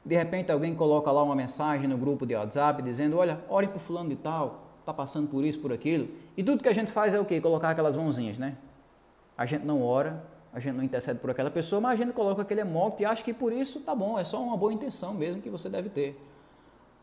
De 0.04 0.14
repente 0.16 0.50
alguém 0.50 0.74
coloca 0.74 1.10
lá 1.10 1.22
uma 1.22 1.36
mensagem 1.36 1.88
no 1.88 1.98
grupo 1.98 2.24
de 2.24 2.34
WhatsApp 2.34 2.82
dizendo: 2.82 3.18
Olha, 3.18 3.40
ore 3.48 3.68
por 3.68 3.80
fulano 3.80 4.08
de 4.08 4.16
tal, 4.16 4.66
está 4.80 4.94
passando 4.94 5.28
por 5.28 5.44
isso, 5.44 5.58
por 5.58 5.72
aquilo. 5.72 6.08
E 6.36 6.42
tudo 6.42 6.62
que 6.62 6.68
a 6.68 6.72
gente 6.72 6.90
faz 6.90 7.12
é 7.12 7.20
o 7.20 7.24
quê? 7.24 7.40
Colocar 7.40 7.70
aquelas 7.70 7.96
mãozinhas, 7.96 8.38
né? 8.38 8.56
A 9.36 9.44
gente 9.44 9.64
não 9.64 9.82
ora, 9.82 10.24
a 10.56 10.58
gente 10.58 10.74
não 10.74 10.82
intercede 10.82 11.20
por 11.20 11.28
aquela 11.28 11.50
pessoa, 11.50 11.82
mas 11.82 12.00
a 12.00 12.02
gente 12.02 12.14
coloca 12.14 12.40
aquele 12.40 12.62
emote 12.62 13.02
e 13.02 13.06
acha 13.06 13.22
que 13.22 13.34
por 13.34 13.52
isso 13.52 13.80
tá 13.80 13.94
bom, 13.94 14.18
é 14.18 14.24
só 14.24 14.42
uma 14.42 14.56
boa 14.56 14.72
intenção 14.72 15.12
mesmo 15.12 15.42
que 15.42 15.50
você 15.50 15.68
deve 15.68 15.90
ter. 15.90 16.18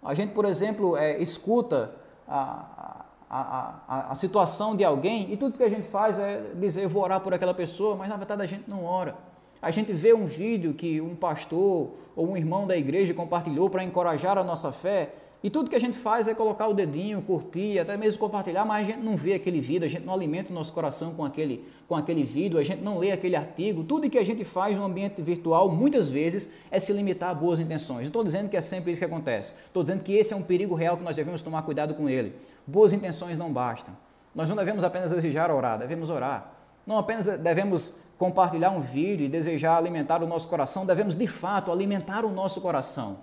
A 0.01 0.15
gente, 0.15 0.33
por 0.33 0.43
exemplo, 0.43 0.97
é, 0.97 1.21
escuta 1.21 1.93
a, 2.27 3.05
a, 3.29 3.75
a, 3.87 4.09
a, 4.09 4.13
situação 4.15 4.75
de 4.75 4.83
alguém 4.83 5.31
e 5.31 5.37
tudo 5.37 5.55
que 5.55 5.63
a 5.63 5.69
gente 5.69 5.85
faz 5.85 6.17
é 6.17 6.51
dizer, 6.55 6.87
vou 6.87 7.03
orar 7.03 7.19
por 7.21 7.31
aquela 7.31 7.53
pessoa, 7.53 7.95
mas 7.95 8.09
na 8.09 8.17
verdade 8.17 8.41
a 8.41 8.47
gente 8.47 8.67
não 8.67 8.85
ora. 8.85 9.15
A 9.63 9.71
gente 9.71 9.93
vê 9.93 10.13
um 10.13 10.25
vídeo 10.25 10.73
que 10.73 10.99
um 10.99 11.15
pastor 11.15 11.91
ou 12.17 12.29
um 12.29 12.35
irmão 12.35 12.67
da 12.67 12.75
igreja 12.75 13.13
compartilhou 13.13 13.69
para 13.69 13.81
encorajar 13.81 14.37
a 14.37 14.43
nossa 14.43 14.73
fé 14.73 15.13
e 15.41 15.49
tudo 15.49 15.69
que 15.69 15.75
a 15.75 15.79
gente 15.79 15.97
faz 15.97 16.27
é 16.27 16.33
colocar 16.33 16.67
o 16.67 16.73
dedinho, 16.73 17.21
curtir, 17.21 17.79
até 17.79 17.95
mesmo 17.95 18.19
compartilhar, 18.19 18.65
mas 18.65 18.83
a 18.85 18.91
gente 18.91 19.03
não 19.03 19.15
vê 19.15 19.35
aquele 19.35 19.61
vídeo, 19.61 19.85
a 19.85 19.89
gente 19.89 20.05
não 20.05 20.13
alimenta 20.13 20.51
o 20.51 20.53
nosso 20.53 20.73
coração 20.73 21.13
com 21.13 21.23
aquele, 21.23 21.65
com 21.87 21.95
aquele 21.95 22.25
vídeo, 22.25 22.59
a 22.59 22.63
gente 22.63 22.81
não 22.81 22.97
lê 22.97 23.13
aquele 23.13 23.37
artigo. 23.37 23.85
Tudo 23.85 24.09
que 24.09 24.17
a 24.17 24.25
gente 24.25 24.43
faz 24.43 24.75
no 24.75 24.83
ambiente 24.83 25.21
virtual, 25.21 25.69
muitas 25.69 26.09
vezes, 26.09 26.51
é 26.69 26.77
se 26.77 26.91
limitar 26.91 27.29
a 27.29 27.33
boas 27.33 27.57
intenções. 27.57 27.99
Não 27.99 28.07
estou 28.07 28.23
dizendo 28.25 28.49
que 28.49 28.57
é 28.57 28.61
sempre 28.61 28.91
isso 28.91 28.99
que 28.99 29.05
acontece. 29.05 29.53
Estou 29.65 29.81
dizendo 29.81 30.03
que 30.03 30.13
esse 30.13 30.33
é 30.33 30.35
um 30.35 30.43
perigo 30.43 30.75
real 30.75 30.97
que 30.97 31.03
nós 31.03 31.15
devemos 31.15 31.41
tomar 31.41 31.61
cuidado 31.61 31.93
com 31.93 32.09
ele. 32.09 32.35
Boas 32.67 32.91
intenções 32.91 33.37
não 33.37 33.51
bastam. 33.51 33.95
Nós 34.35 34.49
não 34.49 34.57
devemos 34.57 34.83
apenas 34.83 35.09
desejar 35.09 35.49
orar, 35.49 35.79
devemos 35.79 36.09
orar. 36.09 36.53
Não 36.85 36.97
apenas 36.97 37.25
devemos 37.37 37.93
compartilhar 38.17 38.71
um 38.71 38.81
vídeo 38.81 39.25
e 39.25 39.29
desejar 39.29 39.77
alimentar 39.77 40.23
o 40.23 40.27
nosso 40.27 40.47
coração, 40.47 40.85
devemos 40.85 41.15
de 41.15 41.27
fato 41.27 41.71
alimentar 41.71 42.25
o 42.25 42.31
nosso 42.31 42.61
coração 42.61 43.17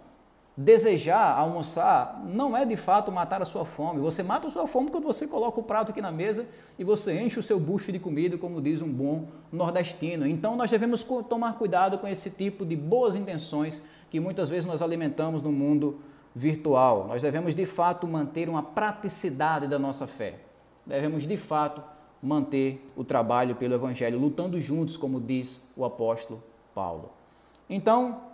Desejar 0.63 1.39
almoçar 1.39 2.23
não 2.23 2.55
é 2.55 2.67
de 2.67 2.77
fato 2.77 3.11
matar 3.11 3.41
a 3.41 3.47
sua 3.47 3.65
fome. 3.65 3.99
Você 4.01 4.23
mata 4.23 4.49
a 4.49 4.51
sua 4.51 4.67
fome 4.67 4.91
quando 4.91 5.05
você 5.05 5.27
coloca 5.27 5.59
o 5.59 5.63
prato 5.63 5.91
aqui 5.91 6.03
na 6.03 6.11
mesa 6.11 6.47
e 6.79 6.85
você 6.85 7.19
enche 7.19 7.39
o 7.39 7.43
seu 7.43 7.59
bucho 7.59 7.91
de 7.91 7.99
comida, 7.99 8.37
como 8.37 8.61
diz 8.61 8.83
um 8.83 8.93
bom 8.93 9.29
nordestino. 9.51 10.27
Então 10.27 10.57
nós 10.57 10.71
devemos 10.71 11.03
tomar 11.29 11.55
cuidado 11.55 11.97
com 11.97 12.07
esse 12.07 12.29
tipo 12.29 12.67
de 12.67 12.77
boas 12.77 13.15
intenções 13.15 13.83
que 14.11 14.21
muitas 14.21 14.51
vezes 14.51 14.67
nós 14.67 14.83
alimentamos 14.83 15.41
no 15.41 15.51
mundo 15.51 16.01
virtual. 16.35 17.07
Nós 17.09 17.23
devemos 17.23 17.55
de 17.55 17.65
fato 17.65 18.07
manter 18.07 18.47
uma 18.47 18.63
praticidade 18.63 19.67
da 19.67 19.79
nossa 19.79 20.07
fé. 20.07 20.41
Devemos 20.85 21.27
de 21.27 21.39
fato 21.39 21.81
manter 22.23 22.85
o 22.97 23.05
trabalho 23.05 23.57
pelo 23.57 23.75
evangelho, 23.75 24.19
lutando 24.19 24.61
juntos, 24.61 24.97
como 24.97 25.21
diz 25.21 25.61
o 25.77 25.85
apóstolo 25.85 26.43
Paulo. 26.75 27.11
Então, 27.69 28.31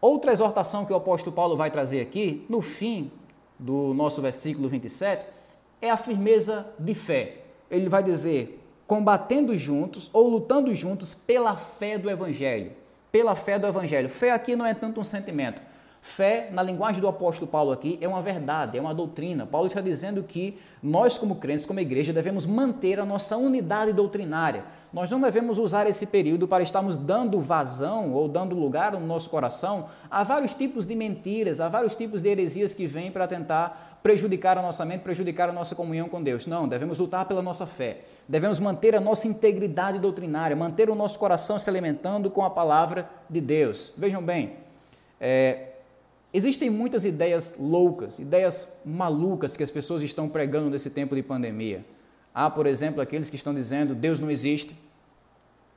Outra 0.00 0.32
exortação 0.32 0.84
que 0.84 0.92
o 0.92 0.96
apóstolo 0.96 1.34
Paulo 1.34 1.56
vai 1.56 1.70
trazer 1.72 2.00
aqui, 2.00 2.46
no 2.48 2.62
fim 2.62 3.10
do 3.58 3.92
nosso 3.94 4.22
versículo 4.22 4.68
27, 4.68 5.26
é 5.82 5.90
a 5.90 5.96
firmeza 5.96 6.66
de 6.78 6.94
fé. 6.94 7.38
Ele 7.68 7.88
vai 7.88 8.02
dizer: 8.02 8.64
combatendo 8.86 9.56
juntos 9.56 10.08
ou 10.12 10.28
lutando 10.28 10.72
juntos 10.72 11.14
pela 11.14 11.56
fé 11.56 11.98
do 11.98 12.08
Evangelho. 12.08 12.72
Pela 13.10 13.34
fé 13.34 13.58
do 13.58 13.66
Evangelho. 13.66 14.08
Fé 14.08 14.30
aqui 14.30 14.54
não 14.54 14.64
é 14.64 14.72
tanto 14.72 15.00
um 15.00 15.04
sentimento. 15.04 15.60
Fé, 16.08 16.48
na 16.50 16.62
linguagem 16.62 17.02
do 17.02 17.06
apóstolo 17.06 17.46
Paulo 17.46 17.70
aqui, 17.70 17.98
é 18.00 18.08
uma 18.08 18.22
verdade, 18.22 18.78
é 18.78 18.80
uma 18.80 18.94
doutrina. 18.94 19.44
Paulo 19.44 19.66
está 19.66 19.82
dizendo 19.82 20.22
que 20.22 20.58
nós, 20.82 21.18
como 21.18 21.36
crentes, 21.36 21.66
como 21.66 21.80
igreja, 21.80 22.14
devemos 22.14 22.46
manter 22.46 22.98
a 22.98 23.04
nossa 23.04 23.36
unidade 23.36 23.92
doutrinária. 23.92 24.64
Nós 24.90 25.10
não 25.10 25.20
devemos 25.20 25.58
usar 25.58 25.86
esse 25.86 26.06
período 26.06 26.48
para 26.48 26.62
estarmos 26.62 26.96
dando 26.96 27.38
vazão 27.40 28.14
ou 28.14 28.26
dando 28.26 28.56
lugar 28.56 28.92
no 28.92 29.06
nosso 29.06 29.28
coração 29.28 29.90
a 30.10 30.24
vários 30.24 30.54
tipos 30.54 30.86
de 30.86 30.94
mentiras, 30.94 31.60
a 31.60 31.68
vários 31.68 31.94
tipos 31.94 32.22
de 32.22 32.30
heresias 32.30 32.72
que 32.72 32.86
vêm 32.86 33.12
para 33.12 33.28
tentar 33.28 34.00
prejudicar 34.02 34.56
a 34.56 34.62
nossa 34.62 34.86
mente, 34.86 35.02
prejudicar 35.02 35.50
a 35.50 35.52
nossa 35.52 35.74
comunhão 35.74 36.08
com 36.08 36.22
Deus. 36.22 36.46
Não, 36.46 36.66
devemos 36.66 36.98
lutar 36.98 37.26
pela 37.26 37.42
nossa 37.42 37.66
fé. 37.66 38.00
Devemos 38.26 38.58
manter 38.58 38.96
a 38.96 39.00
nossa 39.00 39.28
integridade 39.28 39.98
doutrinária, 39.98 40.56
manter 40.56 40.88
o 40.88 40.94
nosso 40.94 41.18
coração 41.18 41.58
se 41.58 41.68
alimentando 41.68 42.30
com 42.30 42.42
a 42.42 42.48
palavra 42.48 43.10
de 43.28 43.42
Deus. 43.42 43.92
Vejam 43.94 44.22
bem, 44.22 44.56
é, 45.20 45.68
Existem 46.32 46.68
muitas 46.68 47.04
ideias 47.04 47.54
loucas, 47.58 48.18
ideias 48.18 48.68
malucas 48.84 49.56
que 49.56 49.62
as 49.62 49.70
pessoas 49.70 50.02
estão 50.02 50.28
pregando 50.28 50.68
nesse 50.68 50.90
tempo 50.90 51.14
de 51.14 51.22
pandemia. 51.22 51.84
Há, 52.34 52.50
por 52.50 52.66
exemplo, 52.66 53.00
aqueles 53.00 53.30
que 53.30 53.36
estão 53.36 53.54
dizendo 53.54 53.94
Deus 53.94 54.20
não 54.20 54.30
existe. 54.30 54.76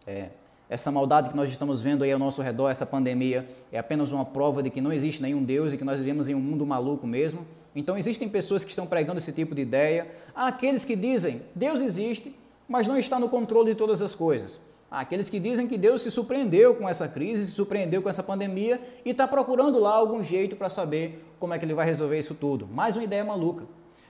É, 0.06 0.30
essa 0.70 0.92
maldade 0.92 1.30
que 1.30 1.36
nós 1.36 1.50
estamos 1.50 1.82
vendo 1.82 2.04
aí 2.04 2.12
ao 2.12 2.20
nosso 2.20 2.42
redor, 2.42 2.70
essa 2.70 2.86
pandemia, 2.86 3.48
é 3.72 3.80
apenas 3.80 4.12
uma 4.12 4.26
prova 4.26 4.62
de 4.62 4.70
que 4.70 4.82
não 4.82 4.92
existe 4.92 5.22
nenhum 5.22 5.44
Deus 5.44 5.74
e 5.74 5.78
que 5.78 5.84
nós 5.84 6.00
vivemos 6.00 6.28
em 6.28 6.36
um 6.36 6.40
mundo 6.40 6.66
maluco 6.66 7.08
mesmo. 7.08 7.46
Então 7.76 7.98
existem 7.98 8.28
pessoas 8.28 8.64
que 8.64 8.70
estão 8.70 8.86
pregando 8.86 9.20
esse 9.20 9.32
tipo 9.32 9.56
de 9.56 9.62
ideia. 9.62 10.08
Há 10.36 10.48
aqueles 10.48 10.84
que 10.84 10.96
dizem 10.96 11.42
Deus 11.56 11.80
existe, 11.82 12.36
mas 12.68 12.88
não 12.88 12.98
está 12.98 13.18
no 13.18 13.30
controle 13.30 13.72
de 13.72 13.76
todas 13.76 14.02
as 14.02 14.14
coisas. 14.14 14.60
Aqueles 14.92 15.30
que 15.30 15.40
dizem 15.40 15.68
que 15.68 15.78
Deus 15.78 16.02
se 16.02 16.12
surpreendeu 16.12 16.76
com 16.76 16.90
essa 16.90 17.08
crise, 17.08 17.46
se 17.46 17.54
surpreendeu 17.54 18.02
com 18.02 18.10
essa 18.10 18.22
pandemia 18.22 18.82
e 19.06 19.12
está 19.12 19.26
procurando 19.26 19.80
lá 19.80 19.94
algum 19.94 20.22
jeito 20.22 20.58
para 20.58 20.70
saber 20.70 21.26
como 21.40 21.54
é 21.54 21.58
que 21.58 21.64
ele 21.64 21.74
vai 21.74 21.86
resolver 21.86 22.20
isso 22.20 22.36
tudo. 22.36 22.68
Mais 22.68 22.98
uma 22.98 23.04
ideia 23.06 23.24
maluca. 23.24 23.64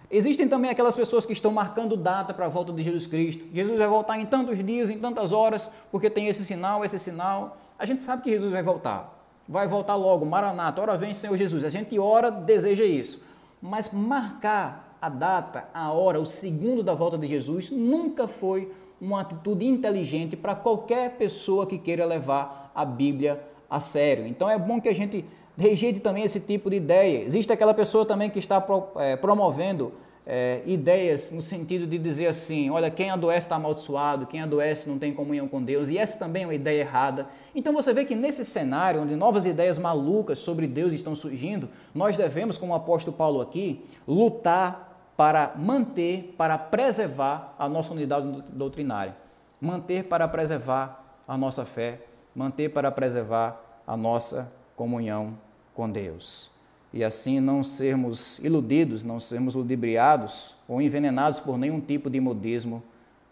Existem 0.10 0.48
também 0.48 0.72
aquelas 0.72 0.96
pessoas 0.96 1.24
que 1.24 1.34
estão 1.34 1.52
marcando 1.52 1.96
data 1.96 2.34
para 2.34 2.48
a 2.48 2.50
volta 2.50 2.74
de 2.74 2.82
Jesus 2.82 3.06
Cristo. 3.06 3.46
Jesus 3.54 3.78
vai 3.78 3.88
voltar 3.88 4.20
em 4.20 4.26
tantos 4.26 4.58
dias, 4.66 4.90
em 4.90 4.98
tantas 4.98 5.32
horas, 5.32 5.72
porque 5.92 6.10
tem 6.10 6.28
esse 6.28 6.44
sinal, 6.44 6.84
esse 6.84 6.98
sinal. 6.98 7.58
A 7.78 7.86
gente 7.86 8.02
sabe 8.02 8.24
que 8.24 8.32
Jesus 8.32 8.52
vai 8.52 8.64
voltar. 8.64 9.24
Vai 9.48 9.68
voltar 9.68 9.96
logo, 9.96 10.26
Maranata, 10.26 10.82
hora 10.82 10.98
vem 10.98 11.14
Senhor 11.14 11.38
Jesus. 11.38 11.64
A 11.64 11.70
gente 11.70 11.98
ora, 12.00 12.32
deseja 12.32 12.84
isso. 12.84 13.24
Mas 13.62 13.92
marcar 13.94 14.98
a 15.00 15.10
data, 15.10 15.66
a 15.74 15.92
hora, 15.92 16.20
o 16.20 16.26
segundo 16.26 16.82
da 16.82 16.96
volta 16.96 17.20
de 17.20 17.28
Jesus 17.28 17.70
nunca 17.70 18.28
foi 18.28 18.72
uma 19.02 19.22
atitude 19.22 19.66
inteligente 19.66 20.38
para 20.38 20.54
qualquer 20.54 21.18
pessoa 21.18 21.66
que 21.66 21.80
queira 21.80 22.06
levar 22.06 22.72
a 22.76 22.86
Bíblia 22.86 23.42
a 23.68 23.80
sério. 23.80 24.28
Então 24.28 24.48
é 24.48 24.60
bom 24.60 24.80
que 24.80 24.88
a 24.88 24.94
gente 24.94 25.26
rejeite 25.58 26.00
também 26.00 26.24
esse 26.24 26.40
tipo 26.40 26.70
de 26.70 26.78
ideia. 26.78 27.24
Existe 27.24 27.52
aquela 27.52 27.74
pessoa 27.74 28.06
também 28.06 28.30
que 28.30 28.40
está 28.40 28.64
é, 28.98 29.16
promovendo 29.16 29.92
é, 30.28 30.62
ideias 30.66 31.32
no 31.32 31.42
sentido 31.42 31.88
de 31.88 31.98
dizer 31.98 32.28
assim: 32.28 32.70
olha, 32.70 32.92
quem 32.92 33.10
adoece 33.10 33.46
está 33.46 33.56
amaldiçoado, 33.56 34.28
quem 34.28 34.42
adoece 34.42 34.88
não 34.90 35.00
tem 35.00 35.14
comunhão 35.14 35.48
com 35.48 35.62
Deus, 35.62 35.90
e 35.90 35.98
essa 35.98 36.20
também 36.20 36.44
é 36.44 36.46
uma 36.46 36.54
ideia 36.54 36.82
errada. 36.82 37.28
Então 37.56 37.74
você 37.74 37.94
vê 37.94 38.06
que 38.06 38.16
nesse 38.16 38.46
cenário, 38.46 39.02
onde 39.02 39.16
novas 39.16 39.46
ideias 39.46 39.78
malucas 39.80 40.40
sobre 40.40 40.68
Deus 40.68 40.94
estão 40.94 41.16
surgindo, 41.16 41.70
nós 41.94 42.18
devemos, 42.18 42.58
como 42.58 42.74
o 42.74 42.76
apóstolo 42.76 43.16
Paulo 43.16 43.42
aqui, 43.42 43.84
lutar 44.08 44.91
para 45.22 45.54
manter, 45.56 46.34
para 46.36 46.58
preservar 46.58 47.54
a 47.60 47.70
nossa 47.70 47.94
unidade 47.94 48.44
doutrinária, 48.52 49.16
manter 49.62 50.06
para 50.06 50.28
preservar 50.28 51.22
a 51.28 51.38
nossa 51.38 51.64
fé, 51.64 52.02
manter 52.36 52.70
para 52.70 52.90
preservar 52.90 53.62
a 53.86 53.96
nossa 53.96 54.52
comunhão 54.76 55.38
com 55.76 55.88
Deus 55.88 56.50
e 56.92 57.04
assim 57.04 57.40
não 57.40 57.64
sermos 57.64 58.40
iludidos, 58.40 59.04
não 59.04 59.20
sermos 59.20 59.54
ludibriados 59.54 60.56
ou 60.68 60.82
envenenados 60.82 61.40
por 61.40 61.56
nenhum 61.56 61.80
tipo 61.80 62.10
de 62.10 62.20
modismo 62.20 62.82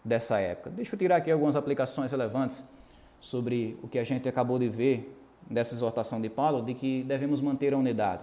dessa 0.04 0.38
época. 0.38 0.70
Deixa 0.70 0.94
eu 0.94 0.98
tirar 0.98 1.16
aqui 1.16 1.32
algumas 1.32 1.56
aplicações 1.56 2.12
relevantes 2.12 2.62
sobre 3.18 3.76
o 3.82 3.88
que 3.88 3.98
a 3.98 4.04
gente 4.04 4.28
acabou 4.28 4.60
de 4.60 4.68
ver 4.68 5.12
dessa 5.50 5.74
exortação 5.74 6.20
de 6.20 6.28
Paulo, 6.30 6.62
de 6.62 6.72
que 6.72 7.02
devemos 7.02 7.40
manter 7.40 7.74
a 7.74 7.76
unidade. 7.76 8.22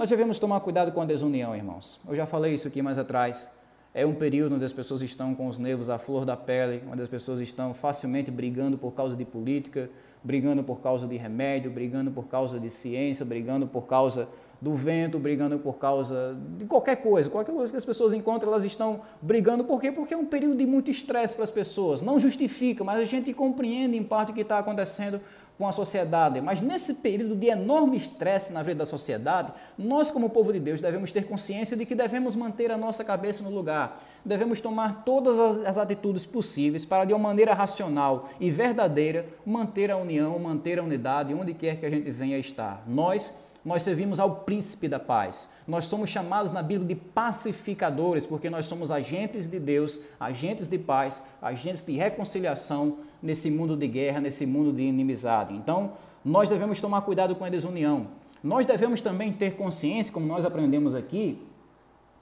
Nós 0.00 0.08
devemos 0.08 0.38
tomar 0.38 0.58
cuidado 0.60 0.92
com 0.92 1.02
a 1.02 1.04
desunião, 1.04 1.54
irmãos. 1.54 2.00
Eu 2.08 2.16
já 2.16 2.24
falei 2.24 2.54
isso 2.54 2.66
aqui 2.66 2.80
mais 2.80 2.96
atrás. 2.96 3.50
É 3.92 4.06
um 4.06 4.14
período 4.14 4.54
onde 4.54 4.64
as 4.64 4.72
pessoas 4.72 5.02
estão 5.02 5.34
com 5.34 5.46
os 5.46 5.58
nervos 5.58 5.90
à 5.90 5.98
flor 5.98 6.24
da 6.24 6.34
pele, 6.34 6.82
onde 6.90 7.02
as 7.02 7.08
pessoas 7.08 7.38
estão 7.38 7.74
facilmente 7.74 8.30
brigando 8.30 8.78
por 8.78 8.92
causa 8.92 9.14
de 9.14 9.26
política, 9.26 9.90
brigando 10.24 10.64
por 10.64 10.80
causa 10.80 11.06
de 11.06 11.18
remédio, 11.18 11.70
brigando 11.70 12.10
por 12.10 12.28
causa 12.28 12.58
de 12.58 12.70
ciência, 12.70 13.26
brigando 13.26 13.66
por 13.66 13.82
causa 13.82 14.26
do 14.58 14.74
vento, 14.74 15.18
brigando 15.18 15.58
por 15.58 15.76
causa 15.76 16.34
de 16.56 16.64
qualquer 16.64 16.96
coisa, 16.96 17.28
qualquer 17.28 17.52
coisa 17.52 17.70
que 17.70 17.76
as 17.76 17.84
pessoas 17.84 18.14
encontram, 18.14 18.50
elas 18.50 18.64
estão 18.64 19.02
brigando. 19.20 19.64
Por 19.64 19.82
quê? 19.82 19.92
Porque 19.92 20.14
é 20.14 20.16
um 20.16 20.24
período 20.24 20.56
de 20.56 20.64
muito 20.64 20.90
estresse 20.90 21.34
para 21.34 21.44
as 21.44 21.50
pessoas. 21.50 22.00
Não 22.00 22.18
justifica, 22.18 22.82
mas 22.82 23.00
a 23.00 23.04
gente 23.04 23.34
compreende 23.34 23.98
em 23.98 24.02
parte 24.02 24.32
o 24.32 24.34
que 24.34 24.40
está 24.40 24.58
acontecendo 24.58 25.20
com 25.60 25.68
a 25.68 25.72
sociedade. 25.72 26.40
Mas 26.40 26.62
nesse 26.62 26.94
período 26.94 27.36
de 27.36 27.48
enorme 27.48 27.98
estresse 27.98 28.50
na 28.50 28.62
vida 28.62 28.78
da 28.78 28.86
sociedade, 28.86 29.52
nós, 29.76 30.10
como 30.10 30.30
povo 30.30 30.54
de 30.54 30.58
Deus, 30.58 30.80
devemos 30.80 31.12
ter 31.12 31.26
consciência 31.26 31.76
de 31.76 31.84
que 31.84 31.94
devemos 31.94 32.34
manter 32.34 32.70
a 32.70 32.78
nossa 32.78 33.04
cabeça 33.04 33.44
no 33.44 33.50
lugar. 33.50 34.02
Devemos 34.24 34.58
tomar 34.58 35.04
todas 35.04 35.38
as, 35.66 35.76
atitudes 35.76 36.24
possíveis 36.24 36.86
para, 36.86 37.04
de 37.04 37.12
uma 37.12 37.28
maneira 37.28 37.52
racional 37.52 38.30
e 38.40 38.50
verdadeira, 38.50 39.26
manter 39.44 39.90
a 39.90 39.98
união, 39.98 40.38
manter 40.38 40.78
a 40.78 40.82
unidade, 40.82 41.34
onde 41.34 41.52
quer 41.52 41.76
que 41.78 41.84
a 41.84 41.90
gente 41.90 42.10
venha 42.10 42.38
estar. 42.38 42.82
Nós 42.86 43.30
nós 43.62 43.82
servimos 43.82 44.18
ao 44.18 44.36
príncipe 44.36 44.88
da 44.88 44.98
paz. 44.98 45.50
Nós 45.68 45.84
somos 45.84 46.08
chamados 46.08 46.50
na 46.50 46.62
Bíblia 46.62 46.88
de 46.88 46.94
pacificadores, 46.94 48.26
porque 48.26 48.48
nós 48.48 48.64
somos 48.64 48.90
agentes 48.90 49.46
de 49.46 49.58
Deus, 49.58 49.98
agentes 50.18 50.66
de 50.66 50.78
paz, 50.78 51.22
agentes 51.42 51.84
de 51.84 51.92
reconciliação 51.92 53.00
nesse 53.22 53.50
mundo 53.50 53.76
de 53.76 53.86
guerra, 53.86 54.20
nesse 54.20 54.46
mundo 54.46 54.72
de 54.72 54.82
inimizade. 54.82 55.54
Então, 55.54 55.92
nós 56.24 56.48
devemos 56.48 56.80
tomar 56.80 57.02
cuidado 57.02 57.34
com 57.34 57.44
a 57.44 57.48
desunião. 57.48 58.08
Nós 58.42 58.66
devemos 58.66 59.02
também 59.02 59.32
ter 59.32 59.56
consciência, 59.56 60.12
como 60.12 60.26
nós 60.26 60.44
aprendemos 60.44 60.94
aqui, 60.94 61.38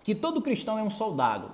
que 0.02 0.14
todo 0.14 0.42
cristão 0.42 0.78
é 0.78 0.82
um 0.82 0.90
soldado. 0.90 1.50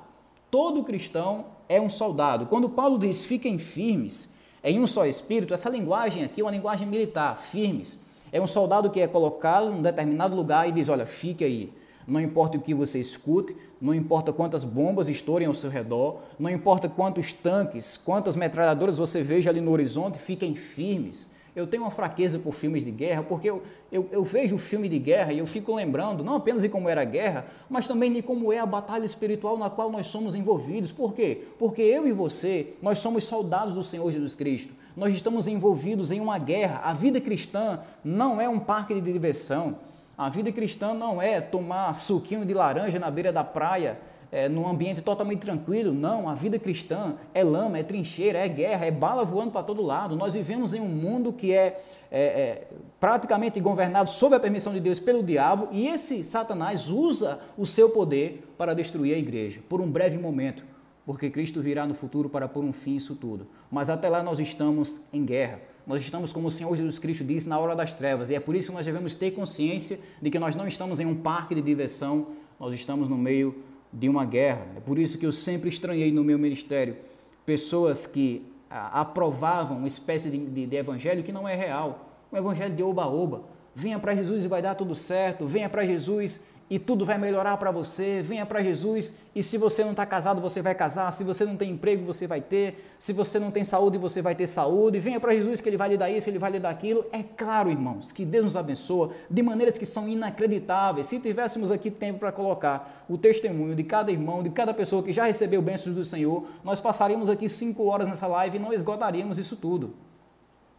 Todo 0.50 0.84
cristão 0.84 1.46
é 1.68 1.80
um 1.80 1.88
soldado. 1.88 2.46
Quando 2.46 2.68
Paulo 2.68 2.98
diz 2.98 3.24
fiquem 3.24 3.58
firmes 3.58 4.32
em 4.62 4.80
um 4.80 4.86
só 4.86 5.04
espírito, 5.06 5.52
essa 5.52 5.68
linguagem 5.68 6.24
aqui 6.24 6.40
é 6.40 6.44
uma 6.44 6.50
linguagem 6.50 6.86
militar, 6.86 7.36
firmes. 7.38 8.00
É 8.32 8.40
um 8.40 8.46
soldado 8.46 8.90
que 8.90 9.00
é 9.00 9.06
colocado 9.06 9.70
em 9.70 9.74
um 9.74 9.82
determinado 9.82 10.34
lugar 10.34 10.68
e 10.68 10.72
diz: 10.72 10.88
Olha, 10.88 11.06
fique 11.06 11.44
aí. 11.44 11.72
Não 12.06 12.20
importa 12.20 12.58
o 12.58 12.60
que 12.60 12.74
você 12.74 12.98
escute, 12.98 13.56
não 13.80 13.94
importa 13.94 14.32
quantas 14.32 14.64
bombas 14.64 15.08
estourem 15.08 15.46
ao 15.46 15.54
seu 15.54 15.70
redor, 15.70 16.20
não 16.38 16.50
importa 16.50 16.88
quantos 16.88 17.32
tanques, 17.32 17.96
quantas 17.96 18.36
metralhadoras 18.36 18.98
você 18.98 19.22
veja 19.22 19.50
ali 19.50 19.60
no 19.60 19.70
horizonte, 19.70 20.18
fiquem 20.18 20.54
firmes. 20.54 21.32
Eu 21.56 21.66
tenho 21.66 21.84
uma 21.84 21.90
fraqueza 21.90 22.38
por 22.38 22.52
filmes 22.52 22.84
de 22.84 22.90
guerra, 22.90 23.22
porque 23.22 23.48
eu, 23.48 23.62
eu, 23.90 24.08
eu 24.10 24.24
vejo 24.24 24.58
filme 24.58 24.88
de 24.88 24.98
guerra 24.98 25.32
e 25.32 25.38
eu 25.38 25.46
fico 25.46 25.74
lembrando 25.74 26.24
não 26.24 26.34
apenas 26.34 26.62
de 26.62 26.68
como 26.68 26.88
era 26.88 27.02
a 27.02 27.04
guerra, 27.04 27.46
mas 27.70 27.86
também 27.86 28.12
de 28.12 28.22
como 28.22 28.52
é 28.52 28.58
a 28.58 28.66
batalha 28.66 29.06
espiritual 29.06 29.56
na 29.56 29.70
qual 29.70 29.90
nós 29.90 30.06
somos 30.08 30.34
envolvidos. 30.34 30.90
Por 30.90 31.14
quê? 31.14 31.44
Porque 31.58 31.80
eu 31.80 32.08
e 32.08 32.12
você, 32.12 32.74
nós 32.82 32.98
somos 32.98 33.24
soldados 33.24 33.74
do 33.74 33.84
Senhor 33.84 34.10
Jesus 34.10 34.34
Cristo 34.34 34.74
nós 34.96 35.12
estamos 35.12 35.46
envolvidos 35.46 36.10
em 36.10 36.20
uma 36.20 36.38
guerra. 36.38 36.80
A 36.84 36.92
vida 36.92 37.20
cristã 37.20 37.80
não 38.04 38.40
é 38.40 38.48
um 38.48 38.60
parque 38.60 38.94
de 38.94 39.00
diversão. 39.00 39.76
A 40.16 40.28
vida 40.28 40.52
cristã 40.52 40.94
não 40.94 41.20
é 41.20 41.40
tomar 41.40 41.94
suquinho 41.94 42.44
de 42.44 42.54
laranja 42.54 42.98
na 42.98 43.10
beira 43.10 43.32
da 43.32 43.42
praia, 43.42 43.98
é, 44.30 44.48
num 44.48 44.68
ambiente 44.68 45.02
totalmente 45.02 45.40
tranquilo. 45.40 45.92
Não, 45.92 46.28
a 46.28 46.34
vida 46.34 46.58
cristã 46.58 47.14
é 47.32 47.42
lama, 47.42 47.78
é 47.78 47.82
trincheira, 47.82 48.38
é 48.38 48.48
guerra, 48.48 48.86
é 48.86 48.90
bala 48.90 49.24
voando 49.24 49.50
para 49.50 49.62
todo 49.62 49.82
lado. 49.82 50.16
Nós 50.16 50.34
vivemos 50.34 50.72
em 50.72 50.80
um 50.80 50.88
mundo 50.88 51.32
que 51.32 51.52
é, 51.52 51.82
é, 52.10 52.20
é 52.22 52.68
praticamente 53.00 53.60
governado 53.60 54.10
sob 54.10 54.34
a 54.36 54.40
permissão 54.40 54.72
de 54.72 54.80
Deus 54.80 55.00
pelo 55.00 55.22
diabo 55.22 55.68
e 55.72 55.88
esse 55.88 56.24
Satanás 56.24 56.88
usa 56.88 57.40
o 57.56 57.66
seu 57.66 57.90
poder 57.90 58.54
para 58.56 58.74
destruir 58.74 59.14
a 59.14 59.18
igreja 59.18 59.60
por 59.68 59.80
um 59.80 59.90
breve 59.90 60.18
momento 60.18 60.64
porque 61.06 61.30
Cristo 61.30 61.60
virá 61.60 61.86
no 61.86 61.94
futuro 61.94 62.28
para 62.28 62.48
pôr 62.48 62.64
um 62.64 62.72
fim 62.72 62.96
isso 62.96 63.14
tudo. 63.14 63.46
Mas 63.70 63.90
até 63.90 64.08
lá 64.08 64.22
nós 64.22 64.40
estamos 64.40 65.02
em 65.12 65.24
guerra. 65.24 65.60
Nós 65.86 66.00
estamos, 66.00 66.32
como 66.32 66.48
o 66.48 66.50
Senhor 66.50 66.74
Jesus 66.76 66.98
Cristo 66.98 67.24
disse, 67.24 67.48
na 67.48 67.58
hora 67.58 67.76
das 67.76 67.94
trevas. 67.94 68.30
E 68.30 68.34
é 68.34 68.40
por 68.40 68.56
isso 68.56 68.68
que 68.68 68.74
nós 68.74 68.86
devemos 68.86 69.14
ter 69.14 69.32
consciência 69.32 69.98
de 70.20 70.30
que 70.30 70.38
nós 70.38 70.56
não 70.56 70.66
estamos 70.66 70.98
em 70.98 71.06
um 71.06 71.14
parque 71.14 71.54
de 71.54 71.60
diversão, 71.60 72.28
nós 72.58 72.74
estamos 72.74 73.08
no 73.08 73.16
meio 73.16 73.54
de 73.92 74.08
uma 74.08 74.24
guerra. 74.24 74.66
É 74.76 74.80
por 74.80 74.98
isso 74.98 75.18
que 75.18 75.26
eu 75.26 75.32
sempre 75.32 75.68
estranhei 75.68 76.10
no 76.10 76.24
meu 76.24 76.38
ministério 76.38 76.96
pessoas 77.44 78.06
que 78.06 78.42
ah, 78.70 79.00
aprovavam 79.00 79.78
uma 79.78 79.86
espécie 79.86 80.30
de, 80.30 80.38
de, 80.38 80.66
de 80.66 80.76
evangelho 80.76 81.22
que 81.22 81.32
não 81.32 81.46
é 81.46 81.54
real. 81.54 82.08
Um 82.32 82.36
evangelho 82.36 82.74
de 82.74 82.82
oba-oba. 82.82 83.42
Venha 83.74 83.98
para 83.98 84.14
Jesus 84.14 84.44
e 84.44 84.48
vai 84.48 84.62
dar 84.62 84.74
tudo 84.74 84.94
certo. 84.94 85.46
Venha 85.46 85.68
para 85.68 85.84
Jesus 85.84 86.46
e 86.68 86.78
tudo 86.78 87.04
vai 87.04 87.18
melhorar 87.18 87.56
para 87.58 87.70
você. 87.70 88.22
Venha 88.22 88.46
para 88.46 88.62
Jesus 88.62 89.14
e 89.34 89.42
se 89.42 89.58
você 89.58 89.84
não 89.84 89.90
está 89.90 90.06
casado, 90.06 90.40
você 90.40 90.62
vai 90.62 90.74
casar. 90.74 91.12
Se 91.12 91.22
você 91.22 91.44
não 91.44 91.56
tem 91.56 91.72
emprego, 91.72 92.04
você 92.04 92.26
vai 92.26 92.40
ter. 92.40 92.92
Se 92.98 93.12
você 93.12 93.38
não 93.38 93.50
tem 93.50 93.64
saúde, 93.64 93.98
você 93.98 94.22
vai 94.22 94.34
ter 94.34 94.46
saúde. 94.46 94.98
Venha 94.98 95.20
para 95.20 95.34
Jesus 95.34 95.60
que 95.60 95.68
Ele 95.68 95.76
vai 95.76 95.90
lhe 95.90 95.96
dar 95.96 96.10
isso, 96.10 96.28
Ele 96.28 96.38
vai 96.38 96.50
lhe 96.50 96.58
dar 96.58 96.70
aquilo. 96.70 97.04
É 97.12 97.22
claro, 97.22 97.70
irmãos, 97.70 98.12
que 98.12 98.24
Deus 98.24 98.44
nos 98.44 98.56
abençoa 98.56 99.10
de 99.30 99.42
maneiras 99.42 99.76
que 99.76 99.84
são 99.84 100.08
inacreditáveis. 100.08 101.06
Se 101.06 101.20
tivéssemos 101.20 101.70
aqui 101.70 101.90
tempo 101.90 102.20
para 102.20 102.32
colocar 102.32 103.04
o 103.08 103.18
testemunho 103.18 103.74
de 103.74 103.84
cada 103.84 104.10
irmão, 104.10 104.42
de 104.42 104.50
cada 104.50 104.72
pessoa 104.72 105.02
que 105.02 105.12
já 105.12 105.24
recebeu 105.24 105.60
bênçãos 105.60 105.94
do 105.94 106.04
Senhor, 106.04 106.46
nós 106.64 106.80
passaríamos 106.80 107.28
aqui 107.28 107.48
cinco 107.48 107.84
horas 107.84 108.08
nessa 108.08 108.26
live 108.26 108.56
e 108.56 108.60
não 108.60 108.72
esgotaríamos 108.72 109.38
isso 109.38 109.56
tudo. 109.56 109.94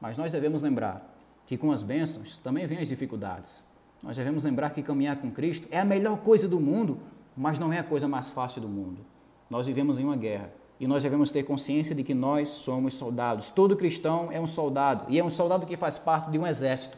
Mas 0.02 0.18
nós 0.18 0.32
devemos 0.32 0.62
lembrar 0.62 1.16
que 1.46 1.58
com 1.58 1.72
as 1.72 1.84
bênçãos 1.84 2.40
também 2.40 2.66
vêm 2.66 2.80
as 2.80 2.88
dificuldades. 2.88 3.64
Nós 4.06 4.16
devemos 4.16 4.44
lembrar 4.44 4.70
que 4.70 4.84
caminhar 4.84 5.16
com 5.16 5.32
Cristo 5.32 5.68
é 5.72 5.80
a 5.80 5.86
melhor 5.86 6.18
coisa 6.18 6.48
do 6.48 6.60
mundo, 6.60 7.00
mas 7.36 7.58
não 7.58 7.74
é 7.74 7.80
a 7.80 7.84
coisa 7.84 8.08
mais 8.08 8.30
fácil 8.30 8.62
do 8.62 8.70
mundo. 8.70 9.02
Nós 9.50 9.66
vivemos 9.66 9.98
em 9.98 10.04
uma 10.04 10.16
guerra 10.16 10.54
e 10.80 10.86
nós 10.86 11.02
devemos 11.02 11.32
ter 11.32 11.42
consciência 11.42 11.96
de 11.96 12.04
que 12.04 12.14
nós 12.14 12.50
somos 12.50 12.94
soldados. 12.94 13.50
Todo 13.50 13.76
cristão 13.76 14.30
é 14.32 14.40
um 14.40 14.46
soldado 14.46 15.06
e 15.10 15.18
é 15.18 15.24
um 15.24 15.30
soldado 15.30 15.66
que 15.66 15.76
faz 15.76 15.98
parte 15.98 16.30
de 16.30 16.38
um 16.38 16.46
exército. 16.46 16.96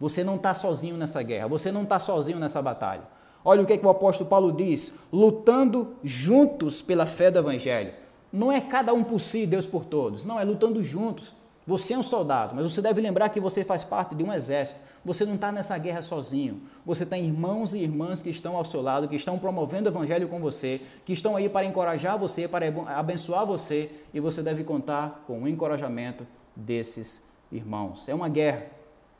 Você 0.00 0.24
não 0.24 0.36
está 0.36 0.54
sozinho 0.54 0.96
nessa 0.96 1.22
guerra, 1.22 1.48
você 1.48 1.70
não 1.70 1.82
está 1.82 1.98
sozinho 1.98 2.38
nessa 2.38 2.62
batalha. 2.62 3.02
Olha 3.44 3.62
o 3.62 3.66
que, 3.66 3.74
é 3.74 3.76
que 3.76 3.84
o 3.84 3.90
apóstolo 3.90 4.30
Paulo 4.30 4.50
diz: 4.50 4.94
lutando 5.12 5.96
juntos 6.02 6.80
pela 6.80 7.04
fé 7.04 7.30
do 7.30 7.38
Evangelho. 7.38 7.92
Não 8.32 8.50
é 8.50 8.58
cada 8.58 8.94
um 8.94 9.04
por 9.04 9.20
si, 9.20 9.46
Deus 9.46 9.66
por 9.66 9.84
todos. 9.84 10.24
Não, 10.24 10.40
é 10.40 10.44
lutando 10.44 10.82
juntos. 10.82 11.34
Você 11.68 11.92
é 11.92 11.98
um 11.98 12.02
soldado, 12.02 12.54
mas 12.54 12.72
você 12.72 12.80
deve 12.80 12.98
lembrar 12.98 13.28
que 13.28 13.38
você 13.38 13.62
faz 13.62 13.84
parte 13.84 14.14
de 14.14 14.24
um 14.24 14.32
exército. 14.32 14.80
Você 15.04 15.26
não 15.26 15.34
está 15.34 15.52
nessa 15.52 15.76
guerra 15.76 16.00
sozinho. 16.00 16.62
Você 16.86 17.04
tem 17.04 17.26
irmãos 17.26 17.74
e 17.74 17.82
irmãs 17.82 18.22
que 18.22 18.30
estão 18.30 18.56
ao 18.56 18.64
seu 18.64 18.80
lado, 18.80 19.06
que 19.06 19.16
estão 19.16 19.38
promovendo 19.38 19.90
o 19.90 19.92
evangelho 19.92 20.28
com 20.28 20.40
você, 20.40 20.80
que 21.04 21.12
estão 21.12 21.36
aí 21.36 21.46
para 21.46 21.66
encorajar 21.66 22.18
você, 22.18 22.48
para 22.48 22.64
abençoar 22.96 23.44
você, 23.44 23.90
e 24.14 24.18
você 24.18 24.42
deve 24.42 24.64
contar 24.64 25.22
com 25.26 25.42
o 25.42 25.46
encorajamento 25.46 26.26
desses 26.56 27.28
irmãos. 27.52 28.08
É 28.08 28.14
uma 28.14 28.30
guerra. 28.30 28.62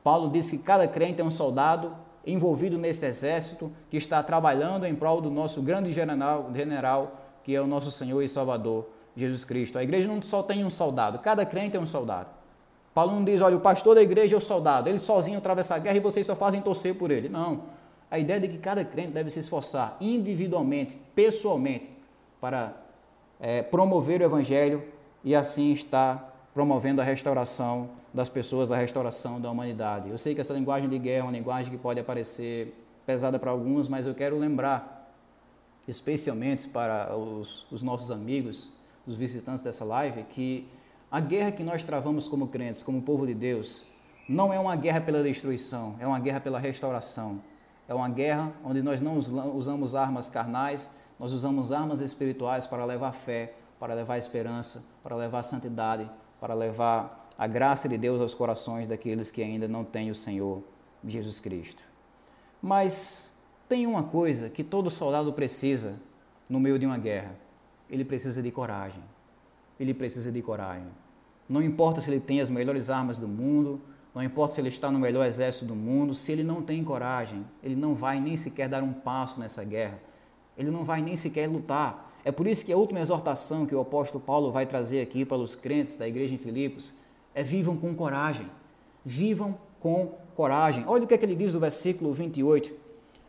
Paulo 0.03 0.31
diz 0.31 0.49
que 0.51 0.57
cada 0.57 0.89
crente 0.89 1.21
é 1.21 1.25
um 1.25 1.31
soldado 1.31 1.95
envolvido 2.27 2.79
nesse 2.79 3.05
exército 3.05 3.71
que 3.91 3.99
está 3.99 4.23
trabalhando 4.23 4.87
em 4.87 4.95
prol 4.95 5.21
do 5.21 5.31
nosso 5.31 5.61
grande 5.61 5.93
general, 5.93 6.51
general 6.55 7.21
que 7.45 7.55
é 7.55 7.61
o 7.61 7.67
nosso 7.67 7.91
Senhor 7.91 8.23
e 8.23 8.29
Salvador 8.29 8.89
Jesus 9.15 9.45
Cristo. 9.45 9.77
A 9.77 9.83
igreja 9.83 10.09
não 10.09 10.23
só 10.23 10.43
tem 10.43 10.65
um 10.65 10.71
soldado, 10.71 11.19
cada 11.19 11.45
crente 11.45 11.77
é 11.77 11.81
um 11.81 11.85
soldado. 11.85 12.38
Paulo 12.99 13.13
não 13.15 13.23
diz, 13.23 13.41
olha, 13.41 13.57
o 13.57 13.61
pastor 13.61 13.95
da 13.95 14.03
igreja 14.03 14.35
é 14.35 14.37
o 14.37 14.41
soldado, 14.41 14.89
ele 14.89 14.99
sozinho 14.99 15.39
atravessa 15.39 15.77
a 15.77 15.79
guerra 15.79 15.97
e 15.97 16.01
vocês 16.01 16.27
só 16.27 16.35
fazem 16.35 16.61
torcer 16.61 16.97
por 16.97 17.13
ele. 17.13 17.29
Não. 17.29 17.63
A 18.11 18.19
ideia 18.19 18.39
é 18.39 18.41
de 18.41 18.49
que 18.49 18.59
cada 18.59 18.85
crente 18.85 19.13
deve 19.13 19.31
se 19.31 19.39
esforçar 19.39 19.97
individualmente, 20.01 20.99
pessoalmente, 21.15 21.89
para 22.41 22.75
é, 23.39 23.63
promover 23.63 24.21
o 24.21 24.25
evangelho 24.25 24.83
e 25.23 25.33
assim 25.33 25.71
estar 25.71 26.51
promovendo 26.53 27.01
a 27.01 27.05
restauração 27.05 27.89
das 28.13 28.29
pessoas, 28.29 28.73
a 28.73 28.77
restauração 28.77 29.41
da 29.41 29.49
humanidade. 29.49 30.11
Eu 30.11 30.19
sei 30.19 30.35
que 30.35 30.41
essa 30.41 30.53
linguagem 30.53 30.89
de 30.89 30.99
guerra 30.99 31.21
é 31.21 31.23
uma 31.23 31.31
linguagem 31.31 31.71
que 31.71 31.79
pode 31.79 32.03
parecer 32.03 32.75
pesada 33.07 33.39
para 33.39 33.53
alguns, 33.53 33.87
mas 33.89 34.09
eu 34.09 34.15
quero 34.17 34.37
lembrar, 34.37 35.09
especialmente 35.87 36.67
para 36.67 37.17
os, 37.17 37.65
os 37.71 37.81
nossos 37.81 38.11
amigos, 38.11 38.73
os 39.07 39.15
visitantes 39.15 39.63
dessa 39.63 39.85
live, 39.85 40.25
que 40.25 40.67
a 41.11 41.21
guerra 41.21 41.53
que 41.53 41.63
nós 41.63 41.85
travamos 41.85 42.29
como 42.29 42.49
crentes, 42.49 42.83
como 42.83 43.03
povo 43.03 43.27
de 43.27 43.35
Deus, 43.35 43.85
não 44.29 44.53
é 44.53 44.61
uma 44.61 44.77
guerra 44.77 45.01
pela 45.01 45.23
destruição, 45.23 45.97
é 45.99 46.07
uma 46.07 46.21
guerra 46.21 46.41
pela 46.41 46.59
restauração. 46.59 47.41
É 47.89 47.95
uma 47.95 48.09
guerra 48.11 48.53
onde 48.63 48.83
nós 48.83 49.01
não 49.01 49.17
usamos 49.17 49.95
armas 49.95 50.29
carnais, 50.29 50.95
nós 51.19 51.33
usamos 51.33 51.73
armas 51.73 52.01
espirituais 52.01 52.67
para 52.67 52.85
levar 52.85 53.13
fé, 53.13 53.55
para 53.81 53.95
levar 53.95 54.19
esperança, 54.19 54.85
para 55.03 55.17
levar 55.17 55.43
santidade, 55.43 56.09
para 56.39 56.53
levar 56.53 57.31
a 57.39 57.47
graça 57.47 57.89
de 57.89 57.97
Deus 57.97 58.21
aos 58.21 58.35
corações 58.35 58.87
daqueles 58.87 59.31
que 59.31 59.43
ainda 59.43 59.67
não 59.67 59.85
têm 59.85 60.11
o 60.11 60.15
Senhor 60.15 60.63
Jesus 61.03 61.41
Cristo. 61.41 61.83
Mas 62.61 63.35
tem 63.67 63.87
uma 63.87 64.03
coisa 64.03 64.51
que 64.51 64.63
todo 64.63 64.91
soldado 64.91 65.33
precisa 65.33 65.99
no 66.51 66.61
meio 66.61 66.79
de 66.79 66.85
uma 66.85 66.99
guerra: 66.99 67.35
ele 67.89 68.05
precisa 68.05 68.43
de 68.43 68.51
coragem. 68.51 69.03
Ele 69.79 69.95
precisa 69.95 70.31
de 70.33 70.43
coragem. 70.43 70.89
Não 71.49 71.63
importa 71.63 72.01
se 72.01 72.11
ele 72.11 72.21
tem 72.21 72.41
as 72.41 72.51
melhores 72.51 72.91
armas 72.91 73.19
do 73.19 73.27
mundo, 73.27 73.81
não 74.15 74.23
importa 74.23 74.55
se 74.55 74.61
ele 74.61 74.69
está 74.69 74.91
no 74.91 74.99
melhor 74.99 75.25
exército 75.27 75.65
do 75.65 75.77
mundo, 75.77 76.15
se 76.15 76.33
ele 76.33 76.43
não 76.43 76.61
tem 76.61 76.83
coragem, 76.83 77.45
ele 77.63 77.77
não 77.77 77.95
vai 77.95 78.21
nem 78.21 78.37
sequer 78.37 78.69
dar 78.69 78.83
um 78.83 78.93
passo 78.93 79.39
nessa 79.39 79.65
guerra. 79.65 80.01
Ele 80.57 80.71
não 80.71 80.85
vai 80.85 81.01
nem 81.01 81.15
sequer 81.15 81.49
lutar. 81.49 82.13
É 82.25 82.33
por 82.33 82.47
isso 82.47 82.65
que 82.65 82.73
a 82.73 82.77
última 82.77 83.01
exortação 83.01 83.65
que 83.65 83.75
o 83.75 83.81
apóstolo 83.81 84.23
Paulo 84.23 84.51
vai 84.51 84.67
trazer 84.67 85.01
aqui 85.01 85.25
para 85.25 85.37
os 85.37 85.55
crentes 85.55 85.97
da 85.97 86.09
igreja 86.09 86.35
em 86.35 86.39
Filipos 86.39 86.95
é 87.35 87.43
vivam 87.43 87.77
com 87.77 87.95
coragem. 87.95 88.51
Vivam 89.05 89.57
com 89.79 90.19
coragem. 90.35 90.85
Olha 90.87 91.05
o 91.05 91.07
que, 91.07 91.15
é 91.15 91.19
que 91.19 91.25
ele 91.25 91.37
diz 91.37 91.55
no 91.55 91.61
versículo 91.61 92.13
28 92.13 92.73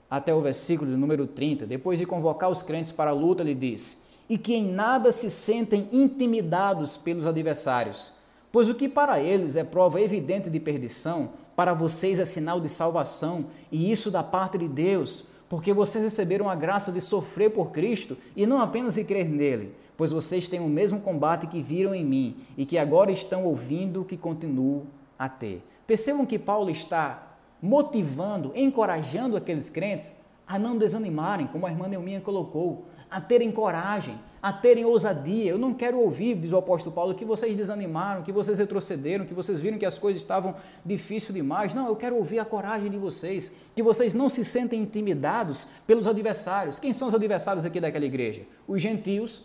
até 0.09 0.33
o 0.33 0.41
versículo 0.41 0.97
número 0.97 1.27
30. 1.27 1.67
Depois 1.67 1.99
de 1.99 2.05
convocar 2.05 2.49
os 2.49 2.61
crentes 2.61 2.91
para 2.91 3.11
a 3.11 3.13
luta, 3.13 3.43
ele 3.43 3.53
diz: 3.53 4.03
E 4.29 4.37
que 4.37 4.53
em 4.53 4.71
nada 4.71 5.11
se 5.11 5.29
sentem 5.29 5.89
intimidados 5.91 6.95
pelos 6.95 7.25
adversários, 7.25 8.11
pois 8.51 8.69
o 8.69 8.75
que 8.75 8.87
para 8.87 9.19
eles 9.19 9.55
é 9.55 9.63
prova 9.63 9.99
evidente 9.99 10.49
de 10.49 10.59
perdição, 10.59 11.31
para 11.55 11.73
vocês 11.73 12.19
é 12.19 12.25
sinal 12.25 12.61
de 12.61 12.69
salvação, 12.69 13.47
e 13.71 13.91
isso 13.91 14.09
da 14.09 14.23
parte 14.23 14.57
de 14.57 14.67
Deus, 14.67 15.25
porque 15.49 15.73
vocês 15.73 16.03
receberam 16.03 16.47
a 16.47 16.55
graça 16.55 16.91
de 16.91 17.01
sofrer 17.01 17.49
por 17.49 17.71
Cristo 17.71 18.15
e 18.35 18.45
não 18.45 18.61
apenas 18.61 18.95
de 18.95 19.03
crer 19.03 19.27
nele, 19.27 19.73
pois 19.97 20.11
vocês 20.11 20.47
têm 20.47 20.59
o 20.59 20.69
mesmo 20.69 21.01
combate 21.01 21.47
que 21.47 21.61
viram 21.61 21.93
em 21.93 22.05
mim 22.05 22.37
e 22.55 22.65
que 22.65 22.77
agora 22.77 23.11
estão 23.11 23.43
ouvindo 23.45 24.05
que 24.05 24.15
continuo 24.15 24.85
a 25.17 25.27
ter. 25.27 25.63
Percebam 25.87 26.25
que 26.25 26.37
Paulo 26.37 26.69
está 26.69 27.35
motivando, 27.61 28.53
encorajando 28.55 29.35
aqueles 29.35 29.69
crentes 29.69 30.13
a 30.47 30.57
não 30.57 30.77
desanimarem, 30.77 31.47
como 31.47 31.65
a 31.65 31.69
irmã 31.69 31.87
Neuminha 31.87 32.21
colocou, 32.21 32.85
a 33.09 33.19
terem 33.19 33.51
coragem, 33.51 34.19
a 34.41 34.53
terem 34.53 34.85
ousadia. 34.85 35.51
Eu 35.51 35.57
não 35.57 35.73
quero 35.73 35.99
ouvir, 35.99 36.35
diz 36.35 36.51
o 36.51 36.57
apóstolo 36.57 36.93
Paulo, 36.93 37.15
que 37.15 37.25
vocês 37.25 37.55
desanimaram, 37.55 38.21
que 38.21 38.31
vocês 38.31 38.59
retrocederam, 38.59 39.25
que 39.25 39.33
vocês 39.33 39.59
viram 39.59 39.77
que 39.77 39.85
as 39.85 39.97
coisas 39.97 40.21
estavam 40.21 40.55
difíceis 40.85 41.33
demais. 41.33 41.73
Não, 41.73 41.87
eu 41.87 41.95
quero 41.95 42.15
ouvir 42.15 42.39
a 42.39 42.45
coragem 42.45 42.89
de 42.89 42.97
vocês, 42.97 43.53
que 43.75 43.81
vocês 43.81 44.13
não 44.13 44.29
se 44.29 44.45
sentem 44.45 44.81
intimidados 44.81 45.67
pelos 45.87 46.07
adversários. 46.07 46.79
Quem 46.79 46.93
são 46.93 47.07
os 47.07 47.13
adversários 47.13 47.65
aqui 47.65 47.79
daquela 47.79 48.05
igreja? 48.05 48.43
Os 48.67 48.81
gentios. 48.81 49.43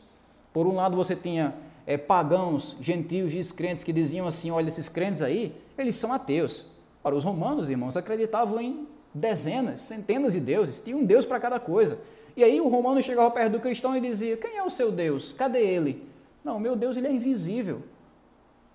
Por 0.53 0.67
um 0.67 0.77
lado 0.77 0.95
você 0.95 1.17
tinha 1.17 1.55
é, 1.87 1.97
pagãos, 1.97 2.77
gentios, 2.81 3.33
descrentes 3.33 3.83
que 3.83 3.93
diziam 3.93 4.27
assim: 4.27 4.51
olha, 4.51 4.69
esses 4.69 4.89
crentes 4.89 5.23
aí, 5.23 5.55
eles 5.77 5.97
são 5.97 6.13
ateus. 6.13 6.67
Ora, 7.03 7.15
os 7.15 7.25
romanos, 7.25 7.69
irmãos, 7.69 7.97
acreditavam 7.97 8.61
em 8.61 8.87
dezenas, 9.13 9.81
centenas 9.83 10.33
de 10.33 10.41
deuses, 10.41 10.81
tinha 10.81 10.97
um 10.97 11.05
Deus 11.05 11.25
para 11.25 11.39
cada 11.39 11.61
coisa. 11.61 11.99
E 12.37 12.43
aí 12.43 12.61
o 12.61 12.69
romano 12.69 13.01
chegava 13.03 13.31
perto 13.31 13.53
do 13.53 13.61
cristão 13.61 13.97
e 13.97 14.01
dizia: 14.01 14.37
Quem 14.37 14.57
é 14.57 14.63
o 14.63 14.71
seu 14.71 14.91
Deus? 14.91 15.33
Cadê 15.33 15.61
ele? 15.61 16.09
Não, 16.45 16.57
o 16.57 16.61
meu 16.61 16.75
Deus 16.75 16.97
ele 16.97 17.07
é 17.07 17.13
invisível. 17.13 17.83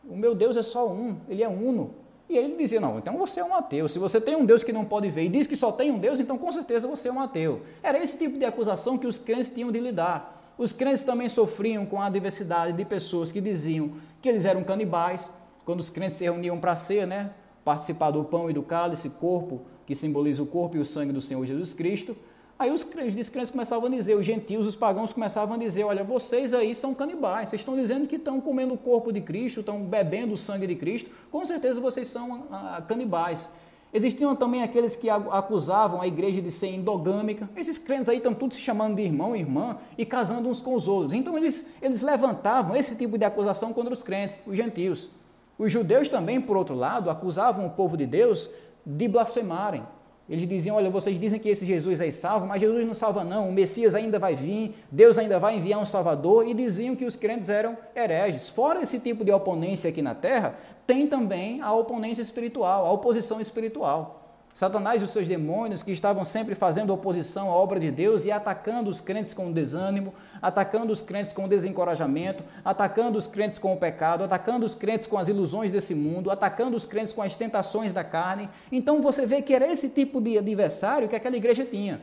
O 0.07 0.15
meu 0.15 0.33
Deus 0.33 0.55
é 0.57 0.63
só 0.63 0.87
um, 0.87 1.17
ele 1.27 1.43
é 1.43 1.47
uno. 1.47 1.91
E 2.29 2.37
aí 2.37 2.45
ele 2.45 2.55
dizia: 2.55 2.79
Não, 2.79 2.97
então 2.97 3.17
você 3.17 3.39
é 3.39 3.43
um 3.43 3.53
ateu. 3.53 3.87
Se 3.87 3.99
você 3.99 4.21
tem 4.21 4.35
um 4.35 4.45
Deus 4.45 4.63
que 4.63 4.71
não 4.71 4.85
pode 4.85 5.09
ver 5.09 5.25
e 5.25 5.29
diz 5.29 5.47
que 5.47 5.55
só 5.55 5.71
tem 5.71 5.91
um 5.91 5.99
Deus, 5.99 6.19
então 6.19 6.37
com 6.37 6.51
certeza 6.51 6.87
você 6.87 7.09
é 7.09 7.11
um 7.11 7.19
ateu. 7.19 7.61
Era 7.83 8.01
esse 8.01 8.17
tipo 8.17 8.37
de 8.37 8.45
acusação 8.45 8.97
que 8.97 9.07
os 9.07 9.17
crentes 9.17 9.49
tinham 9.49 9.71
de 9.71 9.79
lidar. 9.79 10.37
Os 10.57 10.71
crentes 10.71 11.03
também 11.03 11.27
sofriam 11.29 11.85
com 11.85 12.01
a 12.01 12.09
diversidade 12.09 12.73
de 12.73 12.85
pessoas 12.85 13.31
que 13.31 13.39
diziam 13.41 13.93
que 14.21 14.27
eles 14.27 14.45
eram 14.45 14.63
canibais, 14.63 15.33
quando 15.65 15.79
os 15.79 15.89
crentes 15.89 16.17
se 16.17 16.25
reuniam 16.25 16.59
para 16.59 16.75
ser, 16.75 17.07
né, 17.07 17.31
participar 17.63 18.11
do 18.11 18.23
pão 18.23 18.49
e 18.49 18.53
do 18.53 18.61
cálice, 18.61 19.09
corpo 19.09 19.61
que 19.85 19.95
simboliza 19.95 20.43
o 20.43 20.45
corpo 20.45 20.77
e 20.77 20.79
o 20.79 20.85
sangue 20.85 21.11
do 21.11 21.21
Senhor 21.21 21.43
Jesus 21.45 21.73
Cristo. 21.73 22.15
Aí 22.59 22.71
os 22.71 22.83
descrentes 23.15 23.49
começavam 23.49 23.87
a 23.87 23.89
dizer, 23.89 24.15
os 24.15 24.25
gentios, 24.25 24.67
os 24.67 24.75
pagãos 24.75 25.13
começavam 25.13 25.55
a 25.55 25.57
dizer: 25.57 25.85
olha, 25.85 26.03
vocês 26.03 26.53
aí 26.53 26.75
são 26.75 26.93
canibais, 26.93 27.49
vocês 27.49 27.61
estão 27.61 27.73
dizendo 27.73 28.05
que 28.05 28.17
estão 28.17 28.41
comendo 28.41 28.73
o 28.73 28.77
corpo 28.77 29.13
de 29.13 29.21
Cristo, 29.21 29.61
estão 29.61 29.81
bebendo 29.81 30.33
o 30.33 30.37
sangue 30.37 30.67
de 30.67 30.75
Cristo, 30.75 31.09
com 31.31 31.45
certeza 31.45 31.79
vocês 31.79 32.09
são 32.09 32.47
ah, 32.51 32.83
canibais. 32.85 33.49
Existiam 33.93 34.35
também 34.35 34.61
aqueles 34.61 34.95
que 34.95 35.09
acusavam 35.09 36.01
a 36.01 36.05
igreja 36.05 36.41
de 36.41 36.51
ser 36.51 36.67
endogâmica. 36.67 37.49
Esses 37.55 37.77
crentes 37.77 38.09
aí 38.09 38.17
estão 38.17 38.35
todos 38.35 38.57
se 38.57 38.61
chamando 38.61 38.97
de 38.97 39.03
irmão 39.03 39.35
e 39.35 39.39
irmã 39.39 39.77
e 39.97 40.05
casando 40.05 40.47
uns 40.47 40.61
com 40.61 40.75
os 40.75 40.87
outros. 40.87 41.13
Então 41.13 41.35
eles, 41.37 41.71
eles 41.81 42.01
levantavam 42.01 42.75
esse 42.75 42.93
tipo 42.93 43.17
de 43.17 43.25
acusação 43.25 43.73
contra 43.73 43.91
os 43.91 44.03
crentes, 44.03 44.43
os 44.45 44.55
gentios. 44.55 45.09
Os 45.57 45.71
judeus 45.71 46.07
também, 46.07 46.39
por 46.39 46.55
outro 46.55 46.75
lado, 46.75 47.09
acusavam 47.09 47.65
o 47.65 47.71
povo 47.71 47.97
de 47.97 48.05
Deus 48.05 48.49
de 48.85 49.07
blasfemarem. 49.07 49.83
Eles 50.29 50.47
diziam: 50.47 50.75
Olha, 50.75 50.89
vocês 50.89 51.19
dizem 51.19 51.39
que 51.39 51.49
esse 51.49 51.65
Jesus 51.65 51.99
é 51.99 52.11
salvo, 52.11 52.45
mas 52.45 52.61
Jesus 52.61 52.85
não 52.85 52.93
salva, 52.93 53.23
não. 53.23 53.49
O 53.49 53.51
Messias 53.51 53.95
ainda 53.95 54.19
vai 54.19 54.35
vir, 54.35 54.75
Deus 54.91 55.17
ainda 55.17 55.39
vai 55.39 55.57
enviar 55.57 55.79
um 55.79 55.85
Salvador. 55.85 56.47
E 56.47 56.53
diziam 56.53 56.95
que 56.95 57.05
os 57.05 57.15
crentes 57.15 57.49
eram 57.49 57.75
hereges. 57.95 58.47
Fora 58.47 58.83
esse 58.83 58.99
tipo 58.99 59.25
de 59.25 59.31
oponência 59.31 59.89
aqui 59.89 60.01
na 60.01 60.13
terra, 60.13 60.55
tem 60.85 61.07
também 61.07 61.61
a 61.61 61.73
oponência 61.73 62.21
espiritual, 62.21 62.85
a 62.85 62.91
oposição 62.91 63.41
espiritual. 63.41 64.18
Satanás 64.59 65.01
e 65.01 65.05
os 65.05 65.11
seus 65.11 65.25
demônios 65.25 65.83
que 65.83 65.91
estavam 65.93 66.25
sempre 66.25 66.53
fazendo 66.53 66.93
oposição 66.93 67.49
à 67.49 67.53
obra 67.53 67.79
de 67.79 67.89
Deus 67.89 68.25
e 68.25 68.31
atacando 68.33 68.89
os 68.89 68.99
crentes 68.99 69.33
com 69.33 69.53
desânimo, 69.53 70.13
atacando 70.41 70.91
os 70.91 71.01
crentes 71.01 71.31
com 71.31 71.47
desencorajamento, 71.47 72.43
atacando 72.65 73.17
os 73.17 73.25
crentes 73.25 73.57
com 73.57 73.71
o 73.71 73.77
pecado, 73.77 74.21
atacando 74.21 74.65
os 74.65 74.75
crentes 74.75 75.07
com 75.07 75.17
as 75.17 75.29
ilusões 75.29 75.71
desse 75.71 75.95
mundo, 75.95 76.29
atacando 76.29 76.75
os 76.75 76.85
crentes 76.85 77.13
com 77.13 77.21
as 77.21 77.37
tentações 77.37 77.93
da 77.93 78.03
carne. 78.03 78.49
Então 78.69 79.01
você 79.01 79.25
vê 79.25 79.41
que 79.41 79.53
era 79.53 79.65
esse 79.65 79.91
tipo 79.91 80.19
de 80.19 80.37
adversário 80.37 81.07
que 81.07 81.15
aquela 81.15 81.37
igreja 81.37 81.63
tinha. 81.63 82.01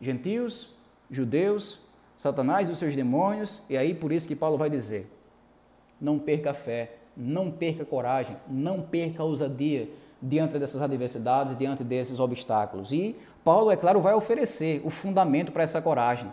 Gentios, 0.00 0.70
judeus, 1.08 1.78
Satanás 2.16 2.68
e 2.68 2.72
os 2.72 2.78
seus 2.78 2.96
demônios, 2.96 3.60
e 3.70 3.76
aí 3.76 3.94
por 3.94 4.10
isso 4.10 4.26
que 4.26 4.34
Paulo 4.34 4.58
vai 4.58 4.68
dizer: 4.68 5.08
não 6.00 6.18
perca 6.18 6.50
a 6.50 6.54
fé, 6.54 6.96
não 7.16 7.52
perca 7.52 7.84
a 7.84 7.86
coragem, 7.86 8.36
não 8.48 8.82
perca 8.82 9.22
a 9.22 9.24
ousadia 9.24 9.88
diante 10.20 10.58
dessas 10.58 10.82
adversidades, 10.82 11.56
diante 11.56 11.84
desses 11.84 12.18
obstáculos. 12.18 12.92
E 12.92 13.16
Paulo, 13.44 13.70
é 13.70 13.76
claro, 13.76 14.00
vai 14.00 14.14
oferecer 14.14 14.82
o 14.84 14.90
fundamento 14.90 15.52
para 15.52 15.62
essa 15.62 15.80
coragem. 15.80 16.32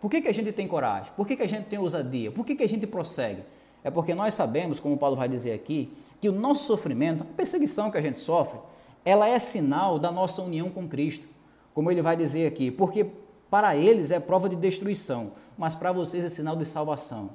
Por 0.00 0.10
que, 0.10 0.22
que 0.22 0.28
a 0.28 0.34
gente 0.34 0.52
tem 0.52 0.66
coragem? 0.66 1.12
Por 1.16 1.26
que, 1.26 1.36
que 1.36 1.42
a 1.42 1.48
gente 1.48 1.66
tem 1.66 1.78
ousadia? 1.78 2.30
Por 2.30 2.44
que, 2.44 2.54
que 2.54 2.62
a 2.62 2.68
gente 2.68 2.86
prossegue? 2.86 3.42
É 3.84 3.90
porque 3.90 4.14
nós 4.14 4.34
sabemos, 4.34 4.80
como 4.80 4.96
Paulo 4.96 5.16
vai 5.16 5.28
dizer 5.28 5.52
aqui, 5.52 5.92
que 6.20 6.28
o 6.28 6.32
nosso 6.32 6.64
sofrimento, 6.64 7.22
a 7.22 7.36
perseguição 7.36 7.90
que 7.90 7.98
a 7.98 8.02
gente 8.02 8.18
sofre, 8.18 8.58
ela 9.04 9.28
é 9.28 9.38
sinal 9.38 9.98
da 9.98 10.10
nossa 10.10 10.42
união 10.42 10.68
com 10.70 10.88
Cristo. 10.88 11.28
Como 11.72 11.90
ele 11.90 12.02
vai 12.02 12.16
dizer 12.16 12.46
aqui, 12.46 12.70
porque 12.70 13.06
para 13.50 13.76
eles 13.76 14.10
é 14.10 14.18
prova 14.18 14.48
de 14.48 14.56
destruição, 14.56 15.32
mas 15.56 15.74
para 15.74 15.92
vocês 15.92 16.24
é 16.24 16.28
sinal 16.28 16.56
de 16.56 16.66
salvação. 16.66 17.30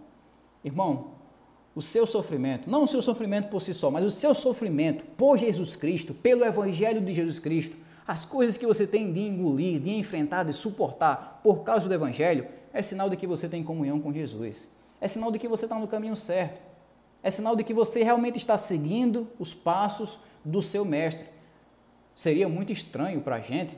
Irmão, 0.64 1.12
o 1.76 1.82
seu 1.82 2.05
sofrimento, 2.05 2.69
não 2.69 2.84
o 2.84 2.88
seu 2.88 3.01
sofrimento 3.01 3.49
por 3.49 3.61
si 3.61 3.74
só, 3.74 3.89
mas 3.89 4.03
o 4.03 4.11
seu 4.11 4.34
sofrimento 4.34 5.03
por 5.17 5.38
Jesus 5.38 5.76
Cristo, 5.76 6.13
pelo 6.13 6.43
Evangelho 6.43 6.99
de 6.99 7.13
Jesus 7.13 7.39
Cristo, 7.39 7.78
as 8.05 8.26
coisas 8.26 8.57
que 8.57 8.65
você 8.65 8.86
tem 8.86 9.13
de 9.13 9.22
engolir, 9.22 9.80
de 9.80 9.91
enfrentar, 9.91 10.43
de 10.43 10.53
suportar 10.53 11.39
por 11.43 11.63
causa 11.63 11.88
do 11.88 11.93
Evangelho, 11.93 12.45
é 12.74 12.82
sinal 12.82 13.09
de 13.09 13.15
que 13.15 13.28
você 13.28 13.47
tem 13.47 13.63
comunhão 13.63 13.99
com 13.99 14.13
Jesus. 14.13 14.69
É 14.99 15.07
sinal 15.07 15.32
de 15.32 15.39
que 15.39 15.47
você 15.47 15.65
está 15.65 15.80
no 15.80 15.88
caminho 15.88 16.15
certo. 16.15 16.59
É 17.24 17.32
sinal 17.32 17.55
de 17.55 17.63
que 17.63 17.74
você 17.74 18.03
realmente 18.03 18.38
está 18.38 18.57
seguindo 18.57 19.28
os 19.39 19.53
passos 19.53 20.19
do 20.43 20.61
seu 20.61 20.84
Mestre. 20.84 21.28
Seria 22.15 22.49
muito 22.49 22.72
estranho 22.72 23.22
para 23.22 23.38
a 23.38 23.41
gente 23.41 23.78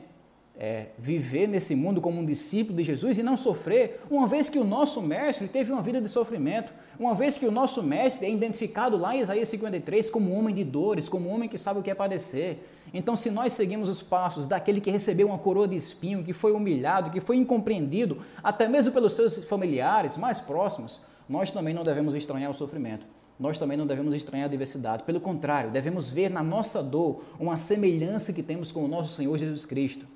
é, 0.58 0.86
viver 0.98 1.48
nesse 1.48 1.74
mundo 1.74 2.00
como 2.00 2.20
um 2.20 2.24
discípulo 2.24 2.78
de 2.78 2.84
Jesus 2.84 3.18
e 3.18 3.22
não 3.22 3.36
sofrer, 3.36 4.00
uma 4.10 4.26
vez 4.26 4.48
que 4.48 4.58
o 4.58 4.64
nosso 4.64 5.02
Mestre 5.02 5.48
teve 5.48 5.72
uma 5.72 5.82
vida 5.82 6.00
de 6.00 6.08
sofrimento, 6.08 6.72
uma 6.98 7.14
vez 7.14 7.36
que 7.36 7.46
o 7.46 7.50
nosso 7.50 7.82
Mestre 7.82 8.26
é 8.26 8.30
identificado 8.30 8.96
lá 8.96 9.16
em 9.16 9.20
Isaías 9.20 9.48
53 9.48 10.08
como 10.10 10.32
homem 10.32 10.54
de 10.54 10.62
dores, 10.62 11.08
como 11.08 11.28
homem 11.28 11.48
que 11.48 11.58
sabe 11.58 11.80
o 11.80 11.82
que 11.82 11.90
é 11.90 11.94
padecer. 11.94 12.58
Então, 12.92 13.16
se 13.16 13.30
nós 13.30 13.52
seguimos 13.52 13.88
os 13.88 14.00
passos 14.00 14.46
daquele 14.46 14.80
que 14.80 14.90
recebeu 14.90 15.26
uma 15.26 15.38
coroa 15.38 15.66
de 15.66 15.74
espinho, 15.74 16.22
que 16.22 16.32
foi 16.32 16.52
humilhado, 16.52 17.10
que 17.10 17.20
foi 17.20 17.36
incompreendido, 17.36 18.18
até 18.42 18.68
mesmo 18.68 18.92
pelos 18.92 19.14
seus 19.14 19.42
familiares 19.44 20.16
mais 20.16 20.38
próximos, 20.40 21.00
nós 21.28 21.50
também 21.50 21.74
não 21.74 21.82
devemos 21.82 22.14
estranhar 22.14 22.50
o 22.50 22.54
sofrimento. 22.54 23.06
Nós 23.40 23.58
também 23.58 23.76
não 23.76 23.86
devemos 23.86 24.14
estranhar 24.14 24.46
a 24.46 24.50
diversidade. 24.50 25.02
Pelo 25.02 25.20
contrário, 25.20 25.72
devemos 25.72 26.08
ver 26.08 26.30
na 26.30 26.42
nossa 26.42 26.80
dor 26.80 27.24
uma 27.40 27.56
semelhança 27.56 28.32
que 28.32 28.44
temos 28.44 28.70
com 28.70 28.84
o 28.84 28.88
nosso 28.88 29.14
Senhor 29.14 29.36
Jesus 29.36 29.66
Cristo. 29.66 30.06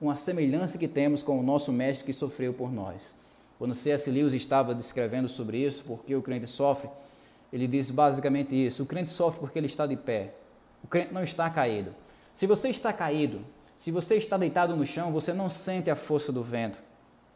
Uma 0.00 0.14
semelhança 0.14 0.78
que 0.78 0.88
temos 0.88 1.22
com 1.22 1.38
o 1.38 1.42
nosso 1.42 1.72
Mestre 1.72 2.06
que 2.06 2.12
sofreu 2.12 2.54
por 2.54 2.72
nós. 2.72 3.14
Quando 3.58 3.74
C.S. 3.74 4.10
Lewis 4.10 4.32
estava 4.32 4.74
descrevendo 4.74 5.28
sobre 5.28 5.58
isso, 5.58 5.84
porque 5.86 6.14
o 6.14 6.22
crente 6.22 6.46
sofre, 6.46 6.88
ele 7.52 7.66
diz 7.66 7.90
basicamente 7.90 8.54
isso: 8.54 8.82
o 8.82 8.86
crente 8.86 9.10
sofre 9.10 9.40
porque 9.40 9.58
ele 9.58 9.66
está 9.66 9.86
de 9.86 9.96
pé. 9.96 10.32
O 10.82 10.86
crente 10.86 11.12
não 11.12 11.22
está 11.22 11.50
caído. 11.50 11.94
Se 12.32 12.46
você 12.46 12.70
está 12.70 12.92
caído, 12.92 13.40
se 13.76 13.90
você 13.90 14.16
está 14.16 14.38
deitado 14.38 14.74
no 14.74 14.86
chão, 14.86 15.12
você 15.12 15.34
não 15.34 15.50
sente 15.50 15.90
a 15.90 15.96
força 15.96 16.32
do 16.32 16.42
vento. 16.42 16.80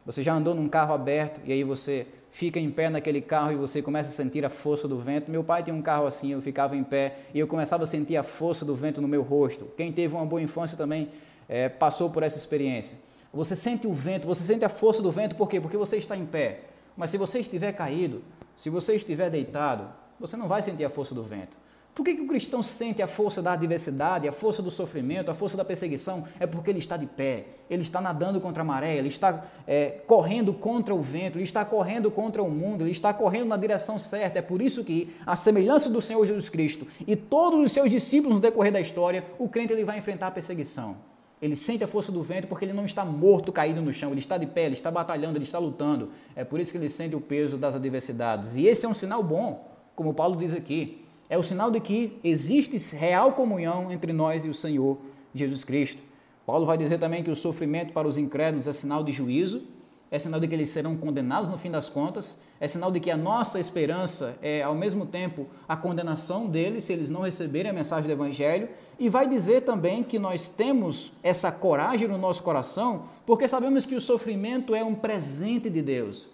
Você 0.03 0.23
já 0.23 0.33
andou 0.33 0.55
num 0.55 0.67
carro 0.67 0.93
aberto 0.93 1.41
e 1.45 1.51
aí 1.51 1.63
você 1.63 2.07
fica 2.31 2.59
em 2.59 2.69
pé 2.71 2.89
naquele 2.89 3.21
carro 3.21 3.51
e 3.51 3.55
você 3.55 3.81
começa 3.81 4.09
a 4.09 4.13
sentir 4.13 4.43
a 4.43 4.49
força 4.49 4.87
do 4.87 4.99
vento. 4.99 5.29
Meu 5.29 5.43
pai 5.43 5.61
tinha 5.63 5.75
um 5.75 5.81
carro 5.81 6.05
assim, 6.05 6.31
eu 6.31 6.41
ficava 6.41 6.75
em 6.75 6.83
pé 6.83 7.19
e 7.33 7.39
eu 7.39 7.47
começava 7.47 7.83
a 7.83 7.85
sentir 7.85 8.17
a 8.17 8.23
força 8.23 8.65
do 8.65 8.75
vento 8.75 9.01
no 9.01 9.07
meu 9.07 9.21
rosto. 9.21 9.65
Quem 9.77 9.91
teve 9.91 10.15
uma 10.15 10.25
boa 10.25 10.41
infância 10.41 10.75
também 10.77 11.09
é, 11.47 11.69
passou 11.69 12.09
por 12.09 12.23
essa 12.23 12.37
experiência. 12.37 12.97
Você 13.33 13.55
sente 13.55 13.85
o 13.85 13.93
vento, 13.93 14.27
você 14.27 14.43
sente 14.43 14.63
a 14.63 14.69
força 14.69 15.01
do 15.01 15.11
vento, 15.11 15.35
por 15.35 15.49
quê? 15.49 15.59
Porque 15.59 15.77
você 15.77 15.97
está 15.97 16.15
em 16.15 16.25
pé. 16.25 16.61
Mas 16.95 17.09
se 17.09 17.17
você 17.17 17.39
estiver 17.39 17.73
caído, 17.73 18.23
se 18.55 18.69
você 18.69 18.95
estiver 18.95 19.29
deitado, 19.29 19.89
você 20.19 20.37
não 20.37 20.47
vai 20.47 20.61
sentir 20.61 20.85
a 20.85 20.89
força 20.89 21.13
do 21.13 21.23
vento. 21.23 21.57
Por 21.95 22.03
que, 22.03 22.13
que 22.13 22.21
o 22.21 22.27
cristão 22.27 22.61
sente 22.61 23.01
a 23.01 23.07
força 23.07 23.41
da 23.41 23.53
adversidade, 23.53 24.27
a 24.27 24.31
força 24.33 24.61
do 24.61 24.69
sofrimento, 24.69 25.31
a 25.31 25.33
força 25.33 25.55
da 25.55 25.63
perseguição? 25.63 26.25
É 26.37 26.45
porque 26.45 26.69
ele 26.69 26.79
está 26.79 26.97
de 26.97 27.05
pé, 27.05 27.45
ele 27.69 27.83
está 27.83 28.01
nadando 28.01 28.41
contra 28.41 28.63
a 28.63 28.65
maré, 28.65 28.97
ele 28.97 29.07
está 29.07 29.45
é, 29.65 30.01
correndo 30.05 30.53
contra 30.53 30.93
o 30.93 31.01
vento, 31.01 31.37
ele 31.37 31.45
está 31.45 31.63
correndo 31.63 32.11
contra 32.11 32.43
o 32.43 32.51
mundo, 32.51 32.83
ele 32.83 32.91
está 32.91 33.13
correndo 33.13 33.47
na 33.47 33.55
direção 33.55 33.97
certa. 33.97 34.39
É 34.39 34.41
por 34.41 34.61
isso 34.61 34.83
que, 34.83 35.15
a 35.25 35.37
semelhança 35.37 35.89
do 35.89 36.01
Senhor 36.01 36.25
Jesus 36.25 36.49
Cristo 36.49 36.85
e 37.07 37.15
todos 37.15 37.61
os 37.61 37.71
seus 37.71 37.89
discípulos 37.89 38.35
no 38.35 38.41
decorrer 38.41 38.73
da 38.73 38.81
história, 38.81 39.23
o 39.39 39.47
crente 39.47 39.71
ele 39.71 39.85
vai 39.85 39.97
enfrentar 39.97 40.27
a 40.27 40.31
perseguição. 40.31 40.97
Ele 41.45 41.55
sente 41.55 41.83
a 41.83 41.87
força 41.87 42.11
do 42.11 42.21
vento 42.23 42.47
porque 42.47 42.65
ele 42.65 42.73
não 42.73 42.85
está 42.85 43.05
morto, 43.05 43.51
caído 43.51 43.81
no 43.81 43.93
chão, 43.93 44.11
ele 44.11 44.19
está 44.19 44.37
de 44.37 44.47
pé, 44.47 44.65
ele 44.65 44.73
está 44.73 44.89
batalhando, 44.89 45.37
ele 45.37 45.45
está 45.45 45.59
lutando. 45.59 46.09
É 46.35 46.43
por 46.43 46.59
isso 46.59 46.71
que 46.71 46.77
ele 46.77 46.89
sente 46.89 47.15
o 47.15 47.21
peso 47.21 47.57
das 47.57 47.75
adversidades. 47.75 48.57
E 48.57 48.65
esse 48.65 48.85
é 48.85 48.89
um 48.89 48.93
sinal 48.93 49.21
bom, 49.23 49.69
como 49.95 50.13
Paulo 50.13 50.35
diz 50.35 50.53
aqui 50.53 51.05
é 51.29 51.37
o 51.37 51.43
sinal 51.43 51.71
de 51.71 51.79
que 51.79 52.19
existe 52.23 52.77
real 52.95 53.33
comunhão 53.33 53.91
entre 53.91 54.13
nós 54.13 54.45
e 54.45 54.49
o 54.49 54.53
Senhor 54.53 54.97
Jesus 55.33 55.63
Cristo. 55.63 56.01
Paulo 56.45 56.65
vai 56.65 56.77
dizer 56.77 56.99
também 56.99 57.23
que 57.23 57.31
o 57.31 57.35
sofrimento 57.35 57.91
para 57.91 58.07
os 58.07 58.17
incrédulos 58.17 58.67
é 58.67 58.73
sinal 58.73 59.03
de 59.03 59.11
juízo, 59.11 59.63
é 60.11 60.19
sinal 60.19 60.39
de 60.39 60.47
que 60.47 60.53
eles 60.53 60.69
serão 60.69 60.95
condenados 60.95 61.49
no 61.49 61.57
fim 61.57 61.71
das 61.71 61.89
contas, 61.89 62.39
é 62.59 62.67
sinal 62.67 62.91
de 62.91 62.99
que 62.99 63.11
a 63.11 63.17
nossa 63.17 63.59
esperança 63.59 64.37
é 64.41 64.63
ao 64.63 64.73
mesmo 64.73 65.05
tempo 65.05 65.47
a 65.67 65.75
condenação 65.75 66.47
deles 66.47 66.85
se 66.85 66.93
eles 66.93 67.09
não 67.09 67.21
receberem 67.21 67.71
a 67.71 67.73
mensagem 67.73 68.07
do 68.07 68.13
Evangelho, 68.13 68.69
e 68.97 69.09
vai 69.09 69.27
dizer 69.27 69.61
também 69.61 70.03
que 70.03 70.17
nós 70.17 70.47
temos 70.47 71.13
essa 71.21 71.51
coragem 71.51 72.07
no 72.07 72.17
nosso 72.17 72.41
coração, 72.43 73.09
porque 73.25 73.47
sabemos 73.47 73.85
que 73.85 73.95
o 73.95 74.01
sofrimento 74.01 74.73
é 74.73 74.83
um 74.83 74.95
presente 74.95 75.69
de 75.69 75.81
Deus. 75.81 76.29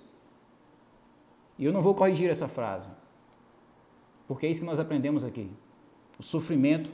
E 1.58 1.66
eu 1.66 1.74
não 1.74 1.82
vou 1.82 1.96
corrigir 1.96 2.30
essa 2.30 2.48
frase. 2.48 2.90
Porque 4.28 4.46
é 4.46 4.50
isso 4.50 4.62
que 4.62 4.66
nós 4.66 4.80
aprendemos 4.80 5.24
aqui. 5.24 5.50
O 6.20 6.24
sofrimento 6.24 6.90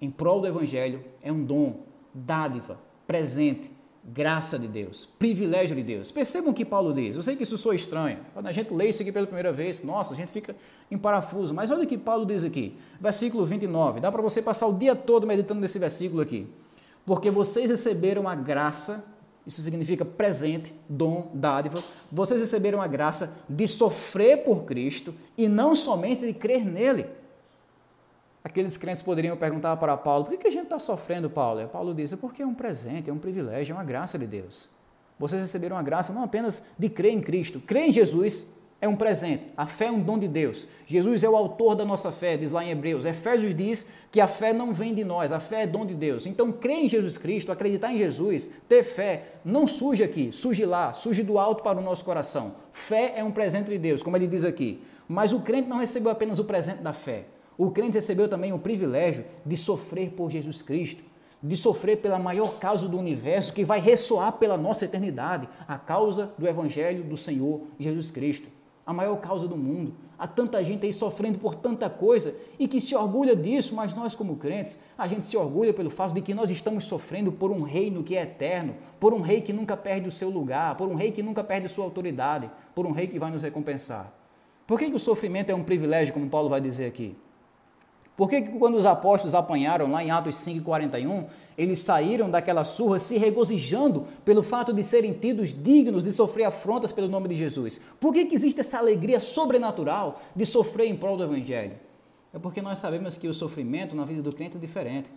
em 0.00 0.10
prol 0.10 0.40
do 0.40 0.46
Evangelho 0.48 1.04
é 1.22 1.30
um 1.30 1.44
dom, 1.44 1.84
dádiva, 2.12 2.80
presente, 3.06 3.70
graça 4.04 4.58
de 4.58 4.66
Deus, 4.66 5.06
privilégio 5.18 5.76
de 5.76 5.82
Deus. 5.82 6.10
Percebam 6.10 6.50
o 6.50 6.54
que 6.54 6.64
Paulo 6.64 6.92
diz. 6.92 7.16
Eu 7.16 7.22
sei 7.22 7.36
que 7.36 7.42
isso 7.42 7.56
soa 7.56 7.74
estranho. 7.74 8.18
Quando 8.34 8.46
a 8.46 8.52
gente 8.52 8.72
lê 8.72 8.88
isso 8.88 9.02
aqui 9.02 9.12
pela 9.12 9.26
primeira 9.26 9.52
vez, 9.52 9.82
nossa, 9.82 10.14
a 10.14 10.16
gente 10.16 10.32
fica 10.32 10.56
em 10.90 10.98
parafuso. 10.98 11.54
Mas 11.54 11.70
olha 11.70 11.84
o 11.84 11.86
que 11.86 11.98
Paulo 11.98 12.26
diz 12.26 12.44
aqui, 12.44 12.76
versículo 13.00 13.46
29. 13.46 14.00
Dá 14.00 14.10
para 14.10 14.22
você 14.22 14.42
passar 14.42 14.66
o 14.66 14.72
dia 14.72 14.96
todo 14.96 15.26
meditando 15.26 15.60
nesse 15.60 15.78
versículo 15.78 16.20
aqui. 16.22 16.46
Porque 17.06 17.30
vocês 17.30 17.70
receberam 17.70 18.28
a 18.28 18.34
graça 18.34 19.12
isso 19.46 19.60
significa 19.60 20.04
presente, 20.04 20.72
dom, 20.88 21.30
dádiva. 21.34 21.82
Vocês 22.10 22.40
receberam 22.40 22.80
a 22.80 22.86
graça 22.86 23.36
de 23.48 23.66
sofrer 23.66 24.44
por 24.44 24.64
Cristo 24.64 25.12
e 25.36 25.48
não 25.48 25.74
somente 25.74 26.24
de 26.24 26.32
crer 26.32 26.64
nele. 26.64 27.06
Aqueles 28.44 28.76
crentes 28.76 29.02
poderiam 29.02 29.36
perguntar 29.36 29.76
para 29.76 29.96
Paulo: 29.96 30.24
por 30.24 30.36
que 30.36 30.48
a 30.48 30.50
gente 30.50 30.64
está 30.64 30.78
sofrendo, 30.78 31.30
Paulo? 31.30 31.60
E 31.60 31.66
Paulo 31.66 31.94
diz: 31.94 32.12
é 32.12 32.16
porque 32.16 32.42
é 32.42 32.46
um 32.46 32.54
presente, 32.54 33.08
é 33.08 33.12
um 33.12 33.18
privilégio, 33.18 33.72
é 33.72 33.76
uma 33.76 33.84
graça 33.84 34.18
de 34.18 34.26
Deus. 34.26 34.68
Vocês 35.18 35.40
receberam 35.40 35.76
a 35.76 35.82
graça 35.82 36.12
não 36.12 36.24
apenas 36.24 36.66
de 36.78 36.88
crer 36.88 37.12
em 37.12 37.20
Cristo, 37.20 37.60
crer 37.60 37.88
em 37.88 37.92
Jesus 37.92 38.50
é 38.82 38.88
um 38.88 38.96
presente. 38.96 39.44
A 39.56 39.64
fé 39.64 39.86
é 39.86 39.90
um 39.92 40.00
dom 40.00 40.18
de 40.18 40.26
Deus. 40.26 40.66
Jesus 40.88 41.22
é 41.22 41.28
o 41.28 41.36
autor 41.36 41.76
da 41.76 41.84
nossa 41.84 42.10
fé, 42.10 42.36
diz 42.36 42.50
lá 42.50 42.64
em 42.64 42.70
Hebreus. 42.70 43.04
Efésios 43.04 43.54
diz 43.54 43.86
que 44.10 44.20
a 44.20 44.26
fé 44.26 44.52
não 44.52 44.74
vem 44.74 44.92
de 44.92 45.04
nós, 45.04 45.30
a 45.30 45.38
fé 45.38 45.62
é 45.62 45.66
dom 45.68 45.86
de 45.86 45.94
Deus. 45.94 46.26
Então, 46.26 46.50
crer 46.50 46.78
em 46.78 46.88
Jesus 46.88 47.16
Cristo, 47.16 47.52
acreditar 47.52 47.92
em 47.92 47.98
Jesus, 47.98 48.50
ter 48.68 48.82
fé, 48.82 49.34
não 49.44 49.68
surge 49.68 50.02
aqui, 50.02 50.30
surge 50.32 50.64
lá, 50.64 50.92
surge 50.92 51.22
do 51.22 51.38
alto 51.38 51.62
para 51.62 51.78
o 51.78 51.82
nosso 51.82 52.04
coração. 52.04 52.56
Fé 52.72 53.14
é 53.14 53.22
um 53.22 53.30
presente 53.30 53.70
de 53.70 53.78
Deus, 53.78 54.02
como 54.02 54.16
ele 54.16 54.26
diz 54.26 54.44
aqui. 54.44 54.82
Mas 55.06 55.32
o 55.32 55.42
crente 55.42 55.68
não 55.68 55.78
recebeu 55.78 56.10
apenas 56.10 56.40
o 56.40 56.44
presente 56.44 56.82
da 56.82 56.92
fé. 56.92 57.26
O 57.62 57.70
crente 57.70 57.94
recebeu 57.94 58.28
também 58.28 58.52
o 58.52 58.58
privilégio 58.58 59.24
de 59.46 59.56
sofrer 59.56 60.10
por 60.10 60.28
Jesus 60.32 60.60
Cristo, 60.60 61.04
de 61.40 61.56
sofrer 61.56 61.98
pela 61.98 62.18
maior 62.18 62.58
causa 62.58 62.88
do 62.88 62.98
universo 62.98 63.52
que 63.52 63.64
vai 63.64 63.78
ressoar 63.78 64.32
pela 64.32 64.56
nossa 64.56 64.84
eternidade, 64.84 65.48
a 65.68 65.78
causa 65.78 66.32
do 66.36 66.48
Evangelho 66.48 67.04
do 67.04 67.16
Senhor 67.16 67.60
Jesus 67.78 68.10
Cristo 68.10 68.48
a 68.84 68.92
maior 68.92 69.16
causa 69.20 69.46
do 69.46 69.56
mundo. 69.56 69.94
Há 70.18 70.26
tanta 70.26 70.62
gente 70.64 70.84
aí 70.84 70.92
sofrendo 70.92 71.38
por 71.38 71.54
tanta 71.54 71.88
coisa 71.88 72.34
e 72.58 72.66
que 72.66 72.80
se 72.80 72.96
orgulha 72.96 73.36
disso, 73.36 73.76
mas 73.76 73.94
nós, 73.94 74.12
como 74.12 74.36
crentes, 74.36 74.80
a 74.98 75.06
gente 75.06 75.24
se 75.24 75.36
orgulha 75.36 75.72
pelo 75.72 75.88
fato 75.88 76.12
de 76.14 76.20
que 76.20 76.34
nós 76.34 76.50
estamos 76.50 76.82
sofrendo 76.84 77.30
por 77.30 77.52
um 77.52 77.62
reino 77.62 78.02
que 78.02 78.16
é 78.16 78.22
eterno, 78.22 78.74
por 78.98 79.14
um 79.14 79.20
rei 79.20 79.40
que 79.40 79.52
nunca 79.52 79.76
perde 79.76 80.08
o 80.08 80.10
seu 80.10 80.30
lugar, 80.30 80.76
por 80.76 80.88
um 80.88 80.94
rei 80.94 81.12
que 81.12 81.22
nunca 81.22 81.42
perde 81.42 81.68
sua 81.68 81.84
autoridade, 81.84 82.50
por 82.74 82.86
um 82.86 82.92
rei 82.92 83.06
que 83.06 83.20
vai 83.20 83.30
nos 83.30 83.44
recompensar. 83.44 84.12
Por 84.66 84.80
que, 84.80 84.90
que 84.90 84.96
o 84.96 84.98
sofrimento 84.98 85.50
é 85.50 85.54
um 85.54 85.62
privilégio, 85.62 86.12
como 86.12 86.28
Paulo 86.28 86.48
vai 86.48 86.60
dizer 86.60 86.86
aqui? 86.86 87.16
Por 88.22 88.30
que, 88.30 88.40
quando 88.40 88.76
os 88.76 88.86
apóstolos 88.86 89.34
apanharam 89.34 89.90
lá 89.90 90.04
em 90.04 90.12
Atos 90.12 90.36
5,41, 90.36 91.26
eles 91.58 91.80
saíram 91.80 92.30
daquela 92.30 92.62
surra 92.62 93.00
se 93.00 93.18
regozijando 93.18 94.06
pelo 94.24 94.44
fato 94.44 94.72
de 94.72 94.84
serem 94.84 95.12
tidos 95.12 95.52
dignos 95.52 96.04
de 96.04 96.12
sofrer 96.12 96.44
afrontas 96.44 96.92
pelo 96.92 97.08
nome 97.08 97.26
de 97.26 97.34
Jesus? 97.34 97.80
Por 97.98 98.14
que, 98.14 98.26
que 98.26 98.36
existe 98.36 98.60
essa 98.60 98.78
alegria 98.78 99.18
sobrenatural 99.18 100.22
de 100.36 100.46
sofrer 100.46 100.86
em 100.86 100.96
prol 100.96 101.16
do 101.16 101.24
Evangelho? 101.24 101.72
É 102.32 102.38
porque 102.38 102.62
nós 102.62 102.78
sabemos 102.78 103.18
que 103.18 103.26
o 103.26 103.34
sofrimento 103.34 103.96
na 103.96 104.04
vida 104.04 104.22
do 104.22 104.32
crente 104.32 104.56
é 104.56 104.60
diferente. 104.60 105.10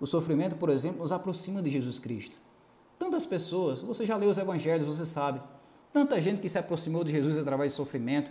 O 0.00 0.06
sofrimento, 0.06 0.56
por 0.56 0.70
exemplo, 0.70 1.02
nos 1.02 1.12
aproxima 1.12 1.60
de 1.60 1.70
Jesus 1.70 1.98
Cristo. 1.98 2.34
Tantas 2.98 3.26
pessoas, 3.26 3.82
você 3.82 4.06
já 4.06 4.16
leu 4.16 4.30
os 4.30 4.38
evangelhos, 4.38 4.86
você 4.86 5.04
sabe, 5.04 5.38
tanta 5.92 6.18
gente 6.18 6.40
que 6.40 6.48
se 6.48 6.56
aproximou 6.56 7.04
de 7.04 7.10
Jesus 7.10 7.36
através 7.36 7.72
de 7.72 7.76
sofrimento, 7.76 8.30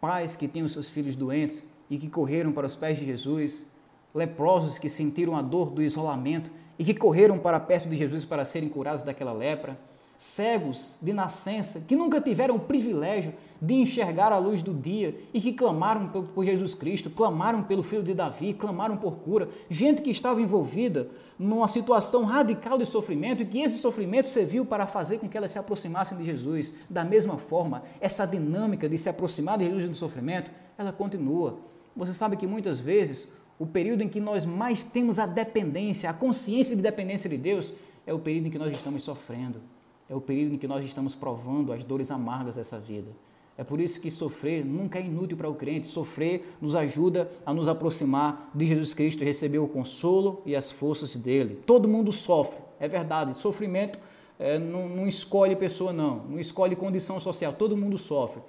pais 0.00 0.34
que 0.34 0.48
tinham 0.48 0.66
seus 0.66 0.88
filhos 0.88 1.14
doentes, 1.14 1.62
e 1.90 1.98
que 1.98 2.08
correram 2.08 2.52
para 2.52 2.66
os 2.66 2.76
pés 2.76 2.98
de 2.98 3.04
Jesus, 3.04 3.66
leprosos 4.14 4.78
que 4.78 4.88
sentiram 4.88 5.36
a 5.36 5.42
dor 5.42 5.70
do 5.70 5.82
isolamento 5.82 6.50
e 6.78 6.84
que 6.84 6.94
correram 6.94 7.38
para 7.38 7.58
perto 7.58 7.88
de 7.88 7.96
Jesus 7.96 8.24
para 8.24 8.44
serem 8.44 8.68
curados 8.68 9.02
daquela 9.02 9.32
lepra, 9.32 9.78
cegos 10.16 10.98
de 11.00 11.12
nascença 11.12 11.80
que 11.86 11.94
nunca 11.94 12.20
tiveram 12.20 12.56
o 12.56 12.60
privilégio 12.60 13.32
de 13.60 13.74
enxergar 13.74 14.32
a 14.32 14.38
luz 14.38 14.62
do 14.62 14.72
dia 14.72 15.20
e 15.32 15.40
que 15.40 15.52
clamaram 15.52 16.08
por 16.08 16.44
Jesus 16.44 16.74
Cristo, 16.74 17.10
clamaram 17.10 17.62
pelo 17.62 17.82
filho 17.82 18.02
de 18.02 18.14
Davi, 18.14 18.54
clamaram 18.54 18.96
por 18.96 19.16
cura, 19.16 19.48
gente 19.68 20.02
que 20.02 20.10
estava 20.10 20.40
envolvida 20.40 21.08
numa 21.38 21.68
situação 21.68 22.24
radical 22.24 22.76
de 22.78 22.86
sofrimento 22.86 23.42
e 23.42 23.46
que 23.46 23.60
esse 23.60 23.78
sofrimento 23.78 24.28
serviu 24.28 24.64
para 24.64 24.86
fazer 24.86 25.18
com 25.18 25.28
que 25.28 25.36
elas 25.36 25.52
se 25.52 25.58
aproximassem 25.58 26.18
de 26.18 26.24
Jesus. 26.24 26.74
Da 26.90 27.04
mesma 27.04 27.36
forma, 27.36 27.82
essa 28.00 28.26
dinâmica 28.26 28.88
de 28.88 28.98
se 28.98 29.08
aproximar 29.08 29.58
de 29.58 29.64
Jesus 29.66 29.88
no 29.88 29.94
sofrimento, 29.94 30.50
ela 30.76 30.92
continua. 30.92 31.58
Você 31.98 32.14
sabe 32.14 32.36
que 32.36 32.46
muitas 32.46 32.78
vezes 32.78 33.28
o 33.58 33.66
período 33.66 34.02
em 34.02 34.08
que 34.08 34.20
nós 34.20 34.44
mais 34.44 34.84
temos 34.84 35.18
a 35.18 35.26
dependência, 35.26 36.08
a 36.08 36.14
consciência 36.14 36.76
de 36.76 36.80
dependência 36.80 37.28
de 37.28 37.36
Deus, 37.36 37.74
é 38.06 38.14
o 38.14 38.20
período 38.20 38.46
em 38.46 38.50
que 38.50 38.58
nós 38.58 38.72
estamos 38.72 39.02
sofrendo. 39.02 39.60
É 40.08 40.14
o 40.14 40.20
período 40.20 40.54
em 40.54 40.58
que 40.58 40.68
nós 40.68 40.84
estamos 40.84 41.16
provando 41.16 41.72
as 41.72 41.82
dores 41.82 42.12
amargas 42.12 42.54
dessa 42.54 42.78
vida. 42.78 43.10
É 43.56 43.64
por 43.64 43.80
isso 43.80 44.00
que 44.00 44.12
sofrer 44.12 44.64
nunca 44.64 45.00
é 45.00 45.04
inútil 45.04 45.36
para 45.36 45.50
o 45.50 45.54
crente. 45.56 45.88
Sofrer 45.88 46.54
nos 46.60 46.76
ajuda 46.76 47.28
a 47.44 47.52
nos 47.52 47.66
aproximar 47.66 48.48
de 48.54 48.68
Jesus 48.68 48.94
Cristo 48.94 49.22
e 49.22 49.26
receber 49.26 49.58
o 49.58 49.66
consolo 49.66 50.40
e 50.46 50.54
as 50.54 50.70
forças 50.70 51.16
dele. 51.16 51.60
Todo 51.66 51.88
mundo 51.88 52.12
sofre, 52.12 52.60
é 52.78 52.86
verdade. 52.86 53.36
Sofrimento 53.36 53.98
é, 54.38 54.56
não, 54.56 54.88
não 54.88 55.08
escolhe 55.08 55.56
pessoa, 55.56 55.92
não. 55.92 56.24
Não 56.28 56.38
escolhe 56.38 56.76
condição 56.76 57.18
social. 57.18 57.52
Todo 57.52 57.76
mundo 57.76 57.98
sofre. 57.98 58.40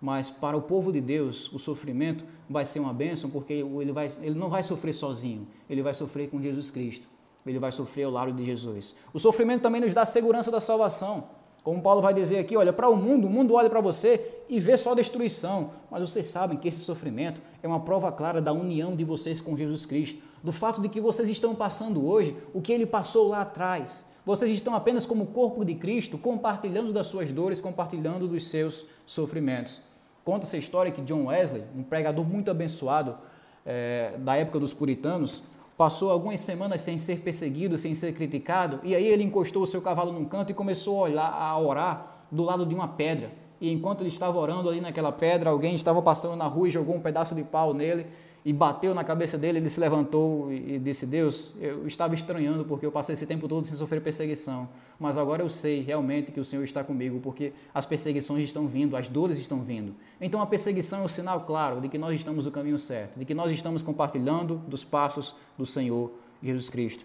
Mas 0.00 0.30
para 0.30 0.56
o 0.56 0.62
povo 0.62 0.92
de 0.92 1.00
Deus, 1.00 1.52
o 1.52 1.58
sofrimento 1.58 2.24
vai 2.48 2.64
ser 2.64 2.80
uma 2.80 2.92
bênção, 2.92 3.28
porque 3.28 3.52
ele, 3.52 3.92
vai, 3.92 4.08
ele 4.22 4.38
não 4.38 4.48
vai 4.48 4.62
sofrer 4.62 4.92
sozinho, 4.92 5.46
ele 5.68 5.82
vai 5.82 5.94
sofrer 5.94 6.30
com 6.30 6.40
Jesus 6.40 6.70
Cristo. 6.70 7.06
Ele 7.46 7.58
vai 7.58 7.72
sofrer 7.72 8.04
ao 8.04 8.12
lado 8.12 8.32
de 8.32 8.44
Jesus. 8.44 8.94
O 9.12 9.18
sofrimento 9.18 9.62
também 9.62 9.80
nos 9.80 9.94
dá 9.94 10.02
a 10.02 10.06
segurança 10.06 10.50
da 10.50 10.60
salvação. 10.60 11.28
Como 11.64 11.82
Paulo 11.82 12.00
vai 12.00 12.14
dizer 12.14 12.38
aqui, 12.38 12.56
olha, 12.56 12.72
para 12.72 12.88
o 12.88 12.96
mundo, 12.96 13.26
o 13.26 13.30
mundo 13.30 13.54
olha 13.54 13.68
para 13.68 13.80
você 13.80 14.42
e 14.48 14.60
vê 14.60 14.76
só 14.76 14.94
destruição. 14.94 15.72
Mas 15.90 16.02
vocês 16.02 16.26
sabem 16.26 16.58
que 16.58 16.68
esse 16.68 16.80
sofrimento 16.80 17.40
é 17.62 17.68
uma 17.68 17.80
prova 17.80 18.12
clara 18.12 18.40
da 18.40 18.52
união 18.52 18.94
de 18.94 19.04
vocês 19.04 19.40
com 19.40 19.56
Jesus 19.56 19.84
Cristo, 19.84 20.22
do 20.42 20.52
fato 20.52 20.80
de 20.80 20.88
que 20.88 21.00
vocês 21.00 21.28
estão 21.28 21.54
passando 21.54 22.06
hoje 22.06 22.36
o 22.54 22.60
que 22.60 22.72
ele 22.72 22.86
passou 22.86 23.28
lá 23.28 23.42
atrás. 23.42 24.06
Vocês 24.24 24.50
estão 24.50 24.74
apenas 24.74 25.06
como 25.06 25.26
corpo 25.26 25.64
de 25.64 25.74
Cristo, 25.74 26.18
compartilhando 26.18 26.92
das 26.92 27.06
suas 27.06 27.32
dores, 27.32 27.60
compartilhando 27.60 28.28
dos 28.28 28.46
seus 28.46 28.84
sofrimentos. 29.06 29.80
Conta 30.28 30.44
essa 30.44 30.58
história 30.58 30.92
que 30.92 31.00
John 31.00 31.28
Wesley, 31.28 31.64
um 31.74 31.82
pregador 31.82 32.22
muito 32.22 32.50
abençoado 32.50 33.16
é, 33.64 34.12
da 34.18 34.36
época 34.36 34.60
dos 34.60 34.74
puritanos, 34.74 35.42
passou 35.74 36.10
algumas 36.10 36.38
semanas 36.42 36.82
sem 36.82 36.98
ser 36.98 37.20
perseguido, 37.20 37.78
sem 37.78 37.94
ser 37.94 38.12
criticado, 38.12 38.78
e 38.84 38.94
aí 38.94 39.06
ele 39.06 39.24
encostou 39.24 39.62
o 39.62 39.66
seu 39.66 39.80
cavalo 39.80 40.12
num 40.12 40.26
canto 40.26 40.52
e 40.52 40.54
começou 40.54 40.98
a, 40.98 41.08
olhar, 41.08 41.32
a 41.32 41.58
orar 41.58 42.26
do 42.30 42.42
lado 42.42 42.66
de 42.66 42.74
uma 42.74 42.88
pedra. 42.88 43.30
E 43.58 43.72
enquanto 43.72 44.02
ele 44.02 44.10
estava 44.10 44.38
orando 44.38 44.68
ali 44.68 44.82
naquela 44.82 45.10
pedra, 45.10 45.48
alguém 45.48 45.74
estava 45.74 46.02
passando 46.02 46.36
na 46.36 46.44
rua 46.44 46.68
e 46.68 46.70
jogou 46.70 46.94
um 46.94 47.00
pedaço 47.00 47.34
de 47.34 47.42
pau 47.42 47.72
nele 47.72 48.06
e 48.48 48.52
bateu 48.54 48.94
na 48.94 49.04
cabeça 49.04 49.36
dele, 49.36 49.58
ele 49.58 49.68
se 49.68 49.78
levantou 49.78 50.50
e 50.50 50.78
disse: 50.78 51.04
Deus, 51.04 51.52
eu 51.60 51.86
estava 51.86 52.14
estranhando 52.14 52.64
porque 52.64 52.86
eu 52.86 52.90
passei 52.90 53.12
esse 53.12 53.26
tempo 53.26 53.46
todo 53.46 53.66
sem 53.66 53.76
sofrer 53.76 54.00
perseguição, 54.00 54.70
mas 54.98 55.18
agora 55.18 55.42
eu 55.42 55.50
sei 55.50 55.82
realmente 55.82 56.32
que 56.32 56.40
o 56.40 56.44
Senhor 56.46 56.64
está 56.64 56.82
comigo, 56.82 57.20
porque 57.20 57.52
as 57.74 57.84
perseguições 57.84 58.44
estão 58.44 58.66
vindo, 58.66 58.96
as 58.96 59.06
dores 59.06 59.38
estão 59.38 59.60
vindo. 59.60 59.94
Então 60.18 60.40
a 60.40 60.46
perseguição 60.46 61.00
é 61.00 61.02
um 61.02 61.08
sinal 61.08 61.42
claro 61.42 61.78
de 61.78 61.90
que 61.90 61.98
nós 61.98 62.16
estamos 62.16 62.46
no 62.46 62.50
caminho 62.50 62.78
certo, 62.78 63.18
de 63.18 63.26
que 63.26 63.34
nós 63.34 63.52
estamos 63.52 63.82
compartilhando 63.82 64.62
dos 64.66 64.82
passos 64.82 65.34
do 65.58 65.66
Senhor 65.66 66.10
Jesus 66.42 66.70
Cristo. 66.70 67.04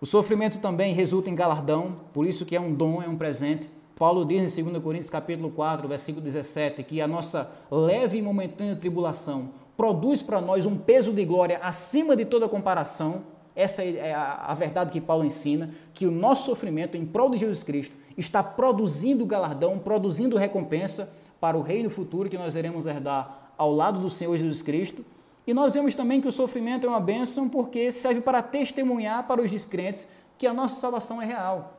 O 0.00 0.06
sofrimento 0.06 0.60
também 0.60 0.94
resulta 0.94 1.28
em 1.28 1.34
galardão, 1.34 1.90
por 2.12 2.24
isso 2.24 2.46
que 2.46 2.54
é 2.54 2.60
um 2.60 2.72
dom, 2.72 3.02
é 3.02 3.08
um 3.08 3.16
presente. 3.16 3.68
Paulo 3.96 4.24
diz 4.24 4.56
em 4.56 4.62
2 4.62 4.80
Coríntios 4.80 5.10
capítulo 5.10 5.50
4, 5.50 5.88
versículo 5.88 6.24
17, 6.24 6.84
que 6.84 7.00
a 7.00 7.08
nossa 7.08 7.50
leve 7.68 8.18
e 8.18 8.22
momentânea 8.22 8.76
tribulação 8.76 9.60
produz 9.76 10.22
para 10.22 10.40
nós 10.40 10.66
um 10.66 10.76
peso 10.76 11.12
de 11.12 11.24
glória 11.24 11.58
acima 11.62 12.16
de 12.16 12.24
toda 12.24 12.48
comparação. 12.48 13.22
Essa 13.54 13.82
é 13.82 14.14
a, 14.14 14.54
verdade 14.54 14.90
que 14.90 15.00
Paulo 15.00 15.24
ensina, 15.24 15.70
que 15.92 16.06
o 16.06 16.10
nosso 16.10 16.46
sofrimento 16.46 16.96
em 16.96 17.04
prol 17.04 17.30
de 17.30 17.36
Jesus 17.36 17.62
Cristo 17.62 17.96
está 18.16 18.42
produzindo 18.42 19.26
galardão, 19.26 19.78
produzindo 19.78 20.36
recompensa 20.36 21.12
para 21.40 21.56
o 21.56 21.62
reino 21.62 21.90
futuro 21.90 22.28
que 22.28 22.38
nós 22.38 22.54
iremos 22.54 22.86
herdar 22.86 23.52
ao 23.58 23.72
lado 23.72 24.00
do 24.00 24.08
Senhor 24.08 24.36
Jesus 24.36 24.62
Cristo. 24.62 25.04
E 25.46 25.52
nós 25.52 25.74
vemos 25.74 25.94
também 25.94 26.20
que 26.20 26.28
o 26.28 26.32
sofrimento 26.32 26.86
é 26.86 26.88
uma 26.88 27.00
bênção 27.00 27.48
porque 27.48 27.90
serve 27.90 28.20
para 28.20 28.42
testemunhar 28.42 29.26
para 29.26 29.42
os 29.42 29.50
descrentes 29.50 30.08
que 30.38 30.46
a 30.46 30.54
nossa 30.54 30.80
salvação 30.80 31.20
é 31.20 31.26
real. 31.26 31.78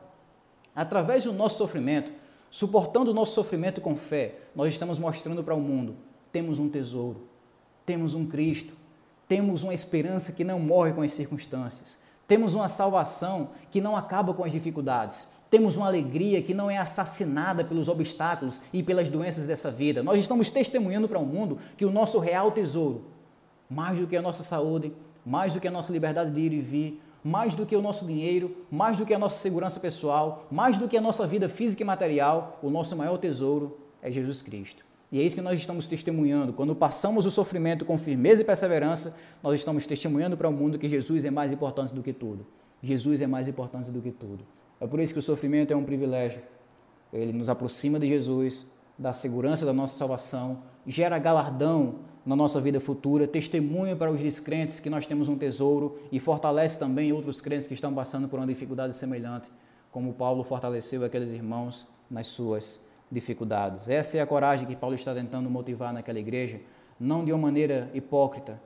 Através 0.74 1.24
do 1.24 1.32
nosso 1.32 1.58
sofrimento, 1.58 2.12
suportando 2.50 3.10
o 3.10 3.14
nosso 3.14 3.34
sofrimento 3.34 3.80
com 3.80 3.96
fé, 3.96 4.36
nós 4.54 4.72
estamos 4.72 4.98
mostrando 4.98 5.42
para 5.42 5.54
o 5.54 5.60
mundo: 5.60 5.96
temos 6.30 6.58
um 6.58 6.68
tesouro, 6.68 7.28
temos 7.84 8.14
um 8.14 8.26
Cristo, 8.26 8.74
temos 9.28 9.62
uma 9.62 9.74
esperança 9.74 10.32
que 10.32 10.44
não 10.44 10.58
morre 10.58 10.92
com 10.92 11.02
as 11.02 11.12
circunstâncias, 11.12 11.98
temos 12.26 12.54
uma 12.54 12.68
salvação 12.68 13.50
que 13.70 13.80
não 13.80 13.96
acaba 13.96 14.32
com 14.32 14.44
as 14.44 14.52
dificuldades, 14.52 15.28
temos 15.50 15.76
uma 15.76 15.86
alegria 15.86 16.42
que 16.42 16.52
não 16.52 16.70
é 16.70 16.78
assassinada 16.78 17.64
pelos 17.64 17.88
obstáculos 17.88 18.60
e 18.72 18.82
pelas 18.82 19.08
doenças 19.08 19.46
dessa 19.46 19.70
vida. 19.70 20.02
Nós 20.02 20.18
estamos 20.18 20.50
testemunhando 20.50 21.08
para 21.08 21.18
o 21.18 21.24
mundo 21.24 21.58
que 21.76 21.84
o 21.84 21.92
nosso 21.92 22.18
real 22.18 22.50
tesouro, 22.50 23.04
mais 23.70 23.98
do 23.98 24.06
que 24.06 24.16
a 24.16 24.22
nossa 24.22 24.42
saúde, 24.42 24.92
mais 25.24 25.54
do 25.54 25.60
que 25.60 25.68
a 25.68 25.70
nossa 25.70 25.92
liberdade 25.92 26.32
de 26.32 26.40
ir 26.40 26.52
e 26.52 26.60
vir, 26.60 27.02
mais 27.22 27.54
do 27.54 27.64
que 27.64 27.76
o 27.76 27.80
nosso 27.80 28.04
dinheiro, 28.04 28.54
mais 28.70 28.98
do 28.98 29.06
que 29.06 29.14
a 29.14 29.18
nossa 29.18 29.38
segurança 29.38 29.80
pessoal, 29.80 30.46
mais 30.50 30.76
do 30.76 30.88
que 30.88 30.96
a 30.96 31.00
nossa 31.00 31.26
vida 31.26 31.48
física 31.48 31.82
e 31.82 31.86
material, 31.86 32.58
o 32.62 32.68
nosso 32.68 32.94
maior 32.96 33.16
tesouro 33.16 33.78
é 34.02 34.10
Jesus 34.10 34.42
Cristo. 34.42 34.84
E 35.14 35.20
é 35.20 35.22
isso 35.22 35.36
que 35.36 35.42
nós 35.42 35.60
estamos 35.60 35.86
testemunhando. 35.86 36.52
Quando 36.52 36.74
passamos 36.74 37.24
o 37.24 37.30
sofrimento 37.30 37.84
com 37.84 37.96
firmeza 37.96 38.42
e 38.42 38.44
perseverança, 38.44 39.16
nós 39.40 39.54
estamos 39.60 39.86
testemunhando 39.86 40.36
para 40.36 40.48
o 40.48 40.52
mundo 40.52 40.76
que 40.76 40.88
Jesus 40.88 41.24
é 41.24 41.30
mais 41.30 41.52
importante 41.52 41.94
do 41.94 42.02
que 42.02 42.12
tudo. 42.12 42.44
Jesus 42.82 43.20
é 43.20 43.26
mais 43.28 43.46
importante 43.46 43.92
do 43.92 44.02
que 44.02 44.10
tudo. 44.10 44.44
É 44.80 44.88
por 44.88 44.98
isso 44.98 45.12
que 45.12 45.20
o 45.20 45.22
sofrimento 45.22 45.72
é 45.72 45.76
um 45.76 45.84
privilégio. 45.84 46.42
Ele 47.12 47.32
nos 47.32 47.48
aproxima 47.48 47.96
de 48.00 48.08
Jesus, 48.08 48.66
da 48.98 49.12
segurança 49.12 49.64
da 49.64 49.72
nossa 49.72 49.96
salvação, 49.96 50.64
gera 50.84 51.16
galardão 51.16 52.00
na 52.26 52.34
nossa 52.34 52.60
vida 52.60 52.80
futura, 52.80 53.28
testemunha 53.28 53.94
para 53.94 54.10
os 54.10 54.20
descrentes 54.20 54.80
que 54.80 54.90
nós 54.90 55.06
temos 55.06 55.28
um 55.28 55.38
tesouro 55.38 55.96
e 56.10 56.18
fortalece 56.18 56.76
também 56.76 57.12
outros 57.12 57.40
crentes 57.40 57.68
que 57.68 57.74
estão 57.74 57.94
passando 57.94 58.28
por 58.28 58.40
uma 58.40 58.48
dificuldade 58.48 58.96
semelhante, 58.96 59.48
como 59.92 60.12
Paulo 60.12 60.42
fortaleceu 60.42 61.04
aqueles 61.04 61.30
irmãos 61.30 61.86
nas 62.10 62.26
suas 62.26 62.83
dificuldades. 63.14 63.88
Essa 63.88 64.18
é 64.18 64.20
a 64.20 64.26
coragem 64.26 64.66
que 64.66 64.76
Paulo 64.76 64.94
está 64.94 65.14
tentando 65.14 65.48
motivar 65.48 65.92
naquela 65.92 66.18
igreja, 66.18 66.60
não 66.98 67.24
de 67.24 67.32
uma 67.32 67.38
maneira 67.38 67.90
hipócrita, 67.94 68.60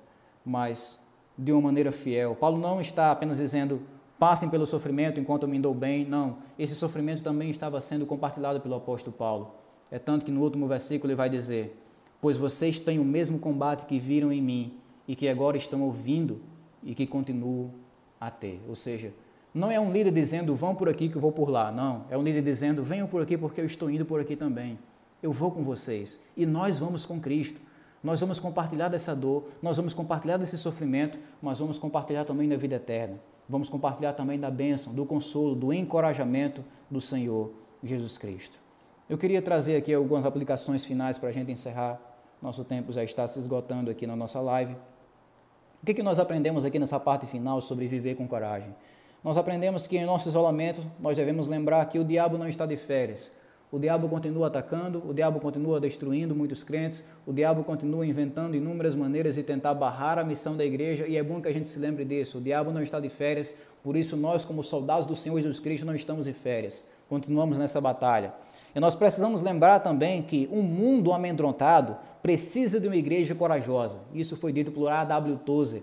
mas 0.44 1.04
de 1.36 1.52
uma 1.52 1.62
maneira 1.62 1.92
fiel. 1.92 2.34
Paulo 2.34 2.58
não 2.58 2.80
está 2.80 3.12
apenas 3.12 3.38
dizendo 3.38 3.82
passem 4.18 4.48
pelo 4.48 4.66
sofrimento 4.66 5.20
enquanto 5.20 5.44
eu 5.44 5.48
me 5.48 5.60
dou 5.60 5.74
bem, 5.74 6.04
não. 6.04 6.38
Esse 6.58 6.74
sofrimento 6.74 7.22
também 7.22 7.50
estava 7.50 7.80
sendo 7.80 8.04
compartilhado 8.04 8.60
pelo 8.60 8.74
apóstolo 8.74 9.16
Paulo. 9.16 9.52
É 9.90 9.98
tanto 9.98 10.24
que 10.24 10.32
no 10.32 10.42
último 10.42 10.66
versículo 10.66 11.10
ele 11.10 11.16
vai 11.16 11.30
dizer: 11.30 11.78
Pois 12.20 12.36
vocês 12.36 12.80
têm 12.80 12.98
o 12.98 13.04
mesmo 13.04 13.38
combate 13.38 13.86
que 13.86 13.98
viram 14.00 14.32
em 14.32 14.42
mim 14.42 14.78
e 15.06 15.14
que 15.14 15.28
agora 15.28 15.56
estão 15.56 15.82
ouvindo 15.82 16.40
e 16.82 16.94
que 16.94 17.06
continuam 17.06 17.70
a 18.20 18.30
ter. 18.30 18.60
Ou 18.68 18.74
seja, 18.74 19.12
não 19.58 19.70
é 19.70 19.80
um 19.80 19.90
líder 19.92 20.12
dizendo, 20.12 20.54
vão 20.54 20.74
por 20.74 20.88
aqui 20.88 21.08
que 21.08 21.16
eu 21.16 21.20
vou 21.20 21.32
por 21.32 21.50
lá. 21.50 21.72
Não. 21.72 22.04
É 22.08 22.16
um 22.16 22.22
líder 22.22 22.42
dizendo, 22.42 22.82
venham 22.84 23.08
por 23.08 23.20
aqui 23.20 23.36
porque 23.36 23.60
eu 23.60 23.64
estou 23.64 23.90
indo 23.90 24.04
por 24.06 24.20
aqui 24.20 24.36
também. 24.36 24.78
Eu 25.22 25.32
vou 25.32 25.50
com 25.50 25.64
vocês. 25.64 26.20
E 26.36 26.46
nós 26.46 26.78
vamos 26.78 27.04
com 27.04 27.20
Cristo. 27.20 27.60
Nós 28.02 28.20
vamos 28.20 28.38
compartilhar 28.38 28.88
dessa 28.88 29.14
dor, 29.14 29.48
nós 29.60 29.76
vamos 29.76 29.92
compartilhar 29.92 30.36
desse 30.36 30.56
sofrimento, 30.56 31.18
mas 31.42 31.58
vamos 31.58 31.78
compartilhar 31.78 32.24
também 32.24 32.48
da 32.48 32.56
vida 32.56 32.76
eterna. 32.76 33.18
Vamos 33.48 33.68
compartilhar 33.68 34.12
também 34.12 34.38
da 34.38 34.50
bênção, 34.50 34.94
do 34.94 35.04
consolo, 35.04 35.56
do 35.56 35.72
encorajamento 35.72 36.64
do 36.88 37.00
Senhor 37.00 37.50
Jesus 37.82 38.16
Cristo. 38.16 38.56
Eu 39.10 39.18
queria 39.18 39.42
trazer 39.42 39.74
aqui 39.74 39.92
algumas 39.92 40.24
aplicações 40.24 40.84
finais 40.84 41.18
para 41.18 41.30
a 41.30 41.32
gente 41.32 41.50
encerrar. 41.50 42.00
Nosso 42.40 42.62
tempo 42.62 42.92
já 42.92 43.02
está 43.02 43.26
se 43.26 43.40
esgotando 43.40 43.90
aqui 43.90 44.06
na 44.06 44.14
nossa 44.14 44.40
live. 44.40 44.74
O 45.82 45.86
que, 45.86 45.94
que 45.94 46.02
nós 46.02 46.20
aprendemos 46.20 46.64
aqui 46.64 46.78
nessa 46.78 47.00
parte 47.00 47.26
final 47.26 47.60
sobre 47.60 47.88
viver 47.88 48.14
com 48.14 48.28
coragem? 48.28 48.72
Nós 49.22 49.36
aprendemos 49.36 49.86
que 49.86 49.96
em 49.96 50.06
nosso 50.06 50.28
isolamento 50.28 50.80
nós 51.00 51.16
devemos 51.16 51.48
lembrar 51.48 51.84
que 51.86 51.98
o 51.98 52.04
diabo 52.04 52.38
não 52.38 52.48
está 52.48 52.64
de 52.66 52.76
férias. 52.76 53.32
O 53.70 53.78
diabo 53.78 54.08
continua 54.08 54.46
atacando, 54.46 55.02
o 55.06 55.12
diabo 55.12 55.40
continua 55.40 55.78
destruindo 55.78 56.34
muitos 56.34 56.64
crentes, 56.64 57.04
o 57.26 57.32
diabo 57.34 57.62
continua 57.62 58.06
inventando 58.06 58.54
inúmeras 58.54 58.94
maneiras 58.94 59.34
de 59.34 59.42
tentar 59.42 59.74
barrar 59.74 60.18
a 60.18 60.24
missão 60.24 60.56
da 60.56 60.64
igreja 60.64 61.06
e 61.06 61.18
é 61.18 61.22
bom 61.22 61.38
que 61.40 61.48
a 61.48 61.52
gente 61.52 61.68
se 61.68 61.78
lembre 61.78 62.04
disso. 62.04 62.38
O 62.38 62.40
diabo 62.40 62.72
não 62.72 62.82
está 62.82 62.98
de 62.98 63.10
férias, 63.10 63.54
por 63.82 63.94
isso 63.94 64.16
nós, 64.16 64.42
como 64.42 64.62
soldados 64.62 65.04
do 65.04 65.14
Senhor 65.14 65.38
Jesus 65.38 65.60
Cristo, 65.60 65.84
não 65.84 65.94
estamos 65.94 66.24
de 66.24 66.32
férias. 66.32 66.88
Continuamos 67.10 67.58
nessa 67.58 67.78
batalha. 67.78 68.32
E 68.74 68.80
nós 68.80 68.94
precisamos 68.94 69.42
lembrar 69.42 69.80
também 69.80 70.22
que 70.22 70.48
um 70.50 70.62
mundo 70.62 71.12
amedrontado 71.12 71.96
precisa 72.22 72.80
de 72.80 72.86
uma 72.86 72.96
igreja 72.96 73.34
corajosa. 73.34 73.98
Isso 74.14 74.36
foi 74.36 74.52
dito 74.52 74.70
por 74.70 74.88
A.W. 74.88 75.40
Tozer, 75.44 75.82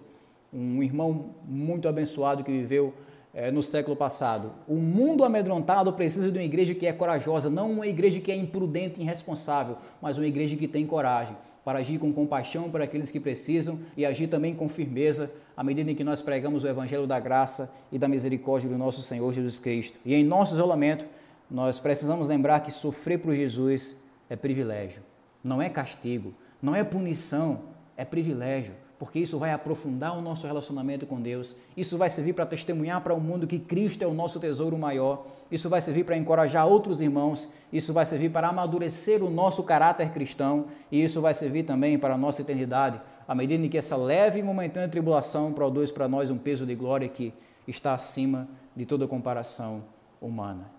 um 0.51 0.81
irmão 0.81 1.35
muito 1.43 1.87
abençoado 1.87 2.43
que 2.43 2.51
viveu 2.51 2.93
é, 3.35 3.51
no 3.51 3.61
século 3.61 3.97
passado. 3.97 4.53
O 4.65 4.75
mundo 4.75 5.25
amedrontado 5.25 5.91
precisa 5.91 6.31
de 6.31 6.39
uma 6.39 6.43
igreja 6.43 6.73
que 6.73 6.87
é 6.87 6.93
corajosa, 6.93 7.49
não 7.49 7.69
uma 7.69 7.85
igreja 7.85 8.21
que 8.21 8.31
é 8.31 8.35
imprudente 8.35 9.01
e 9.01 9.03
irresponsável, 9.03 9.77
mas 10.01 10.17
uma 10.17 10.25
igreja 10.25 10.55
que 10.55 10.69
tem 10.69 10.87
coragem 10.87 11.35
para 11.63 11.79
agir 11.79 11.99
com 11.99 12.13
compaixão 12.13 12.69
para 12.69 12.85
aqueles 12.85 13.11
que 13.11 13.19
precisam 13.19 13.79
e 13.97 14.05
agir 14.05 14.27
também 14.27 14.55
com 14.55 14.69
firmeza 14.69 15.33
à 15.57 15.63
medida 15.63 15.91
em 15.91 15.95
que 15.95 16.03
nós 16.03 16.21
pregamos 16.21 16.63
o 16.63 16.67
evangelho 16.67 17.05
da 17.05 17.19
graça 17.19 17.73
e 17.91 17.99
da 17.99 18.07
misericórdia 18.07 18.69
do 18.69 18.77
nosso 18.77 19.01
Senhor 19.01 19.33
Jesus 19.33 19.59
Cristo. 19.59 19.99
E 20.05 20.15
em 20.15 20.23
nosso 20.23 20.53
isolamento, 20.53 21.05
nós 21.51 21.79
precisamos 21.79 22.27
lembrar 22.27 22.61
que 22.61 22.71
sofrer 22.71 23.17
por 23.17 23.35
Jesus 23.35 23.97
é 24.29 24.35
privilégio, 24.35 25.01
não 25.43 25.61
é 25.61 25.69
castigo, 25.69 26.33
não 26.61 26.73
é 26.73 26.83
punição, 26.83 27.63
é 27.97 28.05
privilégio 28.05 28.73
porque 28.97 29.19
isso 29.19 29.37
vai 29.37 29.51
aprofundar 29.51 30.17
o 30.17 30.21
nosso 30.21 30.47
relacionamento 30.47 31.05
com 31.05 31.21
Deus, 31.21 31.55
isso 31.75 31.97
vai 31.97 32.09
servir 32.09 32.33
para 32.33 32.45
testemunhar 32.45 33.01
para 33.01 33.13
o 33.13 33.19
mundo 33.19 33.47
que 33.47 33.59
Cristo 33.59 34.03
é 34.03 34.07
o 34.07 34.13
nosso 34.13 34.39
tesouro 34.39 34.77
maior, 34.77 35.25
isso 35.51 35.69
vai 35.69 35.79
servir 35.79 36.03
para 36.05 36.17
encorajar 36.17 36.67
outros 36.67 37.01
irmãos, 37.01 37.49
isso 37.71 37.93
vai 37.93 38.05
servir 38.05 38.29
para 38.29 38.47
amadurecer 38.47 39.23
o 39.23 39.29
nosso 39.29 39.63
caráter 39.63 40.09
cristão. 40.11 40.65
E 40.91 41.03
isso 41.03 41.21
vai 41.21 41.33
servir 41.33 41.63
também 41.63 41.99
para 41.99 42.15
a 42.15 42.17
nossa 42.17 42.41
eternidade, 42.41 42.99
à 43.27 43.35
medida 43.35 43.63
em 43.63 43.69
que 43.69 43.77
essa 43.77 43.95
leve 43.95 44.39
e 44.39 44.43
momentânea 44.43 44.89
tribulação 44.89 45.53
produz 45.53 45.91
para 45.91 46.07
nós 46.07 46.29
um 46.29 46.37
peso 46.37 46.65
de 46.65 46.73
glória 46.73 47.07
que 47.07 47.33
está 47.67 47.93
acima 47.93 48.47
de 48.75 48.85
toda 48.85 49.07
comparação 49.07 49.83
humana. 50.19 50.71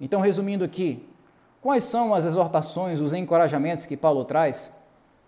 Então, 0.00 0.20
resumindo 0.20 0.64
aqui, 0.64 1.04
quais 1.60 1.84
são 1.84 2.14
as 2.14 2.24
exortações, 2.24 3.00
os 3.00 3.12
encorajamentos 3.12 3.86
que 3.86 3.96
Paulo 3.96 4.24
traz? 4.24 4.72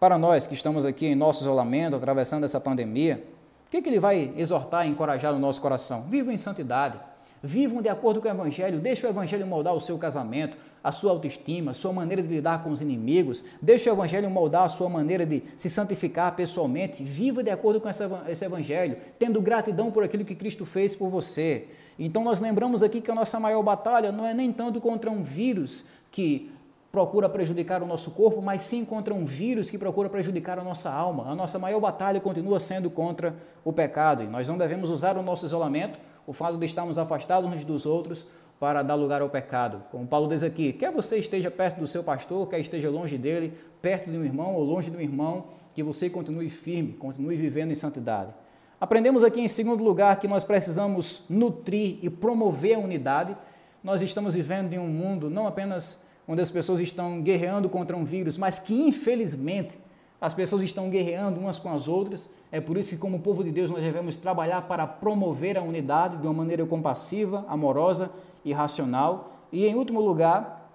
Para 0.04 0.18
nós 0.18 0.46
que 0.46 0.52
estamos 0.52 0.84
aqui 0.84 1.06
em 1.06 1.14
nosso 1.14 1.40
isolamento, 1.40 1.96
atravessando 1.96 2.44
essa 2.44 2.60
pandemia, 2.60 3.24
o 3.66 3.70
que, 3.70 3.80
que 3.80 3.88
ele 3.88 3.98
vai 3.98 4.34
exortar 4.36 4.86
e 4.86 4.90
encorajar 4.90 5.32
no 5.32 5.38
nosso 5.38 5.62
coração? 5.62 6.02
Viva 6.10 6.30
em 6.30 6.36
santidade. 6.36 7.00
Vivam 7.42 7.80
de 7.80 7.88
acordo 7.88 8.20
com 8.20 8.28
o 8.28 8.30
Evangelho, 8.30 8.80
deixe 8.80 9.06
o 9.06 9.08
Evangelho 9.08 9.46
moldar 9.46 9.72
o 9.72 9.80
seu 9.80 9.96
casamento, 9.96 10.58
a 10.82 10.92
sua 10.92 11.10
autoestima, 11.10 11.70
a 11.70 11.74
sua 11.74 11.90
maneira 11.90 12.20
de 12.20 12.28
lidar 12.28 12.62
com 12.62 12.68
os 12.68 12.82
inimigos, 12.82 13.42
deixe 13.62 13.88
o 13.88 13.94
Evangelho 13.94 14.28
moldar 14.28 14.64
a 14.64 14.68
sua 14.68 14.90
maneira 14.90 15.24
de 15.24 15.42
se 15.56 15.70
santificar 15.70 16.36
pessoalmente. 16.36 17.02
Viva 17.02 17.42
de 17.42 17.48
acordo 17.48 17.80
com 17.80 17.88
esse 17.88 18.44
Evangelho, 18.44 18.98
tendo 19.18 19.40
gratidão 19.40 19.90
por 19.90 20.04
aquilo 20.04 20.22
que 20.22 20.34
Cristo 20.34 20.66
fez 20.66 20.94
por 20.94 21.08
você. 21.08 21.68
Então 21.98 22.22
nós 22.22 22.40
lembramos 22.40 22.82
aqui 22.82 23.00
que 23.00 23.10
a 23.10 23.14
nossa 23.14 23.40
maior 23.40 23.62
batalha 23.62 24.12
não 24.12 24.26
é 24.26 24.34
nem 24.34 24.52
tanto 24.52 24.82
contra 24.82 25.10
um 25.10 25.22
vírus 25.22 25.86
que 26.12 26.52
procura 26.94 27.28
prejudicar 27.28 27.82
o 27.82 27.86
nosso 27.86 28.12
corpo, 28.12 28.40
mas 28.40 28.62
sim 28.62 28.84
contra 28.84 29.12
um 29.12 29.24
vírus 29.24 29.68
que 29.68 29.76
procura 29.76 30.08
prejudicar 30.08 30.60
a 30.60 30.62
nossa 30.62 30.88
alma. 30.88 31.28
A 31.28 31.34
nossa 31.34 31.58
maior 31.58 31.80
batalha 31.80 32.20
continua 32.20 32.60
sendo 32.60 32.88
contra 32.88 33.34
o 33.64 33.72
pecado 33.72 34.22
e 34.22 34.28
nós 34.28 34.48
não 34.48 34.56
devemos 34.56 34.90
usar 34.90 35.16
o 35.16 35.22
nosso 35.22 35.44
isolamento, 35.44 35.98
o 36.24 36.32
fato 36.32 36.56
de 36.56 36.64
estarmos 36.64 36.96
afastados 36.96 37.52
uns 37.52 37.64
dos 37.64 37.84
outros, 37.84 38.24
para 38.60 38.80
dar 38.80 38.94
lugar 38.94 39.22
ao 39.22 39.28
pecado. 39.28 39.82
Como 39.90 40.06
Paulo 40.06 40.28
diz 40.28 40.44
aqui, 40.44 40.72
quer 40.72 40.92
você 40.92 41.18
esteja 41.18 41.50
perto 41.50 41.80
do 41.80 41.86
seu 41.88 42.04
pastor, 42.04 42.48
quer 42.48 42.60
esteja 42.60 42.88
longe 42.88 43.18
dele, 43.18 43.58
perto 43.82 44.08
de 44.08 44.16
um 44.16 44.24
irmão 44.24 44.54
ou 44.54 44.62
longe 44.62 44.88
de 44.88 44.96
um 44.96 45.00
irmão, 45.00 45.46
que 45.74 45.82
você 45.82 46.08
continue 46.08 46.48
firme, 46.48 46.92
continue 46.92 47.36
vivendo 47.36 47.72
em 47.72 47.74
santidade. 47.74 48.32
Aprendemos 48.80 49.24
aqui 49.24 49.40
em 49.40 49.48
segundo 49.48 49.82
lugar 49.82 50.20
que 50.20 50.28
nós 50.28 50.44
precisamos 50.44 51.24
nutrir 51.28 51.98
e 52.02 52.08
promover 52.08 52.76
a 52.76 52.78
unidade. 52.78 53.36
Nós 53.82 54.00
estamos 54.00 54.36
vivendo 54.36 54.74
em 54.74 54.78
um 54.78 54.86
mundo 54.86 55.28
não 55.28 55.48
apenas 55.48 56.03
onde 56.26 56.40
as 56.40 56.50
pessoas 56.50 56.80
estão 56.80 57.20
guerreando 57.20 57.68
contra 57.68 57.96
um 57.96 58.04
vírus, 58.04 58.38
mas 58.38 58.58
que 58.58 58.74
infelizmente 58.74 59.78
as 60.20 60.32
pessoas 60.32 60.62
estão 60.62 60.88
guerreando 60.88 61.38
umas 61.38 61.58
com 61.58 61.70
as 61.70 61.86
outras. 61.86 62.30
É 62.50 62.60
por 62.60 62.78
isso 62.78 62.90
que, 62.90 62.96
como 62.96 63.20
povo 63.20 63.44
de 63.44 63.50
Deus, 63.50 63.70
nós 63.70 63.82
devemos 63.82 64.16
trabalhar 64.16 64.62
para 64.62 64.86
promover 64.86 65.58
a 65.58 65.62
unidade 65.62 66.16
de 66.16 66.26
uma 66.26 66.32
maneira 66.32 66.64
compassiva, 66.64 67.44
amorosa 67.46 68.10
e 68.42 68.52
racional. 68.52 69.32
E, 69.52 69.66
em 69.66 69.74
último 69.74 70.00
lugar, 70.00 70.70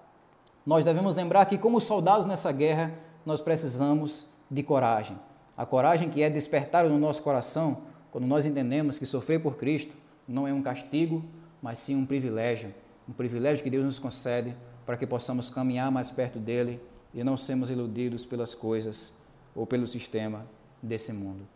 nós 0.64 0.84
devemos 0.84 1.16
lembrar 1.16 1.46
que, 1.46 1.58
como 1.58 1.80
soldados 1.80 2.26
nessa 2.26 2.52
guerra, 2.52 2.94
nós 3.26 3.40
precisamos 3.40 4.26
de 4.48 4.62
coragem. 4.62 5.18
A 5.56 5.66
coragem 5.66 6.10
que 6.10 6.22
é 6.22 6.30
despertada 6.30 6.88
no 6.88 6.98
nosso 6.98 7.22
coração 7.22 7.78
quando 8.10 8.26
nós 8.26 8.46
entendemos 8.46 8.98
que 8.98 9.06
sofrer 9.06 9.40
por 9.40 9.56
Cristo 9.56 9.94
não 10.28 10.46
é 10.46 10.52
um 10.52 10.62
castigo, 10.62 11.24
mas 11.60 11.78
sim 11.80 11.96
um 11.96 12.06
privilégio. 12.06 12.72
Um 13.08 13.12
privilégio 13.12 13.64
que 13.64 13.70
Deus 13.70 13.84
nos 13.84 13.98
concede 13.98 14.54
para 14.90 14.96
que 14.96 15.06
possamos 15.06 15.48
caminhar 15.48 15.88
mais 15.88 16.10
perto 16.10 16.40
dele 16.40 16.80
e 17.14 17.22
não 17.22 17.36
sermos 17.36 17.70
iludidos 17.70 18.26
pelas 18.26 18.56
coisas 18.56 19.16
ou 19.54 19.64
pelo 19.64 19.86
sistema 19.86 20.44
desse 20.82 21.12
mundo. 21.12 21.46